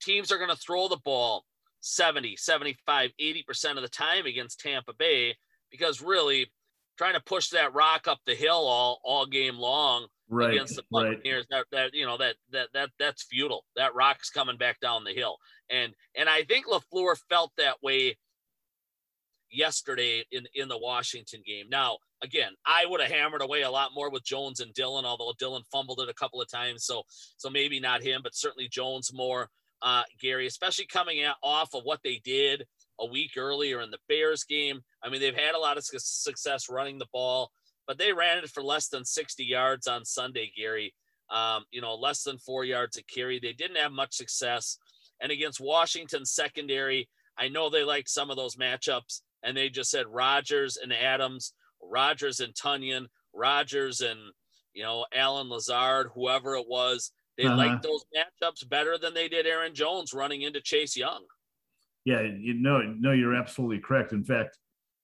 teams 0.00 0.32
are 0.32 0.38
going 0.38 0.50
to 0.50 0.56
throw 0.56 0.88
the 0.88 1.00
ball 1.04 1.44
70, 1.80 2.36
75, 2.36 3.10
80% 3.20 3.76
of 3.76 3.82
the 3.82 3.88
time 3.88 4.26
against 4.26 4.60
Tampa 4.60 4.92
Bay 4.98 5.36
because 5.70 6.00
really 6.00 6.50
trying 6.98 7.14
to 7.14 7.20
push 7.20 7.48
that 7.50 7.74
rock 7.74 8.06
up 8.06 8.18
the 8.26 8.34
hill 8.34 8.52
all 8.52 9.00
all 9.04 9.26
game 9.26 9.56
long 9.56 10.06
right, 10.32 10.54
against 10.54 10.76
the 10.76 10.84
Buccaneers. 10.90 11.46
Right. 11.52 11.64
That, 11.70 11.76
that 11.76 11.94
you 11.94 12.06
know 12.06 12.16
that 12.18 12.36
that 12.52 12.68
that 12.74 12.90
that's 12.98 13.24
futile. 13.24 13.64
That 13.76 13.94
rock's 13.94 14.30
coming 14.30 14.56
back 14.56 14.80
down 14.80 15.04
the 15.04 15.12
hill, 15.12 15.36
and 15.70 15.92
and 16.16 16.28
I 16.28 16.42
think 16.42 16.66
LaFleur 16.66 17.16
felt 17.28 17.52
that 17.58 17.76
way 17.82 18.16
yesterday 19.50 20.24
in 20.32 20.46
in 20.54 20.68
the 20.68 20.78
Washington 20.78 21.42
game. 21.46 21.66
Now, 21.70 21.98
again, 22.22 22.52
I 22.66 22.86
would 22.86 23.00
have 23.00 23.10
hammered 23.10 23.42
away 23.42 23.62
a 23.62 23.70
lot 23.70 23.90
more 23.94 24.10
with 24.10 24.24
Jones 24.24 24.60
and 24.60 24.72
Dillon, 24.74 25.04
although 25.04 25.34
Dillon 25.38 25.62
fumbled 25.70 26.00
it 26.00 26.08
a 26.08 26.14
couple 26.14 26.40
of 26.40 26.50
times, 26.50 26.84
so 26.84 27.02
so 27.36 27.50
maybe 27.50 27.80
not 27.80 28.02
him, 28.02 28.20
but 28.22 28.34
certainly 28.34 28.68
Jones 28.68 29.12
more. 29.12 29.48
Uh, 29.84 30.04
Gary, 30.20 30.46
especially 30.46 30.86
coming 30.86 31.24
off 31.42 31.74
of 31.74 31.82
what 31.82 31.98
they 32.04 32.20
did 32.22 32.64
a 33.00 33.06
week 33.06 33.32
earlier 33.36 33.80
in 33.80 33.90
the 33.90 33.98
Bears 34.08 34.44
game. 34.44 34.80
I 35.02 35.08
mean, 35.08 35.20
they've 35.20 35.34
had 35.34 35.56
a 35.56 35.58
lot 35.58 35.76
of 35.76 35.84
success 35.84 36.68
running 36.70 37.00
the 37.00 37.08
ball 37.12 37.50
but 37.86 37.98
they 37.98 38.12
ran 38.12 38.38
it 38.38 38.50
for 38.50 38.62
less 38.62 38.88
than 38.88 39.04
60 39.04 39.44
yards 39.44 39.86
on 39.86 40.04
Sunday, 40.04 40.52
Gary. 40.56 40.94
Um, 41.30 41.64
you 41.70 41.80
know, 41.80 41.94
less 41.94 42.22
than 42.22 42.38
four 42.38 42.64
yards 42.64 42.98
a 42.98 43.02
carry. 43.04 43.40
They 43.40 43.54
didn't 43.54 43.78
have 43.78 43.92
much 43.92 44.14
success. 44.14 44.76
And 45.20 45.32
against 45.32 45.60
Washington 45.60 46.26
secondary, 46.26 47.08
I 47.38 47.48
know 47.48 47.70
they 47.70 47.84
like 47.84 48.08
some 48.08 48.30
of 48.30 48.36
those 48.36 48.56
matchups, 48.56 49.20
and 49.42 49.56
they 49.56 49.70
just 49.70 49.90
said 49.90 50.06
Rodgers 50.08 50.76
and 50.76 50.92
Adams, 50.92 51.54
Rodgers 51.80 52.40
and 52.40 52.52
Tonyan, 52.54 53.06
Rodgers 53.32 54.00
and 54.00 54.18
you 54.74 54.82
know 54.82 55.06
Allen 55.14 55.48
Lazard, 55.48 56.10
whoever 56.14 56.54
it 56.56 56.66
was. 56.68 57.12
They 57.38 57.44
uh-huh. 57.44 57.56
liked 57.56 57.82
those 57.82 58.04
matchups 58.14 58.68
better 58.68 58.98
than 58.98 59.14
they 59.14 59.28
did 59.28 59.46
Aaron 59.46 59.74
Jones 59.74 60.12
running 60.12 60.42
into 60.42 60.60
Chase 60.60 60.96
Young. 60.96 61.24
Yeah, 62.04 62.20
you 62.20 62.54
know, 62.54 62.82
no, 62.82 63.12
you're 63.12 63.34
absolutely 63.34 63.78
correct. 63.78 64.12
In 64.12 64.24
fact, 64.24 64.58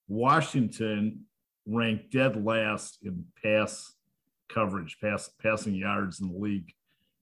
Washington 0.08 1.24
ranked 1.68 2.10
dead 2.12 2.42
last 2.44 2.98
in 3.02 3.24
pass 3.42 3.92
coverage, 4.48 4.96
pass 5.00 5.30
passing 5.40 5.74
yards 5.74 6.20
in 6.20 6.32
the 6.32 6.38
league 6.38 6.72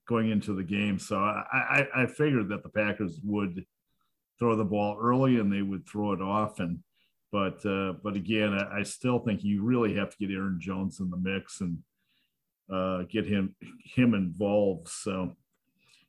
going 0.09 0.31
into 0.31 0.55
the 0.55 0.63
game. 0.63 0.99
So 0.99 1.19
I, 1.19 1.45
I, 1.53 2.03
I 2.03 2.07
figured 2.07 2.49
that 2.51 2.63
the 2.63 2.69
Packers 2.69 3.19
would 3.25 3.65
throw 4.39 4.55
the 4.57 4.65
ball 4.65 4.99
early 5.01 5.39
and 5.39 5.53
they 5.53 5.63
would 5.63 5.87
throw 5.87 6.13
it 6.13 6.23
often. 6.23 6.83
But 7.33 7.65
uh, 7.67 7.95
but 8.03 8.15
again, 8.15 8.55
I, 8.55 8.79
I, 8.79 8.83
still 8.85 9.19
think 9.19 9.43
you 9.43 9.63
really 9.63 9.95
have 9.95 10.11
to 10.11 10.17
get 10.17 10.31
Aaron 10.31 10.59
Jones 10.61 11.01
in 11.01 11.11
the 11.11 11.17
mix 11.17 11.61
and 11.61 11.79
uh, 12.73 13.03
get 13.11 13.27
him 13.27 13.57
him 13.95 14.15
involved. 14.15 14.89
So 14.89 15.33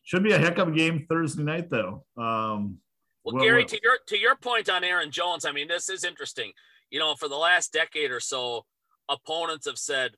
should 0.04 0.24
be 0.24 0.32
a 0.32 0.38
heck 0.38 0.60
of 0.60 0.68
a 0.68 0.72
game 0.72 1.06
Thursday 1.10 1.44
night, 1.44 1.70
though. 1.72 2.06
Um, 2.16 2.78
well, 3.24 3.36
well, 3.36 3.44
Gary, 3.44 3.66
to 3.66 3.80
your 3.84 3.98
to 4.06 4.18
your 4.18 4.36
point 4.36 4.70
on 4.70 4.84
Aaron 4.84 5.12
Jones, 5.12 5.44
I 5.44 5.52
mean, 5.52 5.68
this 5.68 5.90
is 5.90 6.04
interesting 6.04 6.54
you 6.90 7.00
know, 7.00 7.16
for 7.16 7.28
the 7.28 7.36
last 7.36 7.74
decade 7.74 8.12
or 8.12 8.20
so, 8.20 8.66
opponents 9.10 9.68
have 9.68 9.78
said, 9.78 10.12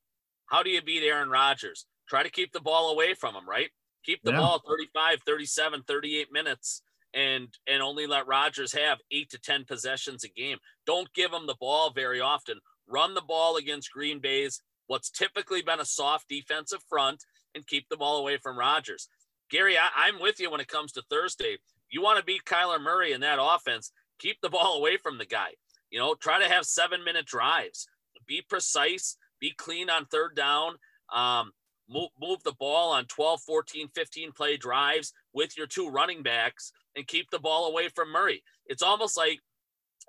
how 0.48 0.64
do 0.64 0.70
you 0.70 0.82
beat 0.82 1.04
Aaron 1.04 1.30
Rodgers? 1.30 1.86
Try 2.08 2.24
to 2.24 2.30
keep 2.30 2.52
the 2.52 2.60
ball 2.60 2.92
away 2.92 3.14
from 3.14 3.36
him, 3.36 3.48
right? 3.48 3.70
Keep 4.04 4.24
the 4.24 4.32
yeah. 4.32 4.40
ball 4.40 4.62
35, 4.68 5.20
37, 5.26 5.84
38 5.88 6.28
minutes 6.32 6.82
and 7.14 7.48
and 7.68 7.82
only 7.82 8.06
let 8.06 8.28
Rodgers 8.28 8.72
have 8.74 9.00
8 9.12 9.30
to 9.32 9.40
10 9.40 9.66
possessions 9.66 10.24
a 10.24 10.30
game. 10.30 10.58
Don't 10.86 11.12
give 11.14 11.34
him 11.34 11.48
the 11.48 11.58
ball 11.60 11.92
very 11.92 12.22
often. 12.22 12.60
Run 12.88 13.14
the 13.14 13.22
ball 13.22 13.58
against 13.58 13.92
Green 13.92 14.20
Bay's 14.20 14.62
what's 14.90 15.12
typically 15.12 15.62
been 15.62 15.80
a 15.80 15.86
soft 15.86 16.28
defensive 16.28 16.84
front 16.90 17.24
and 17.54 17.66
keep 17.68 17.88
the 17.90 17.98
ball 17.98 18.18
away 18.18 18.38
from 18.38 18.58
Rodgers. 18.58 19.08
Gary, 19.50 19.78
I, 19.78 20.08
am 20.08 20.20
with 20.20 20.40
you 20.40 20.50
when 20.50 20.60
it 20.60 20.68
comes 20.68 20.92
to 20.94 21.04
Thursday. 21.10 21.58
You 21.92 22.02
want 22.02 22.18
to 22.18 22.26
beat 22.26 22.44
Kyler 22.44 22.82
Murray 22.82 23.14
in 23.14 23.22
that 23.22 23.40
offense, 23.40 23.92
keep 24.18 24.42
the 24.42 24.50
ball 24.50 24.78
away 24.78 24.98
from 24.98 25.20
the 25.20 25.26
guy. 25.26 25.52
You 25.90 26.00
know, 26.00 26.16
try 26.16 26.40
to 26.42 26.50
have 26.50 26.66
seven 26.66 27.04
minute 27.04 27.26
drives. 27.26 27.88
Be 28.28 28.44
precise, 28.48 29.18
be 29.40 29.52
clean 29.52 29.90
on 29.90 30.06
third 30.06 30.36
down. 30.36 30.76
Um, 31.14 31.52
move, 31.90 32.10
move 32.22 32.44
the 32.44 32.54
ball 32.54 32.92
on 32.92 33.06
12, 33.06 33.42
14, 33.42 33.88
15 33.96 34.32
play 34.32 34.58
drives 34.58 35.14
with 35.34 35.58
your 35.58 35.68
two 35.68 35.90
running 35.90 36.22
backs 36.22 36.72
and 36.96 37.08
keep 37.08 37.30
the 37.32 37.40
ball 37.40 37.68
away 37.68 37.90
from 37.90 38.12
Murray. 38.12 38.44
It's 38.68 38.84
almost 38.84 39.18
like 39.18 39.40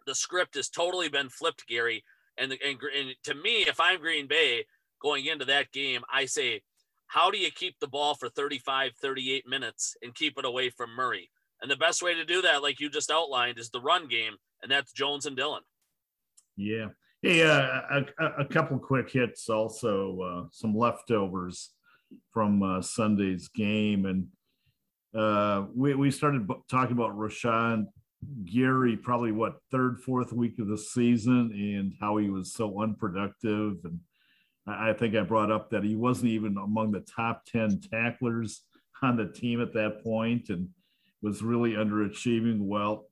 the 0.06 0.14
script 0.14 0.54
has 0.56 0.68
totally 0.68 1.08
been 1.08 1.28
flipped, 1.28 1.66
Gary. 1.66 2.04
And, 2.36 2.52
and, 2.52 2.78
and 2.96 3.14
to 3.24 3.34
me, 3.34 3.62
if 3.66 3.80
I'm 3.80 4.00
Green 4.00 4.26
Bay 4.26 4.66
going 5.00 5.26
into 5.26 5.44
that 5.46 5.72
game, 5.72 6.02
I 6.12 6.26
say, 6.26 6.62
how 7.06 7.30
do 7.30 7.38
you 7.38 7.50
keep 7.50 7.78
the 7.80 7.88
ball 7.88 8.14
for 8.14 8.28
35, 8.28 8.92
38 9.00 9.46
minutes 9.48 9.96
and 10.02 10.14
keep 10.14 10.38
it 10.38 10.44
away 10.44 10.70
from 10.70 10.94
Murray? 10.94 11.30
And 11.60 11.70
the 11.70 11.76
best 11.76 12.02
way 12.02 12.14
to 12.14 12.24
do 12.24 12.40
that, 12.42 12.62
like 12.62 12.80
you 12.80 12.88
just 12.88 13.10
outlined, 13.10 13.58
is 13.58 13.70
the 13.70 13.80
run 13.80 14.08
game, 14.08 14.36
and 14.62 14.70
that's 14.70 14.92
Jones 14.92 15.26
and 15.26 15.36
Dillon. 15.36 15.62
Yeah. 16.56 16.86
Hey, 17.22 17.42
uh, 17.42 18.02
a, 18.18 18.24
a 18.38 18.44
couple 18.46 18.78
quick 18.78 19.10
hits, 19.10 19.50
also 19.50 20.20
uh, 20.20 20.48
some 20.52 20.74
leftovers 20.74 21.70
from 22.32 22.62
uh, 22.62 22.80
Sunday's 22.80 23.48
game, 23.48 24.06
and 24.06 24.26
uh, 25.14 25.66
we 25.74 25.94
we 25.94 26.10
started 26.10 26.48
b- 26.48 26.54
talking 26.70 26.92
about 26.92 27.16
Rashan 27.16 27.86
Gary, 28.44 28.96
probably 28.96 29.32
what 29.32 29.58
third, 29.70 30.00
fourth 30.00 30.32
week 30.32 30.58
of 30.58 30.68
the 30.68 30.78
season, 30.78 31.52
and 31.52 31.92
how 32.00 32.16
he 32.16 32.30
was 32.30 32.54
so 32.54 32.80
unproductive, 32.80 33.76
and 33.84 34.00
I, 34.66 34.90
I 34.90 34.92
think 34.94 35.14
I 35.14 35.20
brought 35.20 35.50
up 35.50 35.68
that 35.70 35.84
he 35.84 35.96
wasn't 35.96 36.30
even 36.30 36.56
among 36.56 36.92
the 36.92 37.00
top 37.00 37.44
ten 37.44 37.80
tacklers 37.80 38.62
on 39.02 39.16
the 39.16 39.26
team 39.26 39.60
at 39.60 39.74
that 39.74 40.02
point, 40.02 40.48
and 40.48 40.70
was 41.20 41.42
really 41.42 41.72
underachieving. 41.72 42.60
Well, 42.60 43.09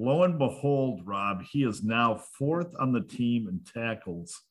lo 0.00 0.22
and 0.22 0.38
behold, 0.38 1.02
Rob, 1.04 1.42
he 1.42 1.62
is 1.62 1.84
now 1.84 2.14
fourth 2.38 2.74
on 2.78 2.92
the 2.92 3.02
team 3.02 3.46
in 3.48 3.60
tackles 3.60 4.42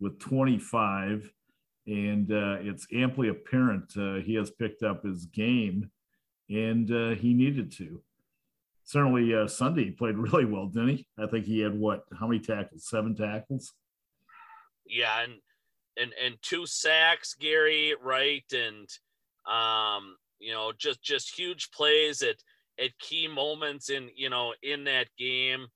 with 0.00 0.18
25. 0.18 1.32
And 1.86 2.30
uh, 2.30 2.56
it's 2.60 2.86
amply 2.92 3.28
apparent 3.28 3.96
uh, 3.96 4.16
he 4.16 4.34
has 4.34 4.50
picked 4.50 4.82
up 4.82 5.04
his 5.04 5.24
game 5.26 5.90
and 6.50 6.90
uh, 6.90 7.10
he 7.10 7.32
needed 7.32 7.70
to. 7.72 8.02
Certainly, 8.84 9.34
uh, 9.34 9.46
Sunday 9.46 9.84
he 9.84 9.90
played 9.90 10.16
really 10.18 10.44
well, 10.44 10.66
didn't 10.66 10.88
he? 10.88 11.06
I 11.18 11.26
think 11.26 11.46
he 11.46 11.60
had 11.60 11.78
what? 11.78 12.04
How 12.18 12.26
many 12.26 12.40
tackles? 12.40 12.88
Seven 12.88 13.14
tackles. 13.14 13.72
Yeah, 14.86 15.22
and 15.22 15.34
and 15.98 16.12
and 16.24 16.36
two 16.42 16.64
sacks, 16.66 17.34
Gary, 17.34 17.94
right? 18.02 18.50
And 18.52 18.88
um, 19.46 20.16
you 20.38 20.52
know, 20.52 20.72
just 20.76 21.02
just 21.02 21.38
huge 21.38 21.70
plays 21.70 22.22
at 22.22 22.36
at 22.82 22.98
key 22.98 23.28
moments 23.28 23.90
in 23.90 24.10
you 24.14 24.30
know 24.30 24.54
in 24.62 24.84
that 24.84 25.08
game. 25.18 25.66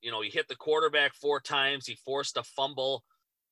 You 0.00 0.12
know, 0.12 0.22
he 0.22 0.30
hit 0.30 0.46
the 0.48 0.54
quarterback 0.54 1.14
four 1.14 1.40
times. 1.40 1.86
He 1.86 1.96
forced 2.04 2.36
a 2.36 2.44
fumble. 2.44 3.02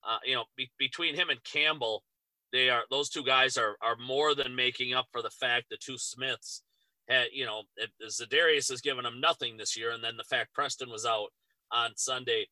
Uh, 0.06 0.18
you 0.24 0.36
know, 0.36 0.44
be, 0.56 0.70
between 0.78 1.16
him 1.16 1.28
and 1.28 1.42
Campbell, 1.42 2.04
they 2.52 2.70
are 2.70 2.82
those 2.90 3.08
two 3.08 3.24
guys 3.24 3.56
are 3.56 3.76
are 3.82 3.96
more 3.96 4.34
than 4.34 4.54
making 4.54 4.94
up 4.94 5.06
for 5.10 5.22
the 5.22 5.30
fact 5.30 5.66
the 5.70 5.76
two 5.76 5.98
Smiths 5.98 6.62
had 7.08 7.26
you 7.32 7.44
know 7.44 7.62
Za'Darius 8.08 8.70
has 8.70 8.80
given 8.80 9.04
them 9.04 9.20
nothing 9.20 9.56
this 9.56 9.76
year, 9.76 9.90
and 9.90 10.02
then 10.02 10.16
the 10.16 10.24
fact 10.24 10.54
Preston 10.54 10.90
was 10.90 11.04
out 11.04 11.28
on 11.72 11.90
Sunday. 11.96 12.46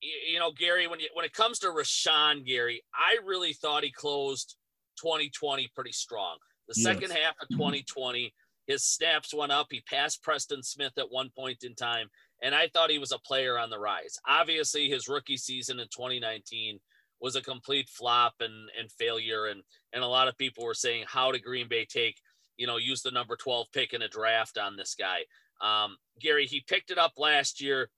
you 0.00 0.38
know, 0.38 0.52
Gary, 0.52 0.86
when 0.86 1.00
you 1.00 1.08
when 1.12 1.24
it 1.24 1.32
comes 1.32 1.58
to 1.60 1.68
Rashan 1.68 2.46
Gary, 2.46 2.82
I 2.94 3.18
really 3.24 3.52
thought 3.52 3.84
he 3.84 3.92
closed 3.92 4.56
2020 5.00 5.70
pretty 5.74 5.92
strong. 5.92 6.36
The 6.68 6.74
yes. 6.76 6.84
second 6.84 7.10
half 7.12 7.34
of 7.40 7.48
2020, 7.48 8.32
his 8.68 8.84
snaps 8.84 9.34
went 9.34 9.50
up. 9.50 9.66
He 9.70 9.80
passed 9.80 10.22
Preston 10.22 10.62
Smith 10.62 10.92
at 10.98 11.10
one 11.10 11.30
point 11.36 11.64
in 11.64 11.74
time, 11.74 12.08
and 12.42 12.54
I 12.54 12.68
thought 12.68 12.90
he 12.90 12.98
was 12.98 13.12
a 13.12 13.18
player 13.18 13.58
on 13.58 13.70
the 13.70 13.78
rise. 13.78 14.18
Obviously, 14.28 14.88
his 14.88 15.08
rookie 15.08 15.38
season 15.38 15.80
in 15.80 15.88
2019 15.88 16.78
was 17.20 17.34
a 17.34 17.42
complete 17.42 17.88
flop 17.88 18.34
and 18.40 18.68
and 18.78 18.92
failure, 18.92 19.46
and 19.46 19.62
and 19.94 20.04
a 20.04 20.06
lot 20.06 20.28
of 20.28 20.38
people 20.38 20.64
were 20.64 20.74
saying, 20.74 21.04
how 21.08 21.32
did 21.32 21.42
Green 21.42 21.66
Bay 21.66 21.84
take, 21.84 22.16
you 22.58 22.66
know, 22.66 22.76
use 22.76 23.02
the 23.02 23.10
number 23.10 23.36
12 23.36 23.66
pick 23.72 23.94
in 23.94 24.02
a 24.02 24.08
draft 24.08 24.58
on 24.58 24.76
this 24.76 24.94
guy? 24.94 25.20
Um, 25.60 25.96
Gary, 26.20 26.46
he 26.46 26.60
picked 26.60 26.90
it 26.90 26.98
up 26.98 27.14
last 27.16 27.60
year, 27.60 27.88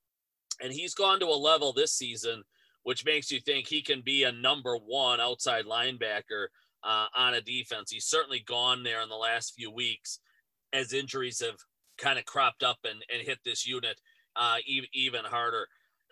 and 0.63 0.73
he's 0.73 0.95
gone 0.95 1.19
to 1.21 1.27
a 1.27 1.37
level 1.37 1.73
this 1.73 1.93
season 1.93 2.45
which 2.83 3.05
makes 3.05 3.31
you 3.31 3.39
think 3.41 3.67
he 3.67 3.83
can 3.83 4.01
be 4.01 4.25
a 4.25 4.33
number 4.33 4.75
one 4.75 5.21
outside 5.21 5.67
linebacker 5.67 6.47
uh, 6.83 7.07
on 7.15 7.35
a 7.35 7.41
defense. 7.43 7.91
He's 7.91 8.07
certainly 8.07 8.43
gone 8.47 8.83
there 8.83 9.03
in 9.03 9.11
the 9.11 9.17
last 9.17 9.53
few 9.55 9.71
weeks 9.71 10.19
as 10.73 10.93
injuries 10.93 11.41
have 11.41 11.59
kind 11.99 12.19
of 12.19 12.25
cropped 12.25 12.63
up 12.63 12.79
and, 12.85 13.03
and 13.13 13.27
hit 13.27 13.39
this 13.45 13.67
unit 13.67 14.01
uh, 14.37 14.57
even, 14.67 14.89
even 14.93 15.25
harder. 15.25 15.67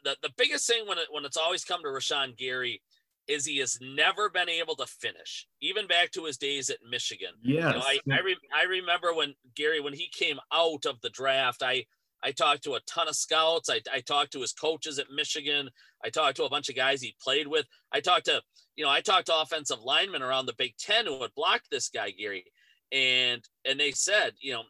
The, 0.04 0.16
the 0.22 0.30
biggest 0.36 0.66
thing 0.66 0.86
when, 0.86 0.98
it, 0.98 1.06
when 1.11 1.24
it's 1.24 1.36
always 1.36 1.64
come 1.64 1.82
to 1.82 1.88
Rashan 1.88 2.36
Gary 2.36 2.82
is 3.26 3.44
he 3.44 3.59
has 3.59 3.78
never 3.80 4.30
been 4.30 4.48
able 4.48 4.74
to 4.76 4.86
finish, 4.86 5.46
even 5.61 5.86
back 5.86 6.11
to 6.12 6.24
his 6.24 6.38
days 6.38 6.70
at 6.70 6.78
Michigan. 6.88 7.32
Yes. 7.42 7.74
You 7.74 7.78
know, 7.78 7.84
I, 7.84 7.98
I, 8.18 8.20
re, 8.20 8.36
I 8.56 8.64
remember 8.64 9.12
when 9.12 9.34
Gary, 9.54 9.80
when 9.80 9.92
he 9.92 10.09
came 10.09 10.38
out 10.52 10.86
of 10.86 11.00
the 11.02 11.11
draft, 11.11 11.62
I, 11.62 11.84
I 12.22 12.32
talked 12.32 12.64
to 12.64 12.74
a 12.74 12.80
ton 12.86 13.06
of 13.06 13.14
scouts. 13.14 13.68
I, 13.68 13.80
I 13.92 14.00
talked 14.00 14.32
to 14.32 14.40
his 14.40 14.52
coaches 14.52 14.98
at 14.98 15.11
Michigan. 15.14 15.68
I 16.04 16.09
talked 16.09 16.36
to 16.36 16.44
a 16.44 16.48
bunch 16.48 16.68
of 16.68 16.76
guys 16.76 17.02
he 17.02 17.14
played 17.22 17.46
with. 17.46 17.66
I 17.92 18.00
talked 18.00 18.26
to, 18.26 18.40
you 18.76 18.84
know, 18.84 18.90
I 18.90 19.02
talked 19.02 19.26
to 19.26 19.38
offensive 19.40 19.82
linemen 19.84 20.22
around 20.22 20.46
the 20.46 20.54
Big 20.56 20.76
Ten 20.78 21.06
who 21.06 21.18
would 21.18 21.34
block 21.34 21.62
this 21.70 21.88
guy, 21.88 22.11
Gary. 22.11 22.44
And 22.93 23.43
and 23.64 23.78
they 23.78 23.93
said, 23.93 24.32
you 24.41 24.55
know, 24.55 24.62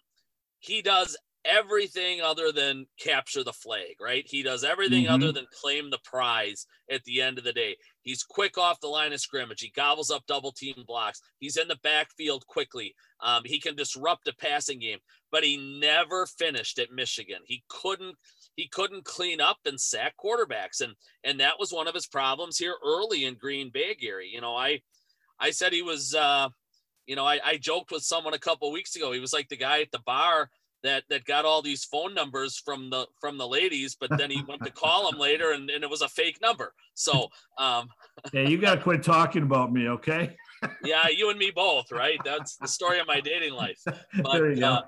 he 0.59 0.83
does 0.83 1.16
everything 1.45 2.21
other 2.21 2.53
than 2.53 2.87
capture 3.01 3.43
the 3.43 3.53
flag, 3.53 3.97
right? 4.01 4.25
He 4.27 4.43
does 4.43 4.64
everything 4.64 5.05
mm-hmm. 5.05 5.14
other 5.14 5.33
than 5.33 5.47
claim 5.61 5.91
the 5.91 6.01
prize 6.05 6.66
at 6.91 7.03
the 7.05 7.23
end 7.23 7.39
of 7.39 7.45
the 7.45 7.53
day. 7.53 7.77
He's 8.03 8.23
quick 8.23 8.59
off 8.59 8.81
the 8.81 8.89
line 8.89 9.12
of 9.12 9.21
scrimmage. 9.21 9.61
He 9.61 9.71
gobbles 9.71 10.11
up 10.11 10.27
double 10.27 10.53
team 10.53 10.85
blocks. 10.87 11.21
He's 11.39 11.57
in 11.57 11.69
the 11.69 11.79
backfield 11.83 12.47
quickly. 12.47 12.95
Um, 13.23 13.43
he 13.45 13.61
can 13.61 13.77
disrupt 13.77 14.29
a 14.29 14.35
passing 14.35 14.79
game, 14.79 14.99
but 15.31 15.45
he 15.45 15.79
never 15.81 16.27
finished 16.27 16.79
at 16.79 16.93
Michigan. 16.93 17.41
He 17.45 17.64
couldn't 17.69 18.16
he 18.57 18.66
couldn't 18.66 19.05
clean 19.05 19.41
up 19.41 19.59
and 19.66 19.81
sack 19.81 20.14
quarterbacks, 20.23 20.81
and 20.81 20.95
and 21.25 21.41
that 21.41 21.59
was 21.59 21.73
one 21.73 21.89
of 21.89 21.95
his 21.95 22.09
problems 22.09 22.59
here 22.59 22.75
early 22.85 23.25
in 23.25 23.35
Green 23.35 23.71
Bay, 23.71 23.95
Gary. 23.95 24.29
You 24.33 24.41
know, 24.41 24.57
I 24.57 24.81
I 25.39 25.51
said 25.51 25.73
he 25.73 25.83
was. 25.83 26.14
Uh, 26.14 26.49
you 27.09 27.17
know, 27.17 27.25
I, 27.25 27.41
I 27.43 27.57
joked 27.57 27.91
with 27.91 28.03
someone 28.03 28.35
a 28.35 28.39
couple 28.39 28.71
weeks 28.71 28.95
ago. 28.95 29.11
He 29.13 29.19
was 29.19 29.33
like 29.33 29.49
the 29.49 29.57
guy 29.57 29.81
at 29.81 29.91
the 29.91 29.99
bar 30.01 30.51
that 30.83 31.05
that 31.09 31.25
got 31.25 31.45
all 31.45 31.63
these 31.63 31.85
phone 31.85 32.15
numbers 32.15 32.57
from 32.57 32.91
the 32.91 33.07
from 33.21 33.37
the 33.37 33.49
ladies 33.49 33.97
but 33.99 34.17
then 34.17 34.31
he 34.31 34.43
went 34.49 34.63
to 34.65 34.71
call 34.71 35.11
them 35.11 35.19
later 35.19 35.51
and, 35.51 35.71
and 35.71 35.83
it 35.83 35.91
was 35.91 36.03
a 36.03 36.09
fake 36.09 36.39
number. 36.41 36.73
So 36.95 37.29
um 37.59 37.89
yeah 38.33 38.43
you 38.43 38.59
got 38.59 38.77
to 38.77 38.81
quit 38.81 39.03
talking 39.03 39.43
about 39.43 39.73
me 39.73 39.89
okay? 39.89 40.37
Yeah 40.85 41.09
you 41.09 41.31
and 41.31 41.39
me 41.39 41.51
both 41.51 41.91
right? 41.91 42.19
That's 42.25 42.57
the 42.57 42.69
story 42.69 43.01
of 43.01 43.07
my 43.07 43.21
dating 43.21 43.55
life. 43.55 43.81
But 43.85 44.63
uh, 44.63 44.83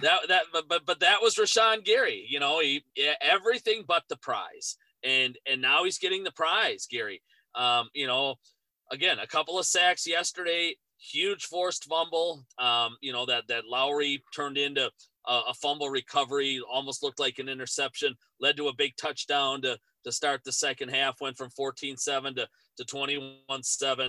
that 0.00 0.20
that 0.28 0.42
but, 0.52 0.68
but 0.68 0.86
but 0.86 1.00
that 1.00 1.22
was 1.22 1.34
Rashan 1.34 1.84
Gary 1.84 2.26
you 2.28 2.40
know? 2.40 2.60
He 2.60 2.84
everything 3.20 3.84
but 3.86 4.04
the 4.08 4.16
prize. 4.16 4.76
And 5.04 5.36
and 5.50 5.60
now 5.60 5.84
he's 5.84 5.98
getting 5.98 6.24
the 6.24 6.32
prize 6.32 6.86
gary. 6.90 7.22
Um 7.54 7.88
you 7.92 8.06
know 8.06 8.36
again 8.90 9.18
a 9.18 9.26
couple 9.26 9.58
of 9.58 9.66
sacks 9.66 10.06
yesterday 10.06 10.76
huge 10.98 11.44
forced 11.44 11.84
fumble 11.84 12.44
um 12.58 12.96
you 13.02 13.12
know 13.12 13.26
that 13.26 13.44
that 13.48 13.66
Lowry 13.66 14.22
turned 14.34 14.56
into 14.56 14.90
a 15.28 15.54
fumble 15.54 15.90
recovery, 15.90 16.60
almost 16.70 17.02
looked 17.02 17.18
like 17.18 17.38
an 17.38 17.48
interception, 17.48 18.14
led 18.40 18.56
to 18.56 18.68
a 18.68 18.74
big 18.74 18.92
touchdown 18.96 19.60
to, 19.62 19.78
to 20.04 20.12
start 20.12 20.42
the 20.44 20.52
second 20.52 20.90
half, 20.90 21.20
went 21.20 21.36
from 21.36 21.50
14 21.50 21.96
7 21.96 22.34
to, 22.36 22.48
to 22.76 22.84
21 22.84 23.62
7. 23.62 24.08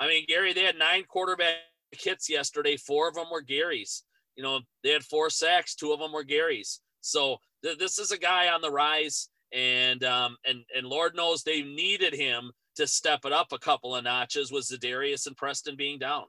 I 0.00 0.06
mean, 0.06 0.24
Gary, 0.26 0.52
they 0.52 0.64
had 0.64 0.78
nine 0.78 1.04
quarterback 1.04 1.56
hits 1.92 2.28
yesterday. 2.28 2.76
Four 2.76 3.08
of 3.08 3.14
them 3.14 3.26
were 3.30 3.42
Gary's. 3.42 4.02
You 4.36 4.42
know, 4.42 4.60
they 4.82 4.90
had 4.90 5.04
four 5.04 5.30
sacks, 5.30 5.74
two 5.74 5.92
of 5.92 6.00
them 6.00 6.12
were 6.12 6.24
Gary's. 6.24 6.80
So 7.02 7.36
th- 7.62 7.78
this 7.78 7.98
is 7.98 8.10
a 8.10 8.18
guy 8.18 8.48
on 8.48 8.62
the 8.62 8.70
rise, 8.70 9.28
and 9.52 10.02
um, 10.02 10.36
and 10.46 10.64
and 10.74 10.86
Lord 10.86 11.14
knows 11.14 11.42
they 11.42 11.62
needed 11.62 12.14
him 12.14 12.50
to 12.76 12.86
step 12.86 13.24
it 13.24 13.32
up 13.32 13.52
a 13.52 13.58
couple 13.58 13.94
of 13.94 14.04
notches. 14.04 14.52
Was 14.52 14.70
Za'Darius 14.70 15.26
and 15.26 15.36
Preston 15.36 15.76
being 15.76 15.98
down? 15.98 16.24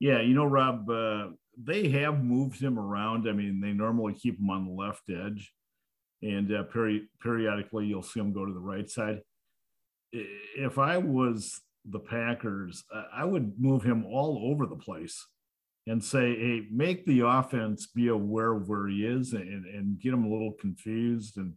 Yeah, 0.00 0.20
you 0.20 0.34
know, 0.34 0.44
Rob, 0.44 0.88
uh, 0.90 1.28
they 1.56 1.88
have 1.90 2.22
moved 2.22 2.60
him 2.60 2.78
around. 2.78 3.28
I 3.28 3.32
mean, 3.32 3.60
they 3.60 3.72
normally 3.72 4.14
keep 4.14 4.38
him 4.38 4.50
on 4.50 4.66
the 4.66 4.72
left 4.72 5.02
edge, 5.08 5.52
and 6.22 6.52
uh, 6.52 6.64
peri- 6.64 7.08
periodically 7.22 7.86
you'll 7.86 8.02
see 8.02 8.20
him 8.20 8.32
go 8.32 8.44
to 8.44 8.52
the 8.52 8.58
right 8.58 8.88
side. 8.88 9.20
If 10.12 10.78
I 10.78 10.98
was 10.98 11.60
the 11.84 11.98
Packers, 11.98 12.84
I 13.12 13.24
would 13.24 13.54
move 13.58 13.82
him 13.82 14.04
all 14.06 14.50
over 14.50 14.66
the 14.66 14.76
place 14.76 15.26
and 15.86 16.02
say, 16.02 16.34
hey, 16.34 16.66
make 16.70 17.04
the 17.04 17.20
offense 17.20 17.86
be 17.86 18.08
aware 18.08 18.52
of 18.54 18.68
where 18.68 18.88
he 18.88 19.04
is 19.04 19.32
and, 19.32 19.66
and 19.66 20.00
get 20.00 20.14
him 20.14 20.24
a 20.24 20.30
little 20.30 20.52
confused 20.52 21.36
and 21.36 21.54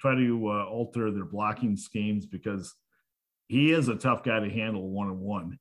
try 0.00 0.14
to 0.14 0.48
uh, 0.48 0.64
alter 0.64 1.10
their 1.10 1.26
blocking 1.26 1.76
schemes 1.76 2.24
because 2.24 2.74
he 3.50 3.72
is 3.72 3.88
a 3.88 3.96
tough 3.96 4.22
guy 4.22 4.38
to 4.38 4.48
handle 4.48 4.88
one 4.88 5.08
on 5.08 5.18
one. 5.18 5.58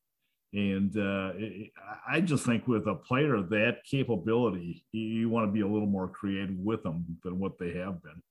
And 0.54 0.96
uh, 0.96 1.32
it, 1.36 1.72
I 2.08 2.22
just 2.22 2.46
think 2.46 2.68
with 2.68 2.86
a 2.86 2.94
player 2.94 3.34
of 3.34 3.50
that 3.50 3.78
capability, 3.84 4.86
you, 4.92 5.02
you 5.02 5.30
want 5.30 5.48
to 5.48 5.52
be 5.52 5.62
a 5.62 5.68
little 5.68 5.88
more 5.88 6.08
creative 6.08 6.56
with 6.56 6.84
them 6.84 7.18
than 7.24 7.40
what 7.40 7.58
they 7.58 7.74
have 7.74 8.04
been. 8.04 8.22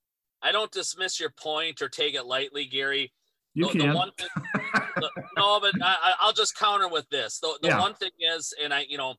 I 0.40 0.52
don't 0.52 0.70
dismiss 0.70 1.18
your 1.18 1.30
point 1.30 1.82
or 1.82 1.88
take 1.88 2.14
it 2.14 2.24
lightly, 2.24 2.66
Gary. 2.66 3.12
You 3.54 3.64
the, 3.64 3.80
can. 3.80 3.88
The 3.88 3.96
one 3.96 4.10
thing, 4.16 4.28
the, 4.94 5.10
no, 5.36 5.58
but 5.58 5.72
I, 5.82 6.14
will 6.24 6.32
just 6.32 6.56
counter 6.56 6.88
with 6.88 7.08
this. 7.08 7.40
The, 7.40 7.58
the 7.60 7.68
yeah. 7.68 7.80
one 7.80 7.94
thing 7.94 8.12
is, 8.20 8.54
and 8.62 8.72
I, 8.72 8.86
you 8.88 8.96
know, 8.96 9.14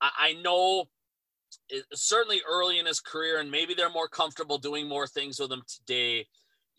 I, 0.00 0.10
I 0.18 0.32
know 0.42 0.86
it, 1.68 1.84
certainly 1.92 2.40
early 2.48 2.78
in 2.78 2.86
his 2.86 3.00
career, 3.00 3.40
and 3.40 3.50
maybe 3.50 3.74
they're 3.74 3.90
more 3.90 4.08
comfortable 4.08 4.56
doing 4.56 4.88
more 4.88 5.06
things 5.06 5.38
with 5.38 5.52
him 5.52 5.64
today. 5.68 6.26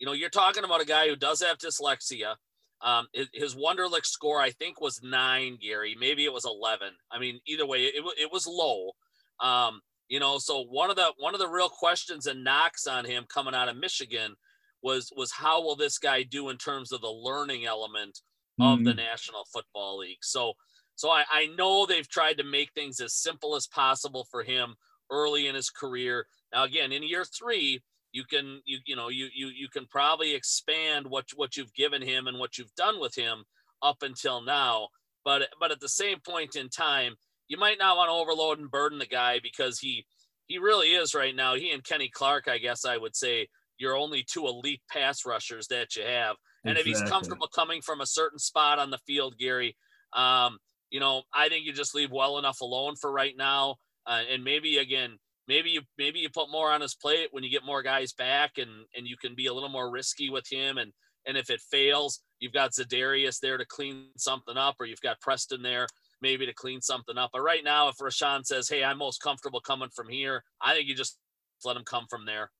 You 0.00 0.06
know, 0.06 0.14
you're 0.14 0.30
talking 0.30 0.64
about 0.64 0.80
a 0.80 0.84
guy 0.84 1.08
who 1.08 1.14
does 1.14 1.40
have 1.42 1.58
dyslexia. 1.58 2.34
Um, 2.80 3.06
his 3.32 3.56
Wonderlic 3.56 4.06
score, 4.06 4.40
I 4.40 4.50
think, 4.50 4.80
was 4.80 5.00
nine, 5.02 5.58
Gary. 5.60 5.96
Maybe 5.98 6.24
it 6.24 6.32
was 6.32 6.44
11. 6.44 6.88
I 7.10 7.18
mean, 7.18 7.40
either 7.46 7.66
way, 7.66 7.84
it, 7.84 8.04
it 8.20 8.32
was 8.32 8.46
low. 8.46 8.92
Um, 9.40 9.80
you 10.08 10.20
know, 10.20 10.38
so 10.38 10.64
one 10.64 10.90
of 10.90 10.96
the 10.96 11.12
one 11.18 11.34
of 11.34 11.40
the 11.40 11.48
real 11.48 11.68
questions 11.68 12.26
and 12.26 12.42
knocks 12.42 12.86
on 12.86 13.04
him 13.04 13.26
coming 13.32 13.54
out 13.54 13.68
of 13.68 13.76
Michigan 13.76 14.34
was 14.82 15.12
was 15.16 15.32
how 15.32 15.62
will 15.62 15.76
this 15.76 15.98
guy 15.98 16.22
do 16.22 16.48
in 16.48 16.56
terms 16.56 16.92
of 16.92 17.00
the 17.00 17.08
learning 17.08 17.66
element 17.66 18.20
of 18.60 18.78
mm-hmm. 18.78 18.84
the 18.84 18.94
National 18.94 19.44
Football 19.52 19.98
League? 19.98 20.22
So 20.22 20.54
so 20.94 21.10
I, 21.10 21.24
I 21.30 21.46
know 21.56 21.84
they've 21.84 22.08
tried 22.08 22.38
to 22.38 22.44
make 22.44 22.72
things 22.72 23.00
as 23.00 23.14
simple 23.14 23.54
as 23.54 23.66
possible 23.66 24.26
for 24.30 24.42
him 24.42 24.74
early 25.10 25.46
in 25.46 25.54
his 25.54 25.70
career. 25.70 26.26
Now, 26.52 26.64
again, 26.64 26.90
in 26.90 27.02
year 27.02 27.24
three, 27.24 27.82
you 28.12 28.24
can 28.24 28.60
you 28.64 28.78
you 28.86 28.96
know 28.96 29.08
you 29.08 29.28
you 29.34 29.48
you 29.48 29.68
can 29.68 29.86
probably 29.86 30.34
expand 30.34 31.06
what 31.08 31.26
what 31.36 31.56
you've 31.56 31.74
given 31.74 32.02
him 32.02 32.26
and 32.26 32.38
what 32.38 32.58
you've 32.58 32.74
done 32.74 33.00
with 33.00 33.14
him 33.14 33.44
up 33.82 34.02
until 34.02 34.40
now 34.42 34.88
but 35.24 35.48
but 35.60 35.70
at 35.70 35.80
the 35.80 35.88
same 35.88 36.18
point 36.26 36.56
in 36.56 36.68
time 36.68 37.14
you 37.48 37.56
might 37.56 37.78
not 37.78 37.96
want 37.96 38.08
to 38.08 38.12
overload 38.12 38.58
and 38.58 38.70
burden 38.70 38.98
the 38.98 39.06
guy 39.06 39.38
because 39.42 39.78
he 39.78 40.04
he 40.46 40.58
really 40.58 40.88
is 40.88 41.14
right 41.14 41.36
now 41.36 41.54
he 41.54 41.70
and 41.70 41.84
Kenny 41.84 42.08
Clark 42.12 42.48
I 42.48 42.58
guess 42.58 42.84
I 42.84 42.96
would 42.96 43.14
say 43.14 43.48
you're 43.78 43.96
only 43.96 44.24
two 44.24 44.46
elite 44.46 44.82
pass 44.90 45.24
rushers 45.26 45.68
that 45.68 45.96
you 45.96 46.02
have 46.02 46.36
and 46.64 46.76
exactly. 46.76 46.92
if 46.92 46.98
he's 46.98 47.10
comfortable 47.10 47.48
coming 47.54 47.82
from 47.82 48.00
a 48.00 48.06
certain 48.06 48.38
spot 48.38 48.78
on 48.78 48.90
the 48.90 48.98
field 49.06 49.34
Gary 49.38 49.76
um 50.14 50.58
you 50.90 50.98
know 50.98 51.22
I 51.32 51.48
think 51.48 51.66
you 51.66 51.72
just 51.72 51.94
leave 51.94 52.10
well 52.10 52.38
enough 52.38 52.60
alone 52.62 52.96
for 52.96 53.12
right 53.12 53.34
now 53.36 53.76
uh, 54.06 54.22
and 54.32 54.42
maybe 54.42 54.78
again 54.78 55.18
maybe 55.48 55.70
you 55.70 55.80
maybe 55.96 56.20
you 56.20 56.28
put 56.28 56.50
more 56.50 56.70
on 56.70 56.80
his 56.80 56.94
plate 56.94 57.28
when 57.32 57.42
you 57.42 57.50
get 57.50 57.64
more 57.64 57.82
guys 57.82 58.12
back 58.12 58.58
and 58.58 58.70
and 58.96 59.08
you 59.08 59.16
can 59.16 59.34
be 59.34 59.46
a 59.46 59.54
little 59.54 59.70
more 59.70 59.90
risky 59.90 60.30
with 60.30 60.46
him. 60.48 60.78
And 60.78 60.92
and 61.26 61.36
if 61.36 61.50
it 61.50 61.60
fails 61.72 62.20
you've 62.38 62.52
got 62.52 62.72
Za'Darius 62.72 63.40
there 63.40 63.58
to 63.58 63.64
clean 63.64 64.10
something 64.16 64.56
up 64.56 64.76
or 64.78 64.86
you've 64.86 65.00
got 65.00 65.20
Preston 65.20 65.62
there 65.62 65.86
maybe 66.20 66.46
to 66.46 66.54
clean 66.54 66.80
something 66.80 67.16
up. 67.16 67.30
But 67.32 67.40
right 67.40 67.64
now 67.64 67.88
if 67.88 67.96
Rashan 67.96 68.46
says 68.46 68.68
hey 68.68 68.84
I'm 68.84 68.98
most 68.98 69.22
comfortable 69.22 69.60
coming 69.60 69.88
from 69.94 70.08
here 70.08 70.44
I 70.60 70.74
think 70.74 70.86
you 70.86 70.94
just 70.94 71.18
let 71.64 71.76
him 71.76 71.84
come 71.84 72.06
from 72.08 72.26
there. 72.26 72.50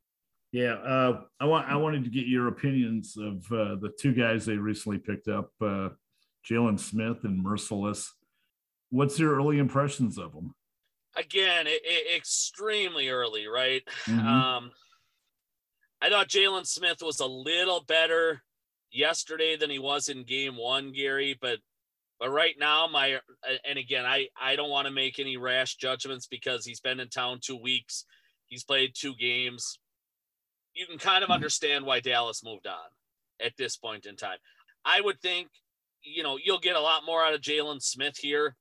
Yeah 0.50 0.74
uh, 0.74 1.20
I 1.38 1.44
want 1.44 1.68
I 1.68 1.76
wanted 1.76 2.04
to 2.04 2.10
get 2.10 2.26
your 2.26 2.48
opinions 2.48 3.16
of 3.18 3.44
uh, 3.52 3.76
the 3.76 3.92
two 4.00 4.14
guys 4.14 4.46
they 4.46 4.56
recently 4.56 4.98
picked 4.98 5.28
up 5.28 5.50
uh, 5.60 5.90
Jaylon 6.48 6.80
Smith 6.80 7.24
and 7.24 7.44
Mercilus. 7.44 8.08
what's 8.88 9.18
your 9.18 9.36
early 9.36 9.58
impressions 9.58 10.16
of 10.16 10.32
them 10.32 10.54
again, 11.18 11.66
it, 11.66 11.80
it, 11.84 12.16
extremely 12.16 13.08
early, 13.08 13.46
right? 13.46 13.82
Mm-hmm. 14.06 14.26
Um, 14.26 14.70
I 16.00 16.08
thought 16.08 16.28
Jaylon 16.28 16.66
Smith 16.66 16.98
was 17.02 17.20
a 17.20 17.26
little 17.26 17.84
better 17.86 18.42
yesterday 18.90 19.56
than 19.56 19.70
he 19.70 19.78
was 19.78 20.08
in 20.08 20.24
game 20.24 20.56
one, 20.56 20.92
Gary. 20.92 21.36
But 21.40 21.58
but 22.20 22.30
right 22.30 22.54
now, 22.58 22.86
my 22.86 23.18
and 23.64 23.78
again, 23.78 24.04
I 24.06 24.28
I 24.40 24.56
don't 24.56 24.70
want 24.70 24.86
to 24.86 24.92
make 24.92 25.18
any 25.18 25.36
rash 25.36 25.76
judgments 25.76 26.26
because 26.26 26.64
he's 26.64 26.80
been 26.80 27.00
in 27.00 27.08
town 27.08 27.40
two 27.42 27.56
weeks. 27.60 28.04
He's 28.46 28.64
played 28.64 28.92
two 28.94 29.14
games. 29.14 29.78
You 30.74 30.86
can 30.86 30.98
kind 30.98 31.22
of 31.22 31.26
mm-hmm. 31.26 31.34
understand 31.34 31.84
why 31.84 32.00
Dallas 32.00 32.42
moved 32.44 32.66
on 32.66 32.76
at 33.44 33.52
this 33.58 33.76
point 33.76 34.06
in 34.06 34.16
time. 34.16 34.38
I 34.84 35.00
would 35.00 35.20
think, 35.20 35.48
you 36.02 36.22
know, 36.22 36.38
you'll 36.42 36.60
get 36.60 36.76
a 36.76 36.80
lot 36.80 37.04
more 37.04 37.24
out 37.24 37.34
of 37.34 37.40
Jaylon 37.40 37.82
Smith 37.82 38.16
here 38.16 38.56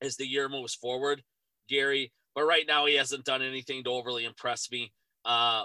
as 0.00 0.16
the 0.16 0.26
year 0.26 0.48
moves 0.48 0.74
forward, 0.74 1.22
Gary. 1.68 2.12
But 2.34 2.44
right 2.44 2.64
now, 2.66 2.86
he 2.86 2.94
hasn't 2.94 3.24
done 3.24 3.42
anything 3.42 3.84
to 3.84 3.90
overly 3.90 4.24
impress 4.24 4.70
me. 4.70 4.92
Uh, 5.24 5.64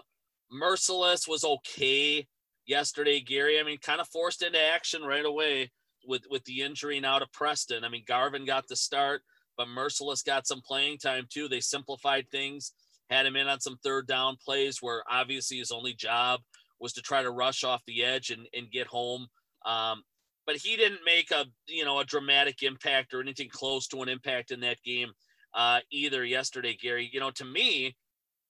Mercilus 0.52 1.28
was 1.28 1.44
okay 1.44 2.28
yesterday, 2.66 3.20
Gary. 3.20 3.60
I 3.60 3.64
mean, 3.64 3.78
kind 3.80 4.02
of 4.02 4.08
forced 4.08 4.44
into 4.44 4.60
action 4.62 5.04
right 5.04 5.26
away 5.26 5.72
with 6.06 6.24
with 6.30 6.44
the 6.46 6.62
injury 6.62 7.00
now 7.00 7.20
to 7.20 7.28
Preston. 7.34 7.84
I 7.84 7.90
mean, 7.90 8.04
Garvin 8.08 8.46
got 8.46 8.68
the 8.68 8.76
start, 8.76 9.22
but 9.58 9.68
Mercilus 9.68 10.26
got 10.26 10.48
some 10.48 10.62
playing 10.62 10.98
time 10.98 11.26
too. 11.30 11.48
They 11.48 11.60
simplified 11.60 12.26
things, 12.32 12.74
had 13.10 13.26
him 13.26 13.36
in 13.36 13.48
on 13.48 13.60
some 13.60 13.78
third 13.84 14.08
down 14.08 14.38
plays 14.44 14.82
where 14.82 15.04
obviously 15.10 15.58
his 15.58 15.72
only 15.72 15.94
job 15.94 16.42
was 16.80 16.94
to 16.94 17.02
try 17.02 17.24
to 17.24 17.32
rush 17.32 17.64
off 17.64 17.82
the 17.86 18.04
edge 18.04 18.30
and, 18.30 18.48
and 18.54 18.72
get 18.72 18.88
home. 18.88 19.28
Um, 19.66 20.04
but 20.46 20.58
he 20.58 20.76
didn't 20.76 21.00
make 21.06 21.32
a 21.32 21.46
you 21.68 21.86
know 21.86 22.00
a 22.00 22.06
dramatic 22.06 22.64
impact 22.64 23.14
or 23.14 23.22
anything 23.22 23.50
close 23.50 23.88
to 23.88 24.02
an 24.02 24.10
impact 24.10 24.52
in 24.52 24.60
that 24.62 24.82
game 24.84 25.12
uh, 25.54 25.80
either 25.92 26.24
yesterday, 26.26 26.78
Gary. 26.80 27.10
You 27.12 27.20
know, 27.20 27.32
to 27.32 27.46
me, 27.46 27.96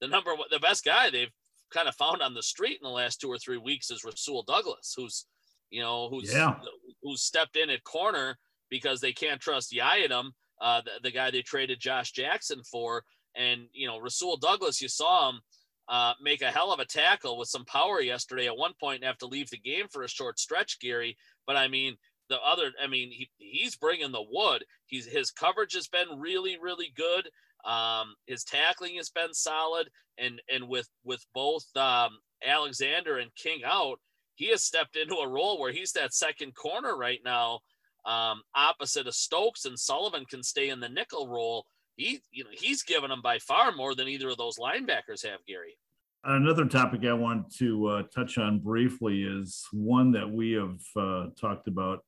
the 0.00 0.08
number 0.08 0.32
the 0.50 0.58
best 0.58 0.84
guy 0.84 1.10
they've 1.10 1.32
kind 1.72 1.88
of 1.88 1.94
found 1.94 2.22
on 2.22 2.34
the 2.34 2.42
street 2.42 2.78
in 2.80 2.84
the 2.86 2.94
last 2.94 3.20
two 3.20 3.28
or 3.28 3.38
three 3.38 3.58
weeks 3.58 3.90
is 3.90 4.04
Rasul 4.04 4.42
Douglas, 4.42 4.94
who's 4.96 5.26
you 5.70 5.82
know 5.82 6.08
who's 6.08 6.32
yeah. 6.32 6.54
who's 7.02 7.22
stepped 7.22 7.56
in 7.56 7.70
at 7.70 7.84
corner 7.84 8.36
because 8.70 9.00
they 9.00 9.12
can't 9.12 9.40
trust 9.40 9.72
Yiadom, 9.72 10.30
uh, 10.60 10.80
the, 10.82 10.90
the 11.02 11.10
guy 11.10 11.30
they 11.30 11.42
traded 11.42 11.80
Josh 11.80 12.12
Jackson 12.12 12.62
for, 12.62 13.04
and 13.34 13.62
you 13.72 13.86
know 13.86 13.98
Rasul 13.98 14.36
Douglas, 14.36 14.80
you 14.80 14.88
saw 14.88 15.30
him 15.30 15.40
uh, 15.88 16.14
make 16.22 16.42
a 16.42 16.50
hell 16.50 16.72
of 16.72 16.80
a 16.80 16.86
tackle 16.86 17.38
with 17.38 17.48
some 17.48 17.64
power 17.64 18.00
yesterday. 18.00 18.46
At 18.46 18.56
one 18.56 18.72
point, 18.80 18.96
and 18.96 19.04
have 19.04 19.18
to 19.18 19.26
leave 19.26 19.50
the 19.50 19.58
game 19.58 19.86
for 19.90 20.02
a 20.02 20.08
short 20.08 20.38
stretch, 20.38 20.78
Gary. 20.80 21.16
But 21.46 21.56
I 21.56 21.68
mean, 21.68 21.96
the 22.28 22.40
other, 22.40 22.72
I 22.82 22.86
mean, 22.86 23.10
he, 23.10 23.28
he's 23.38 23.76
bringing 23.76 24.12
the 24.12 24.24
wood. 24.30 24.64
He's 24.86 25.06
his 25.06 25.30
coverage 25.30 25.74
has 25.74 25.88
been 25.88 26.18
really, 26.18 26.56
really 26.60 26.92
good. 26.96 27.28
Um, 27.64 28.14
his 28.26 28.44
tackling 28.44 28.96
has 28.96 29.10
been 29.10 29.32
solid, 29.32 29.88
and 30.18 30.40
and 30.52 30.68
with 30.68 30.88
with 31.04 31.24
both 31.34 31.64
um, 31.76 32.10
Alexander 32.46 33.18
and 33.18 33.34
King 33.34 33.62
out, 33.64 33.98
he 34.34 34.48
has 34.50 34.64
stepped 34.64 34.96
into 34.96 35.16
a 35.16 35.28
role 35.28 35.60
where 35.60 35.72
he's 35.72 35.92
that 35.92 36.14
second 36.14 36.54
corner 36.54 36.96
right 36.96 37.20
now, 37.24 37.60
um, 38.04 38.42
opposite 38.54 39.06
of 39.06 39.14
Stokes, 39.14 39.64
and 39.64 39.78
Sullivan 39.78 40.24
can 40.26 40.42
stay 40.42 40.68
in 40.70 40.80
the 40.80 40.88
nickel 40.88 41.28
role. 41.28 41.66
He, 41.96 42.20
you 42.32 42.44
know, 42.44 42.50
he's 42.52 42.82
given 42.82 43.10
them 43.10 43.22
by 43.22 43.38
far 43.38 43.72
more 43.72 43.94
than 43.94 44.08
either 44.08 44.28
of 44.28 44.36
those 44.36 44.58
linebackers 44.58 45.24
have, 45.24 45.44
Gary. 45.46 45.76
Another 46.24 46.64
topic 46.64 47.04
I 47.04 47.12
want 47.12 47.54
to 47.56 47.86
uh, 47.86 48.02
touch 48.14 48.38
on 48.38 48.58
briefly 48.58 49.22
is 49.22 49.64
one 49.72 50.10
that 50.12 50.28
we 50.28 50.52
have 50.52 50.80
uh, 50.96 51.26
talked 51.38 51.68
about 51.68 52.02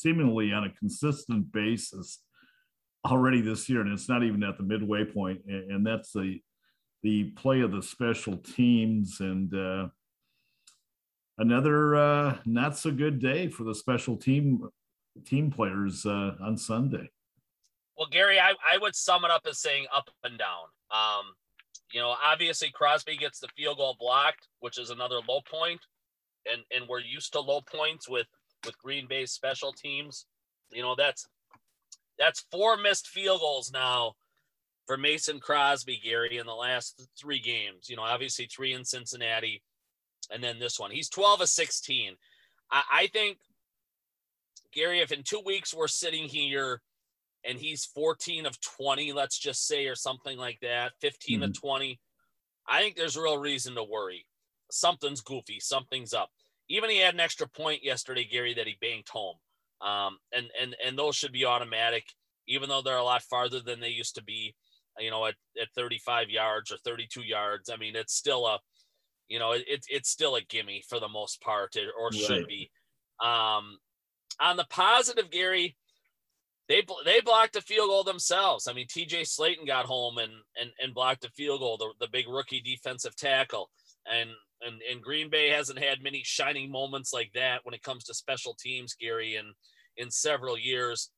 seemingly 0.00 0.52
on 0.52 0.64
a 0.64 0.70
consistent 0.70 1.52
basis 1.52 2.20
already 3.04 3.40
this 3.40 3.68
year, 3.68 3.80
and 3.80 3.92
it's 3.92 4.08
not 4.08 4.22
even 4.22 4.42
at 4.42 4.56
the 4.56 4.64
midway 4.64 5.04
point, 5.04 5.40
and, 5.46 5.70
and 5.70 5.86
that's 5.86 6.12
the 6.12 6.40
the 7.02 7.24
play 7.36 7.60
of 7.60 7.70
the 7.70 7.82
special 7.82 8.36
teams 8.38 9.20
and 9.20 9.54
uh, 9.54 9.86
another 11.38 11.94
uh, 11.94 12.36
not 12.44 12.76
so 12.76 12.90
good 12.90 13.20
day 13.20 13.48
for 13.48 13.64
the 13.64 13.74
special 13.74 14.16
team 14.16 14.68
team 15.24 15.50
players 15.50 16.04
uh, 16.04 16.32
on 16.40 16.56
Sunday. 16.56 17.10
Well, 17.96 18.08
Gary, 18.10 18.38
I, 18.38 18.52
I 18.70 18.78
would 18.78 18.94
sum 18.94 19.24
it 19.24 19.30
up 19.30 19.42
as 19.48 19.60
saying 19.60 19.86
up 19.94 20.10
and 20.24 20.38
down. 20.38 20.64
Um, 20.90 21.32
you 21.92 22.00
know, 22.00 22.14
obviously 22.22 22.70
Crosby 22.70 23.16
gets 23.16 23.38
the 23.38 23.48
field 23.56 23.78
goal 23.78 23.96
blocked, 23.98 24.48
which 24.60 24.78
is 24.78 24.90
another 24.90 25.20
low 25.28 25.40
point, 25.48 25.80
and 26.50 26.62
and 26.74 26.88
we're 26.88 27.00
used 27.00 27.32
to 27.32 27.40
low 27.40 27.60
points 27.60 28.08
with 28.08 28.26
with 28.66 28.78
Green 28.78 29.06
Bay 29.06 29.26
special 29.26 29.72
teams. 29.72 30.26
You 30.70 30.82
know, 30.82 30.94
that's 30.96 31.26
that's 32.18 32.44
four 32.50 32.76
missed 32.76 33.08
field 33.08 33.40
goals 33.40 33.70
now 33.72 34.14
for 34.86 34.96
Mason 34.96 35.40
Crosby, 35.40 36.00
Gary, 36.02 36.38
in 36.38 36.46
the 36.46 36.54
last 36.54 37.08
three 37.18 37.40
games. 37.40 37.88
You 37.88 37.96
know, 37.96 38.02
obviously 38.02 38.46
three 38.46 38.72
in 38.72 38.84
Cincinnati, 38.84 39.62
and 40.32 40.42
then 40.42 40.58
this 40.58 40.78
one. 40.78 40.90
He's 40.90 41.08
12 41.08 41.42
of 41.42 41.48
16. 41.48 42.14
I, 42.70 42.82
I 42.92 43.06
think, 43.08 43.38
Gary, 44.72 45.00
if 45.00 45.12
in 45.12 45.22
two 45.22 45.42
weeks 45.44 45.74
we're 45.74 45.88
sitting 45.88 46.24
here 46.24 46.82
and 47.44 47.58
he's 47.58 47.84
14 47.84 48.46
of 48.46 48.60
20, 48.60 49.12
let's 49.12 49.38
just 49.38 49.66
say, 49.66 49.86
or 49.86 49.94
something 49.94 50.38
like 50.38 50.58
that, 50.60 50.92
15 51.00 51.36
mm-hmm. 51.36 51.44
of 51.44 51.60
20, 51.60 52.00
I 52.68 52.80
think 52.80 52.96
there's 52.96 53.16
real 53.16 53.38
reason 53.38 53.74
to 53.74 53.84
worry. 53.84 54.26
Something's 54.70 55.20
goofy, 55.20 55.60
something's 55.60 56.12
up. 56.12 56.30
Even 56.68 56.90
he 56.90 56.98
had 56.98 57.14
an 57.14 57.20
extra 57.20 57.48
point 57.48 57.84
yesterday, 57.84 58.24
Gary, 58.30 58.54
that 58.54 58.66
he 58.66 58.76
banked 58.80 59.08
home. 59.08 59.36
Um, 59.80 60.18
and 60.32 60.46
and 60.60 60.74
and 60.84 60.98
those 60.98 61.16
should 61.16 61.32
be 61.32 61.44
automatic, 61.44 62.04
even 62.48 62.68
though 62.68 62.82
they're 62.82 62.96
a 62.96 63.04
lot 63.04 63.22
farther 63.22 63.60
than 63.60 63.80
they 63.80 63.88
used 63.88 64.14
to 64.16 64.24
be. 64.24 64.54
You 64.98 65.10
know, 65.10 65.26
at, 65.26 65.34
at 65.60 65.68
35 65.76 66.30
yards 66.30 66.72
or 66.72 66.78
32 66.78 67.20
yards. 67.20 67.68
I 67.68 67.76
mean, 67.76 67.94
it's 67.94 68.14
still 68.14 68.46
a, 68.46 68.58
you 69.28 69.38
know, 69.38 69.52
it, 69.52 69.84
it's 69.88 70.08
still 70.08 70.36
a 70.36 70.40
gimme 70.40 70.82
for 70.88 70.98
the 70.98 71.08
most 71.08 71.42
part, 71.42 71.76
or 71.76 72.08
right. 72.08 72.14
should 72.14 72.46
be. 72.46 72.70
Um, 73.22 73.76
on 74.40 74.56
the 74.56 74.66
positive, 74.70 75.30
Gary, 75.30 75.76
they 76.68 76.82
they 77.04 77.20
blocked 77.20 77.56
a 77.56 77.60
field 77.60 77.88
goal 77.88 78.04
themselves. 78.04 78.66
I 78.66 78.72
mean, 78.72 78.86
T.J. 78.88 79.22
Slaton 79.22 79.66
got 79.66 79.86
home 79.86 80.18
and 80.18 80.32
and 80.60 80.70
and 80.82 80.94
blocked 80.94 81.24
a 81.24 81.30
field 81.30 81.60
goal, 81.60 81.76
the, 81.76 81.92
the 82.00 82.10
big 82.10 82.28
rookie 82.28 82.60
defensive 82.60 83.16
tackle, 83.16 83.70
and 84.12 84.30
and, 84.62 84.80
and 84.90 85.02
Green 85.02 85.28
Bay 85.28 85.50
hasn't 85.50 85.78
had 85.78 86.02
many 86.02 86.22
shining 86.24 86.70
moments 86.70 87.12
like 87.12 87.30
that 87.34 87.60
when 87.64 87.74
it 87.74 87.82
comes 87.82 88.04
to 88.04 88.14
special 88.14 88.54
teams, 88.54 88.94
Gary, 88.94 89.36
in 89.36 89.52
in 89.96 90.10
several 90.10 90.58
years. 90.58 91.10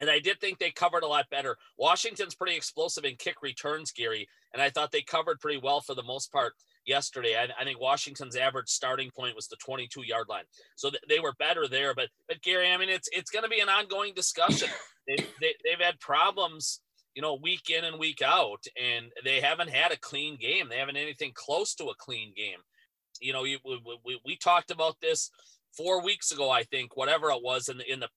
And 0.00 0.10
I 0.10 0.18
did 0.18 0.40
think 0.40 0.58
they 0.58 0.72
covered 0.72 1.04
a 1.04 1.08
lot 1.08 1.30
better. 1.30 1.56
Washington's 1.78 2.34
pretty 2.34 2.56
explosive 2.56 3.04
in 3.04 3.14
kick 3.16 3.36
returns, 3.40 3.92
Gary, 3.92 4.28
and 4.52 4.60
I 4.60 4.68
thought 4.68 4.90
they 4.90 5.02
covered 5.02 5.40
pretty 5.40 5.60
well 5.62 5.80
for 5.80 5.94
the 5.94 6.02
most 6.02 6.32
part 6.32 6.54
yesterday. 6.84 7.36
I, 7.36 7.48
I 7.60 7.64
think 7.64 7.80
Washington's 7.80 8.36
average 8.36 8.68
starting 8.68 9.10
point 9.16 9.36
was 9.36 9.46
the 9.46 9.56
22 9.56 10.02
yard 10.02 10.26
line, 10.28 10.44
so 10.76 10.90
th- 10.90 11.02
they 11.08 11.20
were 11.20 11.34
better 11.38 11.68
there. 11.68 11.94
But 11.94 12.08
but 12.28 12.42
Gary, 12.42 12.70
I 12.70 12.76
mean, 12.76 12.88
it's 12.88 13.08
it's 13.12 13.30
going 13.30 13.44
to 13.44 13.48
be 13.48 13.60
an 13.60 13.68
ongoing 13.68 14.12
discussion. 14.14 14.68
they, 15.06 15.16
they, 15.40 15.54
they've 15.64 15.80
had 15.80 16.00
problems 16.00 16.80
you 17.14 17.22
know, 17.22 17.34
week 17.34 17.70
in 17.70 17.84
and 17.84 17.98
week 17.98 18.22
out, 18.22 18.64
and 18.80 19.06
they 19.24 19.40
haven't 19.40 19.70
had 19.70 19.92
a 19.92 19.98
clean 19.98 20.36
game. 20.36 20.68
They 20.68 20.78
haven't 20.78 20.96
anything 20.96 21.32
close 21.34 21.74
to 21.74 21.86
a 21.86 21.94
clean 21.98 22.32
game. 22.36 22.58
You 23.20 23.32
know, 23.32 23.42
we, 23.42 23.58
we, 24.04 24.20
we 24.24 24.36
talked 24.36 24.70
about 24.70 24.96
this 25.00 25.30
four 25.76 26.02
weeks 26.02 26.32
ago, 26.32 26.50
I 26.50 26.62
think, 26.64 26.96
whatever 26.96 27.30
it 27.30 27.42
was 27.42 27.68
in 27.68 27.78
the 27.78 27.92
in 27.92 28.00
the 28.00 28.08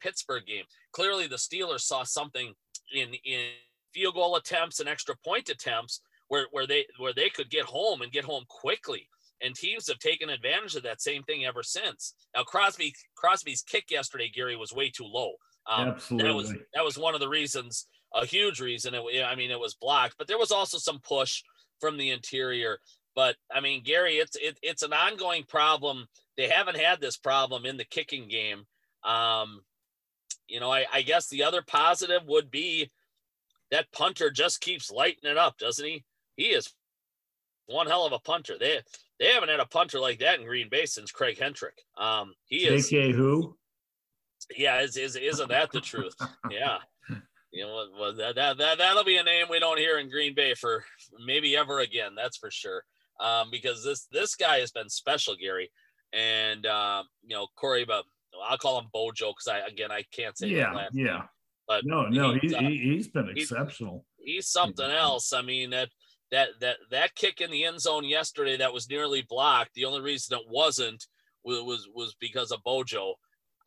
Pittsburgh 0.00 0.46
game. 0.46 0.64
Clearly, 0.92 1.26
the 1.26 1.36
Steelers 1.36 1.80
saw 1.80 2.04
something 2.04 2.54
in 2.94 3.14
in 3.24 3.46
field 3.92 4.14
goal 4.14 4.36
attempts 4.36 4.80
and 4.80 4.88
extra 4.88 5.16
point 5.24 5.48
attempts 5.48 6.00
where 6.28 6.46
where 6.52 6.66
they 6.66 6.86
where 6.98 7.12
they 7.12 7.28
could 7.28 7.50
get 7.50 7.64
home 7.64 8.02
and 8.02 8.12
get 8.12 8.24
home 8.24 8.44
quickly. 8.48 9.08
And 9.42 9.54
teams 9.54 9.88
have 9.88 9.98
taken 9.98 10.28
advantage 10.28 10.74
of 10.76 10.82
that 10.82 11.00
same 11.00 11.22
thing 11.22 11.46
ever 11.46 11.62
since. 11.62 12.14
Now 12.34 12.42
Crosby 12.42 12.94
Crosby's 13.16 13.62
kick 13.62 13.90
yesterday, 13.90 14.30
Gary, 14.32 14.56
was 14.56 14.72
way 14.72 14.90
too 14.90 15.04
low. 15.04 15.32
Um, 15.66 15.88
Absolutely. 15.88 16.28
That 16.28 16.34
was 16.34 16.54
that 16.74 16.84
was 16.84 16.98
one 16.98 17.14
of 17.14 17.20
the 17.20 17.28
reasons, 17.28 17.86
a 18.14 18.26
huge 18.26 18.60
reason. 18.60 18.94
It, 18.94 19.24
I 19.24 19.34
mean, 19.34 19.50
it 19.50 19.60
was 19.60 19.74
blocked, 19.74 20.16
but 20.18 20.26
there 20.26 20.38
was 20.38 20.52
also 20.52 20.78
some 20.78 21.00
push 21.00 21.42
from 21.80 21.96
the 21.96 22.10
interior. 22.10 22.78
But 23.14 23.36
I 23.52 23.60
mean, 23.60 23.82
Gary, 23.82 24.14
it's 24.14 24.36
it, 24.36 24.58
it's 24.62 24.82
an 24.82 24.92
ongoing 24.92 25.44
problem. 25.44 26.06
They 26.36 26.48
haven't 26.48 26.76
had 26.76 27.00
this 27.00 27.16
problem 27.16 27.66
in 27.66 27.76
the 27.76 27.84
kicking 27.84 28.28
game. 28.28 28.64
Um, 29.04 29.60
you 30.48 30.60
know, 30.60 30.70
I, 30.70 30.84
I 30.92 31.02
guess 31.02 31.28
the 31.28 31.44
other 31.44 31.62
positive 31.62 32.22
would 32.26 32.50
be 32.50 32.90
that 33.70 33.92
punter 33.92 34.30
just 34.30 34.60
keeps 34.60 34.90
lighting 34.90 35.30
it 35.30 35.38
up, 35.38 35.58
doesn't 35.58 35.84
he? 35.84 36.04
He 36.36 36.46
is 36.46 36.72
one 37.66 37.86
hell 37.86 38.06
of 38.06 38.12
a 38.12 38.18
punter. 38.18 38.58
They 38.58 38.80
they 39.18 39.26
haven't 39.26 39.48
had 39.48 39.60
a 39.60 39.66
punter 39.66 40.00
like 40.00 40.18
that 40.20 40.40
in 40.40 40.46
Green 40.46 40.68
Bay 40.68 40.86
since 40.86 41.10
Craig 41.10 41.38
Hentrich. 41.38 41.78
Um, 41.96 42.34
he 42.46 42.66
is 42.66 42.88
who? 43.12 43.56
Yeah, 44.56 44.80
is, 44.80 44.96
is 44.96 45.16
isn't 45.16 45.48
that 45.48 45.70
the 45.72 45.80
truth? 45.80 46.14
Yeah. 46.50 46.78
You 47.52 47.64
know, 47.64 47.84
well, 47.98 48.14
that, 48.14 48.36
that, 48.36 48.58
that, 48.58 48.78
that'll 48.78 49.02
be 49.02 49.16
a 49.16 49.24
name 49.24 49.46
we 49.50 49.58
don't 49.58 49.76
hear 49.76 49.98
in 49.98 50.08
Green 50.08 50.36
Bay 50.36 50.54
for 50.54 50.84
maybe 51.26 51.56
ever 51.56 51.80
again. 51.80 52.12
That's 52.14 52.36
for 52.36 52.48
sure. 52.48 52.84
Um, 53.18 53.48
because 53.50 53.82
this, 53.82 54.06
this 54.12 54.36
guy 54.36 54.60
has 54.60 54.70
been 54.70 54.88
special, 54.88 55.34
Gary. 55.34 55.68
And, 56.12 56.64
um, 56.66 57.06
you 57.24 57.34
know, 57.34 57.48
Corey, 57.56 57.84
but 57.84 58.04
I'll 58.48 58.56
call 58.56 58.78
him 58.78 58.86
Bojo 58.92 59.32
because 59.32 59.48
I, 59.48 59.66
again, 59.66 59.90
I 59.90 60.04
can't 60.12 60.38
say 60.38 60.46
yeah, 60.46 60.86
yeah. 60.92 61.22
But 61.66 61.84
no, 61.84 62.08
no, 62.08 62.34
he, 62.34 62.54
uh, 62.54 62.60
he's 62.62 63.08
been 63.08 63.28
exceptional. 63.30 64.04
He's, 64.18 64.34
he's 64.34 64.48
something 64.48 64.90
else. 64.90 65.32
I 65.32 65.42
mean, 65.42 65.70
that 65.70 65.88
that 66.32 66.48
that 66.60 66.76
that 66.90 67.14
kick 67.14 67.40
in 67.40 67.50
the 67.50 67.64
end 67.64 67.80
zone 67.80 68.04
yesterday 68.04 68.56
that 68.56 68.72
was 68.72 68.90
nearly 68.90 69.24
blocked. 69.28 69.74
The 69.74 69.84
only 69.84 70.00
reason 70.00 70.36
it 70.36 70.46
wasn't 70.48 71.06
was 71.44 71.62
was, 71.62 71.88
was 71.94 72.16
because 72.20 72.50
of 72.50 72.62
Bojo. 72.64 73.14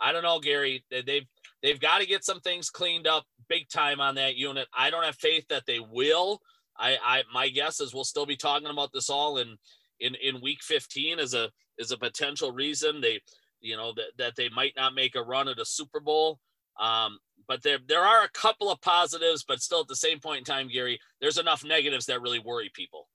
I 0.04 0.12
don't 0.12 0.24
know, 0.24 0.40
Gary. 0.40 0.84
They've 0.92 1.26
they've 1.62 1.80
got 1.80 2.02
to 2.02 2.06
get 2.06 2.26
some 2.26 2.42
things 2.42 2.70
cleaned 2.70 3.08
up 3.08 3.24
big 3.48 3.70
time 3.70 4.02
on 4.02 4.16
that 4.16 4.36
unit. 4.36 4.68
I 4.78 4.90
don't 4.90 5.06
have 5.06 5.16
faith 5.16 5.46
that 5.50 5.66
they 5.66 5.80
will. 5.80 6.42
I, 6.78 6.98
I 7.04 7.24
my 7.34 7.50
guess 7.50 7.80
is 7.80 7.94
we'll 7.94 8.04
still 8.04 8.26
be 8.26 8.36
talking 8.36 8.68
about 8.68 8.92
this 8.94 9.10
all 9.10 9.38
in 9.38 9.58
in 10.00 10.16
in 10.16 10.42
week 10.42 10.62
15 10.62 11.20
as 11.20 11.34
a 11.34 11.50
is 11.78 11.92
a 11.92 11.98
potential 11.98 12.52
reason 12.52 13.02
they 13.02 13.20
you 13.62 13.78
know 13.78 13.94
that, 13.94 14.12
that 14.18 14.36
they 14.36 14.50
might 14.50 14.74
not 14.76 14.94
make 14.94 15.16
a 15.16 15.24
run 15.24 15.48
at 15.48 15.60
a 15.60 15.66
Super 15.66 16.00
Bowl. 16.00 16.40
Um, 16.80 17.20
but 17.48 17.64
there 17.64 17.80
there 17.88 18.04
are 18.04 18.24
a 18.24 18.30
couple 18.30 18.70
of 18.70 18.82
positives, 18.82 19.44
but 19.48 19.62
still 19.62 19.82
at 19.82 19.88
the 19.88 19.96
same 19.96 20.20
point 20.20 20.40
in 20.40 20.44
time, 20.44 20.68
Gary, 20.68 21.00
there's 21.22 21.38
enough 21.38 21.64
negatives 21.64 22.06
that 22.08 22.22
really 22.22 22.40
worry 22.40 22.72
people. 22.74 23.08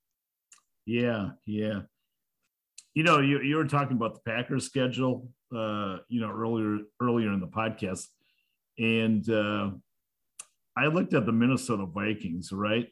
Yeah, 0.86 1.30
yeah. 1.45 1.80
You 2.95 3.03
know, 3.05 3.20
you, 3.20 3.41
you 3.41 3.57
were 3.57 3.64
talking 3.64 3.97
about 3.97 4.14
the 4.14 4.30
Packers 4.30 4.64
schedule, 4.64 5.28
uh, 5.55 5.99
you 6.09 6.20
know, 6.20 6.30
earlier 6.30 6.78
earlier 7.01 7.32
in 7.32 7.41
the 7.41 7.47
podcast, 7.47 8.07
and 8.78 9.28
uh, 9.30 9.70
I 10.76 10.86
looked 10.86 11.14
at 11.14 11.26
the 11.26 11.32
Minnesota 11.32 11.86
Vikings, 11.86 12.51
right? 12.53 12.89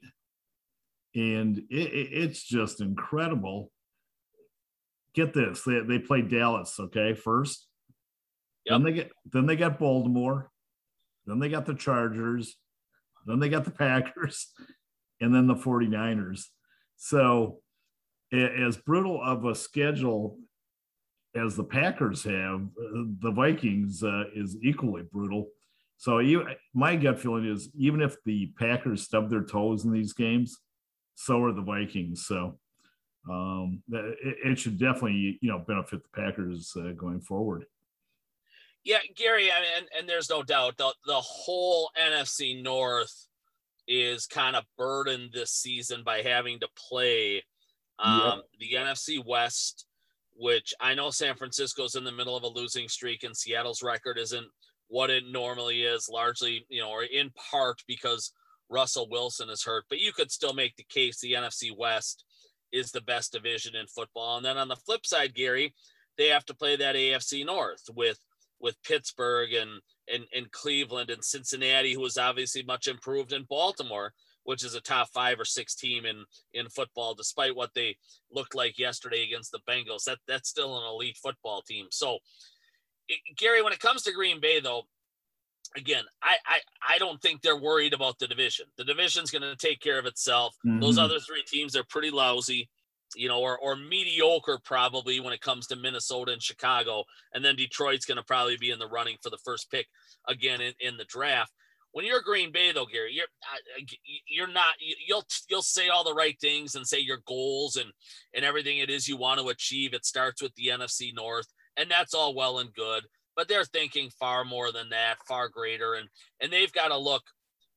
And 1.14 1.58
it, 1.70 1.92
it, 1.92 2.08
it's 2.12 2.42
just 2.42 2.80
incredible. 2.80 3.72
Get 5.14 5.32
this: 5.32 5.62
they, 5.62 5.80
they 5.80 5.98
play 5.98 6.22
Dallas, 6.22 6.78
okay, 6.78 7.14
first. 7.14 7.66
Yep. 8.66 8.72
Then 8.72 8.82
they 8.82 8.92
get 8.92 9.10
then 9.32 9.46
they 9.46 9.56
got 9.56 9.78
Baltimore, 9.78 10.50
then 11.26 11.38
they 11.38 11.48
got 11.48 11.66
the 11.66 11.74
Chargers, 11.74 12.56
then 13.26 13.40
they 13.40 13.48
got 13.48 13.64
the 13.64 13.70
Packers, 13.70 14.52
and 15.20 15.34
then 15.34 15.46
the 15.46 15.54
49ers. 15.54 16.44
So, 16.96 17.60
as 18.32 18.76
brutal 18.76 19.20
of 19.22 19.44
a 19.44 19.54
schedule 19.54 20.38
as 21.34 21.54
the 21.54 21.64
Packers 21.64 22.24
have, 22.24 22.62
uh, 22.62 23.04
the 23.20 23.30
Vikings 23.30 24.02
uh, 24.02 24.24
is 24.34 24.56
equally 24.62 25.02
brutal. 25.12 25.48
So, 25.98 26.18
you, 26.18 26.46
my 26.74 26.96
gut 26.96 27.18
feeling 27.18 27.46
is 27.46 27.70
even 27.74 28.00
if 28.00 28.16
the 28.24 28.52
Packers 28.58 29.02
stub 29.02 29.30
their 29.30 29.44
toes 29.44 29.84
in 29.84 29.92
these 29.92 30.12
games, 30.12 30.58
so 31.14 31.42
are 31.42 31.52
the 31.52 31.62
Vikings. 31.62 32.26
So, 32.26 32.58
um, 33.30 33.82
it, 33.90 34.36
it, 34.44 34.58
should 34.58 34.78
definitely 34.78 35.38
you 35.40 35.50
know 35.50 35.58
benefit 35.58 36.02
the 36.02 36.22
Packers 36.22 36.72
uh, 36.78 36.92
going 36.92 37.20
forward. 37.20 37.64
Yeah, 38.84 38.98
Gary, 39.16 39.50
I 39.50 39.60
mean, 39.60 39.70
and, 39.78 39.86
and 39.98 40.08
there's 40.08 40.30
no 40.30 40.42
doubt 40.42 40.76
the, 40.76 40.92
the 41.06 41.14
whole 41.14 41.90
NFC 42.00 42.62
North 42.62 43.26
is 43.88 44.26
kind 44.26 44.54
of 44.54 44.64
burdened 44.78 45.30
this 45.32 45.50
season 45.50 46.02
by 46.04 46.22
having 46.22 46.60
to 46.60 46.68
play 46.88 47.42
um, 47.98 48.42
yep. 48.60 48.60
the 48.60 48.76
NFC 48.76 49.24
West, 49.24 49.86
which 50.34 50.74
I 50.80 50.94
know 50.94 51.10
San 51.10 51.36
Francisco's 51.36 51.94
in 51.94 52.04
the 52.04 52.12
middle 52.12 52.36
of 52.36 52.42
a 52.42 52.48
losing 52.48 52.88
streak, 52.88 53.22
and 53.22 53.36
Seattle's 53.36 53.82
record 53.82 54.18
isn't 54.18 54.46
what 54.88 55.10
it 55.10 55.24
normally 55.28 55.82
is, 55.82 56.08
largely, 56.08 56.64
you 56.68 56.80
know, 56.80 56.90
or 56.90 57.04
in 57.04 57.30
part 57.50 57.82
because 57.88 58.32
Russell 58.68 59.08
Wilson 59.10 59.50
is 59.50 59.64
hurt. 59.64 59.84
But 59.88 60.00
you 60.00 60.12
could 60.12 60.30
still 60.30 60.52
make 60.52 60.76
the 60.76 60.86
case 60.88 61.20
the 61.20 61.32
NFC 61.32 61.76
West 61.76 62.24
is 62.72 62.90
the 62.90 63.00
best 63.00 63.32
division 63.32 63.74
in 63.74 63.86
football. 63.86 64.36
And 64.36 64.44
then 64.44 64.58
on 64.58 64.68
the 64.68 64.76
flip 64.76 65.06
side, 65.06 65.34
Gary, 65.34 65.74
they 66.18 66.28
have 66.28 66.44
to 66.46 66.54
play 66.54 66.76
that 66.76 66.96
AFC 66.96 67.44
North 67.44 67.82
with 67.94 68.18
with 68.58 68.82
Pittsburgh 68.82 69.52
and, 69.52 69.70
and, 70.12 70.24
and 70.34 70.50
Cleveland 70.50 71.10
and 71.10 71.22
Cincinnati, 71.22 71.92
who 71.92 72.00
was 72.00 72.16
obviously 72.16 72.62
much 72.62 72.88
improved, 72.88 73.34
in 73.34 73.44
Baltimore, 73.44 74.14
which 74.46 74.64
is 74.64 74.74
a 74.74 74.80
top 74.80 75.08
five 75.12 75.38
or 75.38 75.44
six 75.44 75.74
team 75.74 76.06
in, 76.06 76.24
in 76.54 76.68
football, 76.68 77.14
despite 77.14 77.54
what 77.54 77.74
they 77.74 77.96
looked 78.30 78.54
like 78.54 78.78
yesterday 78.78 79.22
against 79.22 79.52
the 79.52 79.60
Bengals. 79.68 80.04
That 80.04 80.18
that's 80.26 80.48
still 80.48 80.78
an 80.78 80.84
elite 80.88 81.18
football 81.22 81.62
team. 81.62 81.86
So, 81.90 82.18
it, 83.08 83.18
Gary, 83.36 83.62
when 83.62 83.72
it 83.72 83.80
comes 83.80 84.02
to 84.02 84.12
Green 84.12 84.40
Bay, 84.40 84.60
though, 84.60 84.84
again, 85.76 86.04
I, 86.22 86.36
I 86.46 86.94
I 86.94 86.98
don't 86.98 87.20
think 87.20 87.42
they're 87.42 87.60
worried 87.60 87.92
about 87.92 88.18
the 88.18 88.26
division. 88.26 88.66
The 88.78 88.84
division's 88.84 89.30
going 89.30 89.42
to 89.42 89.56
take 89.56 89.80
care 89.80 89.98
of 89.98 90.06
itself. 90.06 90.56
Mm-hmm. 90.66 90.80
Those 90.80 90.98
other 90.98 91.18
three 91.18 91.44
teams 91.46 91.76
are 91.76 91.84
pretty 91.84 92.10
lousy 92.10 92.68
you 93.14 93.28
know, 93.28 93.40
or 93.40 93.58
or 93.58 93.76
mediocre 93.76 94.58
probably 94.64 95.20
when 95.20 95.32
it 95.32 95.40
comes 95.40 95.66
to 95.68 95.76
Minnesota 95.76 96.32
and 96.32 96.42
Chicago, 96.42 97.04
and 97.32 97.44
then 97.44 97.56
Detroit's 97.56 98.06
going 98.06 98.16
to 98.16 98.24
probably 98.24 98.56
be 98.56 98.70
in 98.70 98.78
the 98.78 98.88
running 98.88 99.16
for 99.22 99.30
the 99.30 99.38
first 99.44 99.70
pick 99.70 99.86
again 100.26 100.60
in, 100.60 100.72
in 100.80 100.96
the 100.96 101.04
draft. 101.04 101.52
When 101.92 102.04
you're 102.04 102.20
Green 102.20 102.52
Bay, 102.52 102.72
though, 102.72 102.86
Gary, 102.86 103.14
you're 103.14 103.26
you're 104.28 104.52
not 104.52 104.74
you'll 105.06 105.24
you'll 105.48 105.62
say 105.62 105.88
all 105.88 106.04
the 106.04 106.14
right 106.14 106.36
things 106.40 106.74
and 106.74 106.86
say 106.86 107.00
your 107.00 107.20
goals 107.26 107.76
and 107.76 107.90
and 108.34 108.44
everything 108.44 108.78
it 108.78 108.90
is 108.90 109.08
you 109.08 109.16
want 109.16 109.40
to 109.40 109.48
achieve. 109.48 109.94
It 109.94 110.04
starts 110.04 110.42
with 110.42 110.54
the 110.54 110.68
NFC 110.68 111.14
North, 111.14 111.46
and 111.76 111.90
that's 111.90 112.14
all 112.14 112.34
well 112.34 112.58
and 112.58 112.72
good. 112.74 113.04
But 113.34 113.48
they're 113.48 113.64
thinking 113.64 114.10
far 114.18 114.44
more 114.44 114.72
than 114.72 114.90
that, 114.90 115.16
far 115.26 115.48
greater, 115.48 115.94
and 115.94 116.08
and 116.40 116.52
they've 116.52 116.72
got 116.72 116.88
to 116.88 116.98
look 116.98 117.22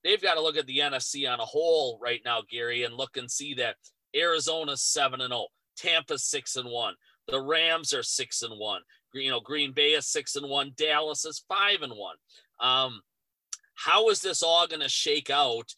they've 0.03 0.21
got 0.21 0.35
to 0.35 0.41
look 0.41 0.57
at 0.57 0.67
the 0.67 0.79
NFC 0.79 1.29
on 1.31 1.39
a 1.39 1.45
whole 1.45 1.99
right 2.01 2.21
now, 2.25 2.41
Gary, 2.49 2.83
and 2.83 2.93
look 2.93 3.17
and 3.17 3.29
see 3.29 3.53
that 3.55 3.75
Arizona's 4.15 4.83
7 4.83 5.21
and 5.21 5.31
0. 5.31 5.47
Tampa's 5.77 6.25
6 6.25 6.57
and 6.57 6.69
1. 6.69 6.93
The 7.27 7.41
Rams 7.41 7.93
are 7.93 8.03
6 8.03 8.41
and 8.41 8.57
1. 8.57 8.81
You 9.13 9.31
know, 9.31 9.39
Green 9.39 9.71
Bay 9.71 9.89
is 9.91 10.07
6 10.07 10.35
and 10.35 10.49
1. 10.49 10.73
Dallas 10.77 11.25
is 11.25 11.43
5 11.47 11.81
and 11.81 11.93
1. 11.93 12.15
Um, 12.59 13.01
how 13.85 14.09
is 14.09 14.21
this 14.21 14.43
all 14.43 14.67
going 14.67 14.81
to 14.81 14.89
shake 14.89 15.29
out 15.29 15.73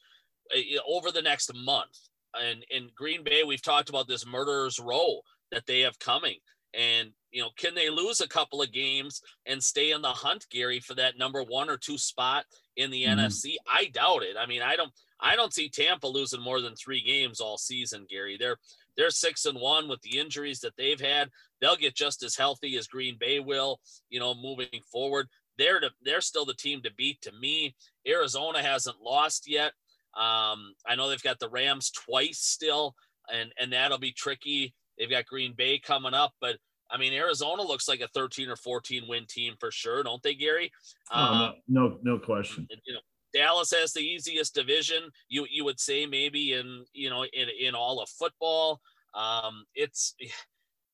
uh, 0.56 0.60
over 0.88 1.12
the 1.12 1.22
next 1.22 1.54
month? 1.54 1.98
And 2.40 2.66
in 2.70 2.90
Green 2.96 3.24
Bay, 3.24 3.44
we've 3.44 3.62
talked 3.62 3.90
about 3.90 4.08
this 4.08 4.26
murderer's 4.26 4.80
row 4.80 5.20
that 5.52 5.66
they 5.66 5.82
have 5.82 6.00
coming. 6.00 6.38
And, 6.74 7.10
you 7.32 7.42
know, 7.42 7.50
can 7.58 7.76
they 7.76 7.90
lose 7.90 8.22
a 8.22 8.28
couple 8.28 8.62
of 8.62 8.72
games 8.72 9.22
and 9.46 9.62
stay 9.62 9.92
in 9.92 10.02
the 10.02 10.10
hunt, 10.10 10.46
Gary, 10.50 10.80
for 10.80 10.96
that 10.96 11.18
number 11.18 11.44
one 11.44 11.70
or 11.70 11.78
two 11.78 11.98
spot 11.98 12.46
in 12.78 12.90
the 12.92 13.04
mm-hmm. 13.04 13.20
NFC? 13.20 13.56
I 13.72 13.88
doubt 13.94 14.24
it. 14.24 14.38
I 14.40 14.46
mean, 14.46 14.62
I 14.62 14.76
don't 14.76 14.92
I 15.20 15.36
don't 15.36 15.54
see 15.54 15.70
Tampa 15.70 16.08
losing 16.08 16.42
more 16.42 16.62
than 16.62 16.76
three 16.76 17.04
games 17.04 17.40
all 17.40 17.58
season, 17.58 18.08
Gary. 18.10 18.38
They're 18.40 18.58
they're 18.98 19.10
six 19.10 19.46
and 19.46 19.60
one 19.60 19.88
with 19.88 20.02
the 20.02 20.18
injuries 20.18 20.60
that 20.62 20.76
they've 20.78 21.00
had. 21.00 21.30
They'll 21.60 21.76
get 21.76 21.96
just 21.96 22.24
as 22.24 22.36
healthy 22.36 22.78
as 22.78 22.88
Green 22.88 23.18
Bay 23.20 23.40
will, 23.40 23.80
you 24.10 24.20
know, 24.20 24.34
moving 24.34 24.68
forward. 24.92 25.28
They're 25.62 25.80
to, 25.80 25.92
they're 26.02 26.22
still 26.22 26.44
the 26.44 26.56
team 26.56 26.82
to 26.82 26.94
beat 26.98 27.22
to 27.22 27.32
me. 27.34 27.76
Arizona 28.08 28.64
hasn't 28.64 29.00
lost 29.00 29.48
yet. 29.48 29.74
Um, 30.18 30.74
I 30.88 30.96
know 30.98 31.08
they've 31.08 31.22
got 31.22 31.38
the 31.38 31.50
Rams 31.50 31.92
twice 31.92 32.40
still, 32.40 32.96
and 33.32 33.54
and 33.60 33.72
that'll 33.72 34.00
be 34.00 34.12
tricky. 34.12 34.74
They've 34.98 35.10
got 35.10 35.28
Green 35.28 35.54
Bay 35.54 35.78
coming 35.78 36.16
up, 36.16 36.34
but 36.42 36.58
I 36.90 36.98
mean, 36.98 37.14
Arizona 37.14 37.62
looks 37.62 37.88
like 37.88 38.02
a 38.02 38.08
13 38.08 38.50
or 38.50 38.56
14 38.56 39.04
win 39.08 39.28
team 39.30 39.54
for 39.60 39.70
sure, 39.70 40.02
don't 40.02 40.22
they, 40.24 40.34
Gary? 40.34 40.72
Oh, 41.14 41.20
um, 41.20 41.54
no, 41.68 41.88
no, 41.90 42.00
no 42.02 42.20
question. 42.20 42.68
You 42.88 42.96
know, 42.96 43.00
Dallas 43.32 43.72
has 43.72 43.94
the 43.94 44.02
easiest 44.02 44.56
division. 44.56 45.12
You 45.30 45.46
you 45.48 45.64
would 45.64 45.80
say 45.80 46.08
maybe 46.08 46.54
in 46.54 46.86
you 46.92 47.12
know 47.12 47.24
in 47.24 47.50
in 47.60 47.76
all 47.76 48.02
of 48.02 48.10
football. 48.10 48.82
Um, 49.14 49.66
it's 49.76 50.16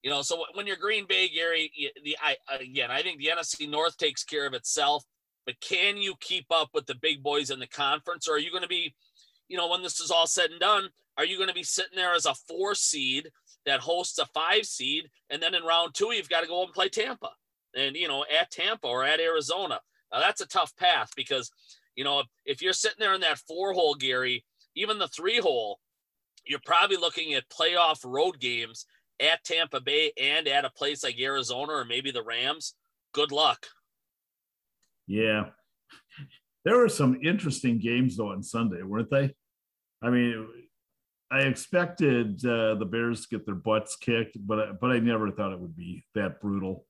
you 0.03 0.09
know 0.09 0.21
so 0.21 0.43
when 0.53 0.67
you're 0.67 0.77
Green 0.77 1.05
Bay, 1.07 1.29
Gary, 1.29 1.71
the 2.03 2.17
I 2.21 2.37
again 2.53 2.91
I 2.91 3.01
think 3.01 3.19
the 3.19 3.29
NFC 3.35 3.69
North 3.69 3.97
takes 3.97 4.23
care 4.23 4.45
of 4.45 4.53
itself. 4.53 5.03
But 5.45 5.59
can 5.61 5.95
you 5.95 6.15
keep 6.19 6.45
up 6.51 6.71
with 6.73 6.87
the 6.87 6.95
big 6.95 7.23
boys 7.23 7.51
in 7.51 7.59
the 7.59 7.67
conference, 7.67 8.27
or 8.27 8.35
are 8.35 8.39
you 8.39 8.51
going 8.51 8.63
to 8.63 8.67
be, 8.67 8.93
you 9.47 9.55
know, 9.55 9.69
when 9.69 9.81
this 9.81 10.01
is 10.01 10.11
all 10.11 10.27
said 10.27 10.51
and 10.51 10.59
done, 10.59 10.89
are 11.17 11.23
you 11.23 11.37
going 11.37 11.47
to 11.47 11.55
be 11.55 11.63
sitting 11.63 11.95
there 11.95 12.13
as 12.13 12.25
a 12.25 12.33
four 12.33 12.75
seed 12.75 13.29
that 13.65 13.79
hosts 13.79 14.19
a 14.19 14.25
five 14.25 14.65
seed, 14.65 15.05
and 15.29 15.41
then 15.41 15.55
in 15.55 15.63
round 15.63 15.93
two 15.93 16.13
you've 16.13 16.27
got 16.27 16.41
to 16.41 16.47
go 16.47 16.63
and 16.63 16.73
play 16.73 16.89
Tampa, 16.89 17.29
and 17.75 17.95
you 17.95 18.07
know 18.07 18.25
at 18.39 18.51
Tampa 18.51 18.87
or 18.87 19.05
at 19.05 19.21
Arizona. 19.21 19.79
Now 20.11 20.19
that's 20.19 20.41
a 20.41 20.47
tough 20.47 20.75
path 20.75 21.11
because 21.15 21.49
you 21.97 22.03
know, 22.03 22.23
if 22.45 22.61
you're 22.61 22.73
sitting 22.73 22.99
there 22.99 23.15
in 23.15 23.21
that 23.21 23.39
four 23.39 23.73
hole, 23.73 23.95
Gary, 23.95 24.45
even 24.75 24.99
the 24.99 25.07
three 25.07 25.39
hole, 25.39 25.79
you're 26.45 26.61
probably 26.63 26.95
looking 26.95 27.33
at 27.33 27.49
playoff 27.49 27.99
road 28.05 28.39
games 28.39 28.85
at 29.19 29.43
Tampa 29.43 29.81
Bay 29.81 30.11
and 30.19 30.47
at 30.47 30.65
a 30.65 30.69
place 30.69 31.03
like 31.03 31.19
Arizona 31.19 31.73
or 31.73 31.85
maybe 31.85 32.11
the 32.11 32.23
Rams. 32.23 32.75
Good 33.13 33.31
luck. 33.31 33.67
Yeah. 35.07 35.47
There 36.65 36.77
were 36.77 36.89
some 36.89 37.19
interesting 37.23 37.79
games 37.79 38.17
though 38.17 38.31
on 38.31 38.43
Sunday, 38.43 38.83
weren't 38.83 39.09
they? 39.09 39.33
I 40.01 40.09
mean, 40.09 40.47
I 41.31 41.39
expected 41.39 42.43
uh, 42.45 42.75
the 42.75 42.87
Bears 42.89 43.21
to 43.21 43.37
get 43.37 43.45
their 43.45 43.55
butts 43.55 43.95
kicked, 43.95 44.37
but 44.39 44.79
but 44.79 44.91
I 44.91 44.99
never 44.99 45.31
thought 45.31 45.51
it 45.51 45.59
would 45.59 45.75
be 45.75 46.03
that 46.15 46.39
brutal. 46.39 46.85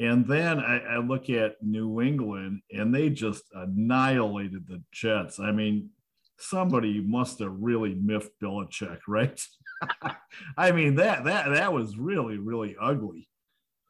And 0.00 0.26
then 0.26 0.60
I, 0.60 0.78
I, 0.78 0.98
look 0.98 1.28
at 1.28 1.56
New 1.60 2.00
England 2.00 2.60
and 2.70 2.94
they 2.94 3.10
just 3.10 3.42
annihilated 3.52 4.68
the 4.68 4.80
Jets. 4.92 5.40
I 5.40 5.50
mean, 5.50 5.90
somebody 6.38 7.00
must 7.00 7.40
have 7.40 7.52
really 7.58 7.94
miffed 7.94 8.30
Belichick, 8.40 9.00
right? 9.08 9.40
I 10.56 10.72
mean, 10.72 10.96
that 10.96 11.24
that 11.24 11.50
that 11.50 11.72
was 11.72 11.96
really, 11.96 12.38
really 12.38 12.76
ugly. 12.80 13.28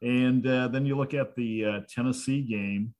And 0.01 0.45
uh, 0.47 0.69
then 0.69 0.85
you 0.85 0.97
look 0.97 1.13
at 1.13 1.35
the 1.35 1.65
uh, 1.65 1.79
Tennessee 1.89 2.41
game 2.41 2.93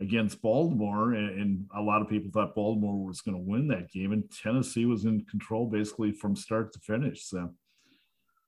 against 0.00 0.42
Baltimore, 0.42 1.12
and, 1.12 1.40
and 1.40 1.66
a 1.76 1.80
lot 1.80 2.02
of 2.02 2.08
people 2.08 2.30
thought 2.32 2.54
Baltimore 2.54 3.06
was 3.06 3.20
going 3.20 3.36
to 3.36 3.42
win 3.42 3.68
that 3.68 3.90
game, 3.90 4.12
and 4.12 4.24
Tennessee 4.42 4.86
was 4.86 5.04
in 5.04 5.24
control 5.26 5.66
basically 5.66 6.12
from 6.12 6.34
start 6.34 6.72
to 6.72 6.80
finish. 6.80 7.24
So, 7.24 7.50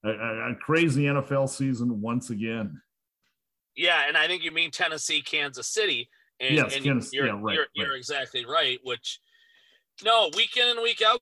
a, 0.04 0.10
a, 0.10 0.52
a 0.52 0.54
crazy 0.56 1.04
NFL 1.04 1.48
season 1.48 2.00
once 2.00 2.30
again. 2.30 2.80
Yeah, 3.76 4.02
and 4.08 4.16
I 4.16 4.26
think 4.26 4.42
you 4.42 4.50
mean 4.50 4.70
Tennessee, 4.70 5.20
Kansas 5.20 5.68
City. 5.68 6.08
And, 6.40 6.56
yes, 6.56 6.74
and 6.74 6.84
Tennessee, 6.84 7.16
you're, 7.18 7.26
yeah, 7.26 7.38
right, 7.40 7.54
you're, 7.54 7.62
right. 7.62 7.68
you're 7.74 7.96
exactly 7.96 8.44
right. 8.44 8.78
Which, 8.82 9.20
no, 10.04 10.30
week 10.36 10.56
in 10.56 10.68
and 10.68 10.82
week 10.82 11.02
out, 11.06 11.20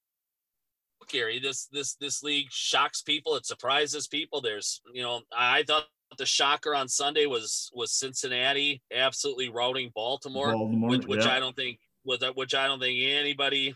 Gary. 1.08 1.38
This 1.38 1.66
this 1.66 1.94
this 1.94 2.22
league 2.22 2.50
shocks 2.50 3.02
people. 3.02 3.36
It 3.36 3.46
surprises 3.46 4.06
people. 4.06 4.40
There's, 4.40 4.80
you 4.92 5.02
know, 5.02 5.20
I 5.36 5.62
thought 5.62 5.86
the 6.18 6.26
shocker 6.26 6.74
on 6.74 6.88
Sunday 6.88 7.26
was 7.26 7.70
was 7.74 7.92
Cincinnati 7.92 8.82
absolutely 8.94 9.48
routing 9.48 9.90
Baltimore, 9.94 10.52
Baltimore, 10.52 10.90
which, 10.90 11.06
which 11.06 11.24
yeah. 11.24 11.36
I 11.36 11.40
don't 11.40 11.56
think 11.56 11.78
was 12.04 12.22
which 12.34 12.54
I 12.54 12.66
don't 12.66 12.80
think 12.80 12.98
anybody, 13.02 13.74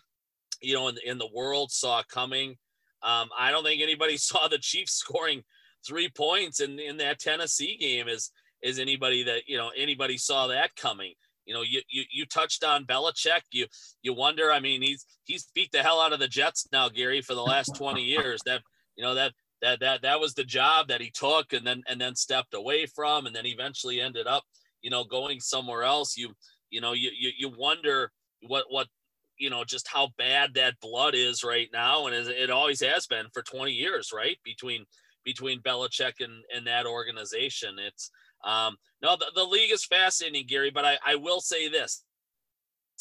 you 0.60 0.74
know, 0.74 0.88
in 0.88 0.94
the, 0.94 1.08
in 1.08 1.18
the 1.18 1.28
world 1.34 1.70
saw 1.70 2.02
coming. 2.02 2.56
Um, 3.02 3.28
I 3.38 3.50
don't 3.50 3.64
think 3.64 3.82
anybody 3.82 4.16
saw 4.18 4.48
the 4.48 4.58
Chiefs 4.58 4.94
scoring 4.94 5.42
three 5.86 6.08
points 6.08 6.60
in 6.60 6.78
in 6.78 6.96
that 6.98 7.18
Tennessee 7.18 7.76
game 7.78 8.08
Is 8.08 8.30
is 8.62 8.78
anybody 8.78 9.22
that 9.24 9.42
you 9.46 9.56
know 9.56 9.70
anybody 9.76 10.18
saw 10.18 10.48
that 10.48 10.74
coming. 10.76 11.14
You 11.48 11.54
know, 11.54 11.62
you, 11.62 11.80
you 11.88 12.04
you 12.12 12.26
touched 12.26 12.62
on 12.62 12.84
Belichick. 12.84 13.40
You 13.52 13.66
you 14.02 14.12
wonder. 14.12 14.52
I 14.52 14.60
mean, 14.60 14.82
he's 14.82 15.06
he's 15.24 15.48
beat 15.54 15.72
the 15.72 15.82
hell 15.82 15.98
out 15.98 16.12
of 16.12 16.20
the 16.20 16.28
Jets 16.28 16.68
now, 16.70 16.90
Gary, 16.90 17.22
for 17.22 17.34
the 17.34 17.42
last 17.42 17.74
twenty 17.74 18.02
years. 18.04 18.40
That 18.44 18.60
you 18.96 19.02
know 19.02 19.14
that 19.14 19.32
that 19.62 19.80
that 19.80 20.02
that 20.02 20.20
was 20.20 20.34
the 20.34 20.44
job 20.44 20.88
that 20.88 21.00
he 21.00 21.10
took 21.10 21.52
and 21.52 21.66
then 21.66 21.82
and 21.88 22.00
then 22.00 22.14
stepped 22.14 22.54
away 22.54 22.86
from 22.86 23.26
and 23.26 23.34
then 23.34 23.46
eventually 23.46 24.00
ended 24.00 24.26
up 24.26 24.44
you 24.82 24.90
know 24.90 25.04
going 25.04 25.40
somewhere 25.40 25.82
else 25.82 26.16
you 26.16 26.30
you 26.70 26.80
know 26.80 26.92
you 26.92 27.10
you, 27.18 27.30
you 27.38 27.52
wonder 27.56 28.12
what 28.46 28.64
what 28.68 28.86
you 29.38 29.50
know 29.50 29.64
just 29.64 29.88
how 29.88 30.08
bad 30.18 30.54
that 30.54 30.78
blood 30.80 31.14
is 31.14 31.42
right 31.42 31.68
now 31.72 32.06
and 32.06 32.14
it 32.14 32.50
always 32.50 32.80
has 32.80 33.06
been 33.06 33.26
for 33.32 33.42
20 33.42 33.72
years 33.72 34.10
right 34.14 34.36
between 34.44 34.84
between 35.24 35.60
Belichick 35.62 36.20
and 36.20 36.44
and 36.54 36.66
that 36.66 36.86
organization 36.86 37.76
it's 37.78 38.10
um 38.44 38.76
no 39.02 39.16
the, 39.16 39.26
the 39.34 39.44
league 39.44 39.72
is 39.72 39.84
fascinating 39.84 40.46
Gary 40.46 40.70
but 40.70 40.84
I 40.84 40.98
I 41.04 41.14
will 41.16 41.40
say 41.40 41.68
this 41.68 42.04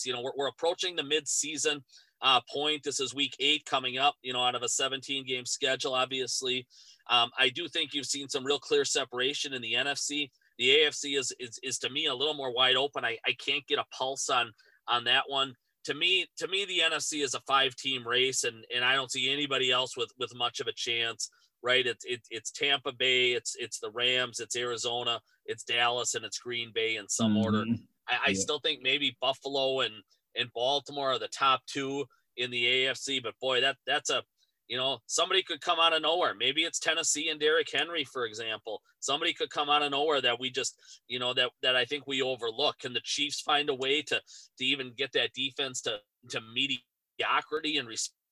you 0.05 0.13
know 0.13 0.21
we're, 0.21 0.33
we're 0.37 0.47
approaching 0.47 0.95
the 0.95 1.03
mid 1.03 1.27
season 1.27 1.83
uh, 2.21 2.41
point. 2.51 2.83
This 2.83 2.99
is 2.99 3.13
week 3.13 3.35
eight 3.39 3.65
coming 3.65 3.97
up, 3.97 4.15
you 4.21 4.33
know, 4.33 4.43
out 4.43 4.55
of 4.55 4.63
a 4.63 4.69
17 4.69 5.25
game 5.25 5.45
schedule, 5.45 5.93
obviously. 5.93 6.67
Um, 7.09 7.29
I 7.37 7.49
do 7.49 7.67
think 7.67 7.93
you've 7.93 8.05
seen 8.05 8.27
some 8.27 8.45
real 8.45 8.59
clear 8.59 8.85
separation 8.85 9.53
in 9.53 9.61
the 9.61 9.73
NFC. 9.73 10.29
The 10.57 10.69
AFC 10.69 11.17
is, 11.17 11.33
is, 11.39 11.59
is 11.63 11.77
to 11.79 11.89
me 11.89 12.07
a 12.07 12.15
little 12.15 12.33
more 12.33 12.53
wide 12.53 12.75
open. 12.75 13.05
I, 13.05 13.17
I 13.25 13.33
can't 13.33 13.65
get 13.67 13.79
a 13.79 13.85
pulse 13.95 14.29
on, 14.29 14.51
on 14.87 15.03
that 15.05 15.23
one. 15.27 15.55
To 15.85 15.93
me, 15.93 16.25
to 16.37 16.47
me, 16.47 16.65
the 16.65 16.79
NFC 16.79 17.23
is 17.23 17.33
a 17.33 17.39
five 17.41 17.75
team 17.75 18.05
race 18.05 18.43
and, 18.43 18.65
and 18.75 18.83
I 18.83 18.95
don't 18.95 19.11
see 19.11 19.31
anybody 19.31 19.71
else 19.71 19.95
with, 19.95 20.11
with 20.19 20.35
much 20.35 20.59
of 20.59 20.67
a 20.67 20.73
chance, 20.73 21.29
right? 21.63 21.85
It's, 21.85 22.05
it, 22.05 22.21
it's 22.29 22.51
Tampa 22.51 22.91
Bay, 22.91 23.31
it's, 23.31 23.55
it's 23.59 23.79
the 23.79 23.91
Rams, 23.91 24.39
it's 24.39 24.55
Arizona, 24.55 25.19
it's 25.45 25.63
Dallas 25.63 26.15
and 26.15 26.25
it's 26.25 26.39
Green 26.39 26.71
Bay 26.73 26.95
in 26.97 27.07
some 27.07 27.33
mm-hmm. 27.33 27.45
order. 27.45 27.63
I, 28.07 28.13
I 28.13 28.29
yeah. 28.29 28.39
still 28.39 28.59
think 28.59 28.81
maybe 28.81 29.17
Buffalo 29.21 29.81
and, 29.81 29.93
and 30.35 30.51
Baltimore 30.53 31.13
are 31.13 31.19
the 31.19 31.27
top 31.29 31.61
two 31.67 32.05
in 32.37 32.51
the 32.51 32.63
AFC. 32.63 33.21
But 33.21 33.33
boy, 33.41 33.61
that 33.61 33.75
that's 33.85 34.09
a 34.09 34.23
you 34.67 34.77
know 34.77 34.99
somebody 35.07 35.43
could 35.43 35.61
come 35.61 35.79
out 35.79 35.93
of 35.93 36.01
nowhere. 36.01 36.33
Maybe 36.37 36.63
it's 36.63 36.79
Tennessee 36.79 37.29
and 37.29 37.39
Derrick 37.39 37.67
Henry, 37.73 38.03
for 38.03 38.25
example. 38.25 38.81
Somebody 38.99 39.33
could 39.33 39.49
come 39.49 39.69
out 39.69 39.81
of 39.81 39.91
nowhere 39.91 40.21
that 40.21 40.39
we 40.39 40.49
just 40.49 40.79
you 41.07 41.19
know 41.19 41.33
that 41.33 41.49
that 41.63 41.75
I 41.75 41.85
think 41.85 42.07
we 42.07 42.21
overlook. 42.21 42.79
Can 42.79 42.93
the 42.93 43.01
Chiefs 43.03 43.41
find 43.41 43.69
a 43.69 43.75
way 43.75 44.01
to 44.03 44.21
to 44.57 44.65
even 44.65 44.93
get 44.95 45.11
that 45.13 45.33
defense 45.33 45.81
to 45.81 45.99
to 46.29 46.41
mediocrity 46.53 47.77
and 47.77 47.87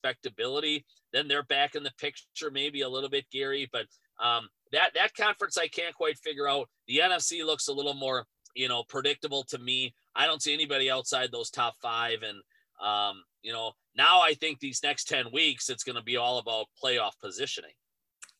respectability? 0.06 0.84
Then 1.12 1.28
they're 1.28 1.42
back 1.44 1.74
in 1.74 1.82
the 1.82 1.92
picture, 1.98 2.50
maybe 2.50 2.82
a 2.82 2.88
little 2.88 3.10
bit, 3.10 3.26
Gary. 3.32 3.68
But 3.72 3.86
um, 4.22 4.48
that 4.72 4.92
that 4.94 5.14
conference 5.14 5.58
I 5.58 5.68
can't 5.68 5.94
quite 5.94 6.18
figure 6.18 6.48
out. 6.48 6.68
The 6.88 6.98
NFC 6.98 7.44
looks 7.44 7.68
a 7.68 7.72
little 7.72 7.94
more 7.94 8.24
you 8.54 8.68
know 8.68 8.84
predictable 8.88 9.44
to 9.44 9.58
me. 9.58 9.94
I 10.16 10.26
don't 10.26 10.42
see 10.42 10.54
anybody 10.54 10.90
outside 10.90 11.30
those 11.30 11.50
top 11.50 11.74
five. 11.80 12.18
And, 12.22 12.38
um, 12.84 13.22
you 13.42 13.52
know, 13.52 13.72
now 13.96 14.20
I 14.20 14.34
think 14.34 14.58
these 14.58 14.80
next 14.82 15.04
10 15.08 15.26
weeks, 15.32 15.68
it's 15.68 15.84
going 15.84 15.96
to 15.96 16.02
be 16.02 16.16
all 16.16 16.38
about 16.38 16.66
playoff 16.82 17.12
positioning. 17.22 17.72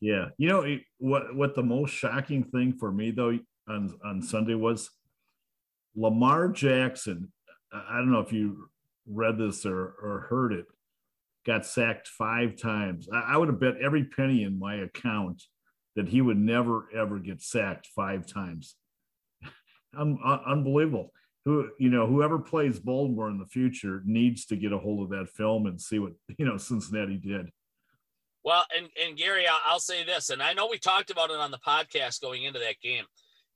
Yeah. 0.00 0.28
You 0.38 0.48
know, 0.48 0.78
what, 0.98 1.34
what 1.36 1.54
the 1.54 1.62
most 1.62 1.90
shocking 1.90 2.44
thing 2.44 2.72
for 2.72 2.90
me 2.90 3.10
though, 3.10 3.38
on, 3.68 3.98
on 4.04 4.22
Sunday 4.22 4.54
was 4.54 4.90
Lamar 5.94 6.48
Jackson. 6.48 7.32
I 7.72 7.98
don't 7.98 8.10
know 8.10 8.20
if 8.20 8.32
you 8.32 8.68
read 9.06 9.38
this 9.38 9.66
or, 9.66 9.94
or 10.02 10.26
heard 10.30 10.52
it, 10.52 10.66
got 11.46 11.64
sacked 11.64 12.08
five 12.08 12.56
times. 12.56 13.08
I, 13.12 13.20
I 13.20 13.36
would 13.36 13.48
have 13.48 13.60
bet 13.60 13.76
every 13.80 14.04
penny 14.04 14.42
in 14.42 14.58
my 14.58 14.76
account 14.76 15.42
that 15.94 16.08
he 16.08 16.20
would 16.20 16.38
never, 16.38 16.88
ever 16.94 17.18
get 17.18 17.40
sacked 17.40 17.88
five 17.94 18.26
times. 18.26 18.74
Un- 19.96 20.18
un- 20.24 20.40
unbelievable 20.46 21.12
who 21.46 21.70
you 21.78 21.88
know 21.88 22.06
whoever 22.08 22.40
plays 22.40 22.78
Baltimore 22.78 23.30
in 23.30 23.38
the 23.38 23.46
future 23.46 24.02
needs 24.04 24.46
to 24.46 24.56
get 24.56 24.72
a 24.72 24.78
hold 24.78 25.04
of 25.04 25.10
that 25.16 25.30
film 25.30 25.66
and 25.66 25.80
see 25.80 25.98
what 26.00 26.12
you 26.38 26.44
know 26.44 26.58
Cincinnati 26.58 27.16
did. 27.16 27.50
Well, 28.44 28.64
and 28.76 28.88
and 29.02 29.16
Gary, 29.16 29.46
I'll, 29.46 29.60
I'll 29.64 29.80
say 29.80 30.04
this, 30.04 30.28
and 30.28 30.42
I 30.42 30.52
know 30.52 30.68
we 30.68 30.78
talked 30.78 31.10
about 31.10 31.30
it 31.30 31.38
on 31.38 31.50
the 31.50 31.58
podcast 31.58 32.20
going 32.20 32.42
into 32.42 32.58
that 32.58 32.80
game. 32.82 33.04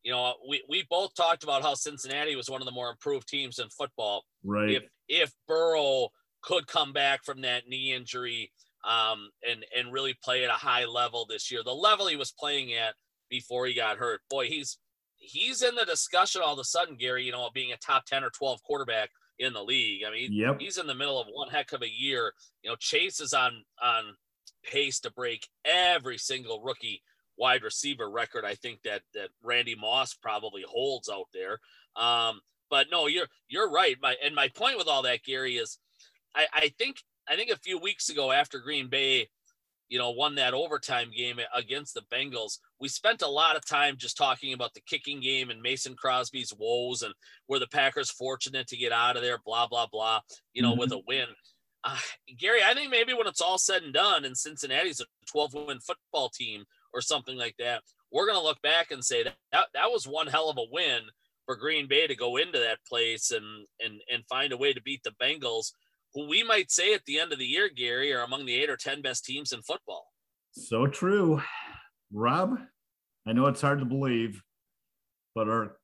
You 0.04 0.12
know, 0.12 0.34
we 0.48 0.62
we 0.68 0.86
both 0.88 1.14
talked 1.14 1.42
about 1.42 1.62
how 1.62 1.74
Cincinnati 1.74 2.36
was 2.36 2.48
one 2.48 2.62
of 2.62 2.64
the 2.64 2.72
more 2.72 2.90
improved 2.90 3.28
teams 3.28 3.58
in 3.58 3.68
football. 3.68 4.24
Right. 4.44 4.70
If 4.70 4.84
if 5.08 5.32
Burrow 5.48 6.08
could 6.42 6.66
come 6.66 6.92
back 6.92 7.24
from 7.24 7.42
that 7.42 7.68
knee 7.68 7.92
injury 7.92 8.50
um, 8.84 9.30
and 9.48 9.64
and 9.76 9.92
really 9.92 10.14
play 10.22 10.44
at 10.44 10.50
a 10.50 10.54
high 10.54 10.84
level 10.84 11.26
this 11.28 11.50
year, 11.50 11.62
the 11.64 11.72
level 11.72 12.06
he 12.06 12.16
was 12.16 12.32
playing 12.32 12.74
at 12.74 12.94
before 13.28 13.66
he 13.66 13.74
got 13.74 13.98
hurt, 13.98 14.20
boy, 14.30 14.46
he's 14.46 14.78
he's 15.16 15.62
in 15.62 15.74
the 15.74 15.84
discussion 15.84 16.42
all 16.44 16.54
of 16.54 16.58
a 16.58 16.64
sudden, 16.64 16.96
Gary, 16.96 17.24
you 17.24 17.32
know, 17.32 17.48
being 17.52 17.72
a 17.72 17.76
top 17.76 18.06
10 18.06 18.24
or 18.24 18.30
12 18.30 18.62
quarterback 18.62 19.10
in 19.38 19.52
the 19.52 19.62
league. 19.62 20.02
I 20.06 20.10
mean, 20.10 20.32
yep. 20.32 20.58
he's 20.58 20.78
in 20.78 20.86
the 20.86 20.94
middle 20.94 21.20
of 21.20 21.26
one 21.30 21.48
heck 21.48 21.72
of 21.72 21.82
a 21.82 21.88
year. 21.88 22.32
You 22.62 22.70
know, 22.70 22.76
Chase 22.76 23.20
is 23.20 23.32
on 23.32 23.64
on 23.82 24.16
pace 24.64 25.00
to 25.00 25.10
break 25.10 25.48
every 25.64 26.18
single 26.18 26.62
rookie 26.62 27.02
wide 27.38 27.62
receiver 27.62 28.10
record. 28.10 28.44
I 28.44 28.54
think 28.54 28.82
that 28.82 29.02
that 29.14 29.30
Randy 29.42 29.74
Moss 29.74 30.14
probably 30.14 30.64
holds 30.68 31.08
out 31.08 31.28
there. 31.32 31.58
Um, 31.96 32.40
but 32.68 32.86
no, 32.90 33.06
you're 33.06 33.26
you're 33.48 33.70
right. 33.70 33.96
My 34.00 34.16
and 34.24 34.34
my 34.34 34.48
point 34.48 34.78
with 34.78 34.88
all 34.88 35.02
that, 35.02 35.24
Gary, 35.24 35.56
is 35.56 35.78
I, 36.34 36.46
I 36.52 36.74
think 36.78 36.96
I 37.28 37.36
think 37.36 37.50
a 37.50 37.58
few 37.58 37.78
weeks 37.78 38.08
ago 38.08 38.32
after 38.32 38.58
Green 38.58 38.88
Bay 38.88 39.28
you 39.90 39.98
know, 39.98 40.10
won 40.10 40.36
that 40.36 40.54
overtime 40.54 41.10
game 41.14 41.38
against 41.54 41.94
the 41.94 42.02
Bengals. 42.12 42.58
We 42.80 42.88
spent 42.88 43.22
a 43.22 43.28
lot 43.28 43.56
of 43.56 43.66
time 43.66 43.96
just 43.98 44.16
talking 44.16 44.54
about 44.54 44.72
the 44.72 44.80
kicking 44.86 45.20
game 45.20 45.50
and 45.50 45.60
Mason 45.60 45.96
Crosby's 45.96 46.54
woes 46.56 47.02
and 47.02 47.12
were 47.48 47.58
the 47.58 47.66
Packers 47.66 48.10
fortunate 48.10 48.68
to 48.68 48.76
get 48.76 48.92
out 48.92 49.16
of 49.16 49.22
there, 49.22 49.38
blah, 49.44 49.66
blah, 49.66 49.88
blah, 49.90 50.20
you 50.54 50.62
know, 50.62 50.70
mm-hmm. 50.70 50.80
with 50.80 50.92
a 50.92 51.02
win. 51.08 51.26
Uh, 51.82 51.98
Gary, 52.38 52.60
I 52.64 52.72
think 52.72 52.90
maybe 52.90 53.14
when 53.14 53.26
it's 53.26 53.40
all 53.40 53.58
said 53.58 53.82
and 53.82 53.92
done 53.92 54.24
and 54.24 54.36
Cincinnati's 54.36 55.00
a 55.00 55.06
12 55.32 55.54
win 55.54 55.80
football 55.80 56.28
team 56.28 56.64
or 56.94 57.00
something 57.00 57.36
like 57.36 57.56
that, 57.58 57.82
we're 58.12 58.26
going 58.26 58.38
to 58.38 58.44
look 58.44 58.62
back 58.62 58.92
and 58.92 59.04
say 59.04 59.24
that, 59.24 59.34
that 59.50 59.66
that 59.74 59.90
was 59.90 60.06
one 60.06 60.28
hell 60.28 60.50
of 60.50 60.58
a 60.58 60.66
win 60.70 61.00
for 61.46 61.56
Green 61.56 61.88
Bay 61.88 62.06
to 62.06 62.14
go 62.14 62.36
into 62.36 62.60
that 62.60 62.78
place 62.88 63.32
and 63.32 63.66
and 63.80 64.00
and 64.12 64.24
find 64.28 64.52
a 64.52 64.56
way 64.56 64.72
to 64.72 64.82
beat 64.82 65.02
the 65.02 65.14
Bengals 65.22 65.72
who 66.14 66.28
we 66.28 66.42
might 66.42 66.70
say 66.70 66.94
at 66.94 67.04
the 67.04 67.18
end 67.18 67.32
of 67.32 67.38
the 67.38 67.46
year, 67.46 67.68
Gary, 67.68 68.12
are 68.12 68.22
among 68.22 68.46
the 68.46 68.54
eight 68.54 68.70
or 68.70 68.76
10 68.76 69.02
best 69.02 69.24
teams 69.24 69.52
in 69.52 69.62
football. 69.62 70.06
So 70.52 70.86
true. 70.86 71.42
Rob, 72.12 72.58
I 73.26 73.32
know 73.32 73.46
it's 73.46 73.60
hard 73.60 73.78
to 73.78 73.84
believe, 73.84 74.42
but 75.34 75.48
our 75.48 75.76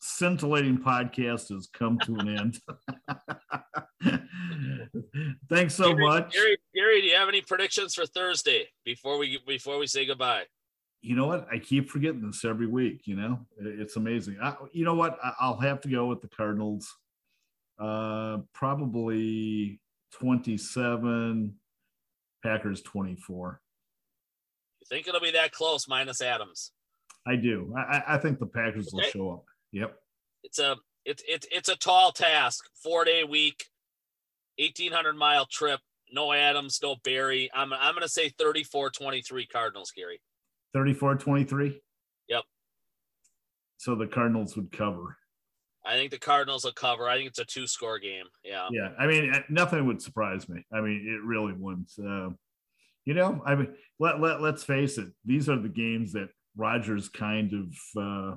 scintillating 0.00 0.78
podcast 0.78 1.48
has 1.48 1.68
come 1.72 1.98
to 2.00 2.16
an 2.16 2.28
end. 2.28 2.60
Thanks 5.48 5.74
so 5.74 5.92
Gary, 5.92 6.06
much. 6.06 6.32
Gary, 6.32 6.56
Gary, 6.74 7.00
do 7.00 7.06
you 7.08 7.16
have 7.16 7.28
any 7.28 7.40
predictions 7.40 7.94
for 7.94 8.06
Thursday 8.06 8.68
before 8.84 9.18
we 9.18 9.38
before 9.46 9.78
we 9.78 9.86
say 9.86 10.06
goodbye? 10.06 10.44
You 11.00 11.14
know 11.14 11.26
what? 11.26 11.46
I 11.52 11.58
keep 11.58 11.88
forgetting 11.88 12.26
this 12.26 12.44
every 12.44 12.66
week. 12.66 13.02
You 13.06 13.16
know, 13.16 13.46
it's 13.58 13.96
amazing. 13.96 14.38
I, 14.42 14.56
you 14.72 14.84
know 14.84 14.94
what? 14.94 15.18
I'll 15.40 15.60
have 15.60 15.80
to 15.82 15.88
go 15.88 16.06
with 16.06 16.20
the 16.20 16.28
Cardinals 16.28 16.92
uh, 17.78 18.38
probably 18.52 19.80
27, 20.14 21.54
Packers 22.42 22.82
24. 22.82 23.60
You 24.80 24.86
think 24.88 25.06
it'll 25.06 25.20
be 25.20 25.32
that 25.32 25.52
close 25.52 25.88
minus 25.88 26.20
Adams? 26.20 26.72
I 27.26 27.36
do. 27.36 27.74
I, 27.76 28.02
I 28.08 28.18
think 28.18 28.38
the 28.38 28.46
Packers 28.46 28.88
okay. 28.88 28.96
will 28.96 29.10
show 29.10 29.30
up. 29.32 29.44
Yep. 29.72 29.96
It's 30.44 30.58
a 30.58 30.76
it's 31.04 31.22
it's 31.28 31.46
it's 31.50 31.68
a 31.68 31.76
tall 31.76 32.12
task. 32.12 32.64
Four 32.82 33.04
day 33.04 33.24
week, 33.24 33.64
eighteen 34.58 34.92
hundred 34.92 35.16
mile 35.16 35.46
trip. 35.46 35.80
No 36.10 36.32
Adams, 36.32 36.78
no 36.82 36.96
Barry. 37.04 37.50
I'm 37.54 37.72
I'm 37.72 37.94
gonna 37.94 38.08
say 38.08 38.30
34-23 38.30 39.48
Cardinals, 39.50 39.92
Gary. 39.94 40.20
34-23? 40.74 41.78
Yep. 42.28 42.42
So 43.78 43.94
the 43.94 44.06
Cardinals 44.06 44.56
would 44.56 44.72
cover. 44.72 45.16
I 45.88 45.94
think 45.94 46.10
the 46.10 46.18
Cardinals 46.18 46.64
will 46.64 46.72
cover. 46.72 47.08
I 47.08 47.16
think 47.16 47.28
it's 47.28 47.38
a 47.38 47.46
two 47.46 47.66
score 47.66 47.98
game. 47.98 48.26
Yeah. 48.44 48.68
Yeah. 48.70 48.90
I 48.98 49.06
mean, 49.06 49.32
uh, 49.34 49.40
nothing 49.48 49.86
would 49.86 50.02
surprise 50.02 50.46
me. 50.46 50.62
I 50.70 50.82
mean, 50.82 51.06
it 51.08 51.26
really 51.26 51.54
wouldn't. 51.54 51.90
Uh, 51.98 52.34
you 53.06 53.14
know, 53.14 53.42
I 53.46 53.54
mean, 53.54 53.74
let, 53.98 54.20
let, 54.20 54.42
let's 54.42 54.62
face 54.62 54.98
it. 54.98 55.08
These 55.24 55.48
are 55.48 55.58
the 55.58 55.70
games 55.70 56.12
that 56.12 56.28
Rodgers 56.56 57.08
kind 57.08 57.54
of 57.54 58.02
uh, 58.02 58.36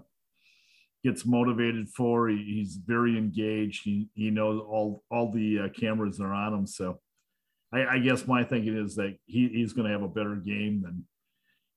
gets 1.03 1.25
motivated 1.25 1.89
for. 1.89 2.29
He, 2.29 2.37
he's 2.37 2.77
very 2.77 3.17
engaged. 3.17 3.83
He, 3.83 4.07
he 4.13 4.29
knows 4.29 4.61
all, 4.65 5.03
all 5.11 5.29
the 5.29 5.59
uh, 5.59 5.69
cameras 5.77 6.21
are 6.21 6.33
on 6.33 6.53
him. 6.53 6.67
So 6.67 7.01
I, 7.73 7.85
I 7.85 7.99
guess 7.99 8.27
my 8.27 8.45
thinking 8.45 8.77
is 8.77 8.95
that 8.95 9.17
he, 9.25 9.49
he's 9.49 9.73
going 9.73 9.87
to 9.87 9.93
have 9.93 10.03
a 10.03 10.07
better 10.07 10.35
game 10.35 10.83
than 10.83 11.05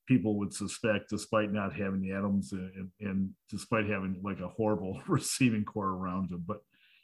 people 0.07 0.39
would 0.39 0.53
suspect, 0.53 1.11
despite 1.11 1.53
not 1.53 1.75
having 1.75 2.01
the 2.01 2.13
Adams 2.13 2.53
and, 2.53 2.91
and 3.01 3.31
despite 3.51 3.87
having 3.87 4.21
like 4.23 4.41
a 4.41 4.49
horrible 4.49 5.01
receiving 5.09 5.65
corps 5.65 5.95
around 5.95 6.31
him. 6.31 6.45
But 6.47 6.59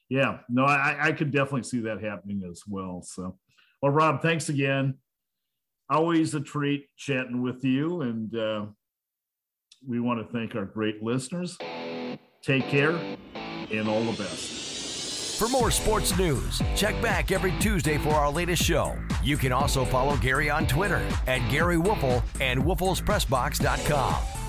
yeah, 0.09 0.39
no, 0.49 0.65
I, 0.65 0.97
I 1.01 1.13
could 1.13 1.31
definitely 1.31 1.63
see 1.63 1.81
that 1.81 2.03
happening 2.03 2.43
as 2.51 2.63
well. 2.69 3.03
So, 3.03 3.39
well, 3.81 3.93
Rob, 3.93 4.23
thanks 4.23 4.49
again. 4.49 4.99
Always 5.89 6.35
a 6.35 6.41
treat 6.41 6.89
chatting 6.97 7.43
with 7.43 7.65
you. 7.65 8.03
And 8.03 8.37
uh, 8.37 8.67
we 9.87 10.01
want 10.01 10.27
to 10.27 10.33
thank 10.33 10.55
our 10.55 10.65
great 10.65 11.03
listeners. 11.03 11.57
Take 12.43 12.65
care 12.65 12.99
and 13.71 13.89
all 13.89 14.03
the 14.03 14.23
best. 14.23 14.60
For 15.41 15.49
more 15.49 15.71
sports 15.71 16.19
news, 16.19 16.61
check 16.77 17.01
back 17.01 17.33
every 17.33 17.53
Tuesday 17.61 17.97
for 17.97 18.11
our 18.11 18.31
latest 18.31 18.63
show. 18.63 18.95
You 19.25 19.39
can 19.39 19.53
also 19.53 19.87
follow 19.87 20.19
Gary 20.19 20.51
on 20.51 20.67
Twitter 20.67 21.01
at 21.27 21.39
Gary 21.51 21.77
Woelfel 21.77 22.23
and 22.43 22.63
WoelfelsPressBox.com. 22.63 24.40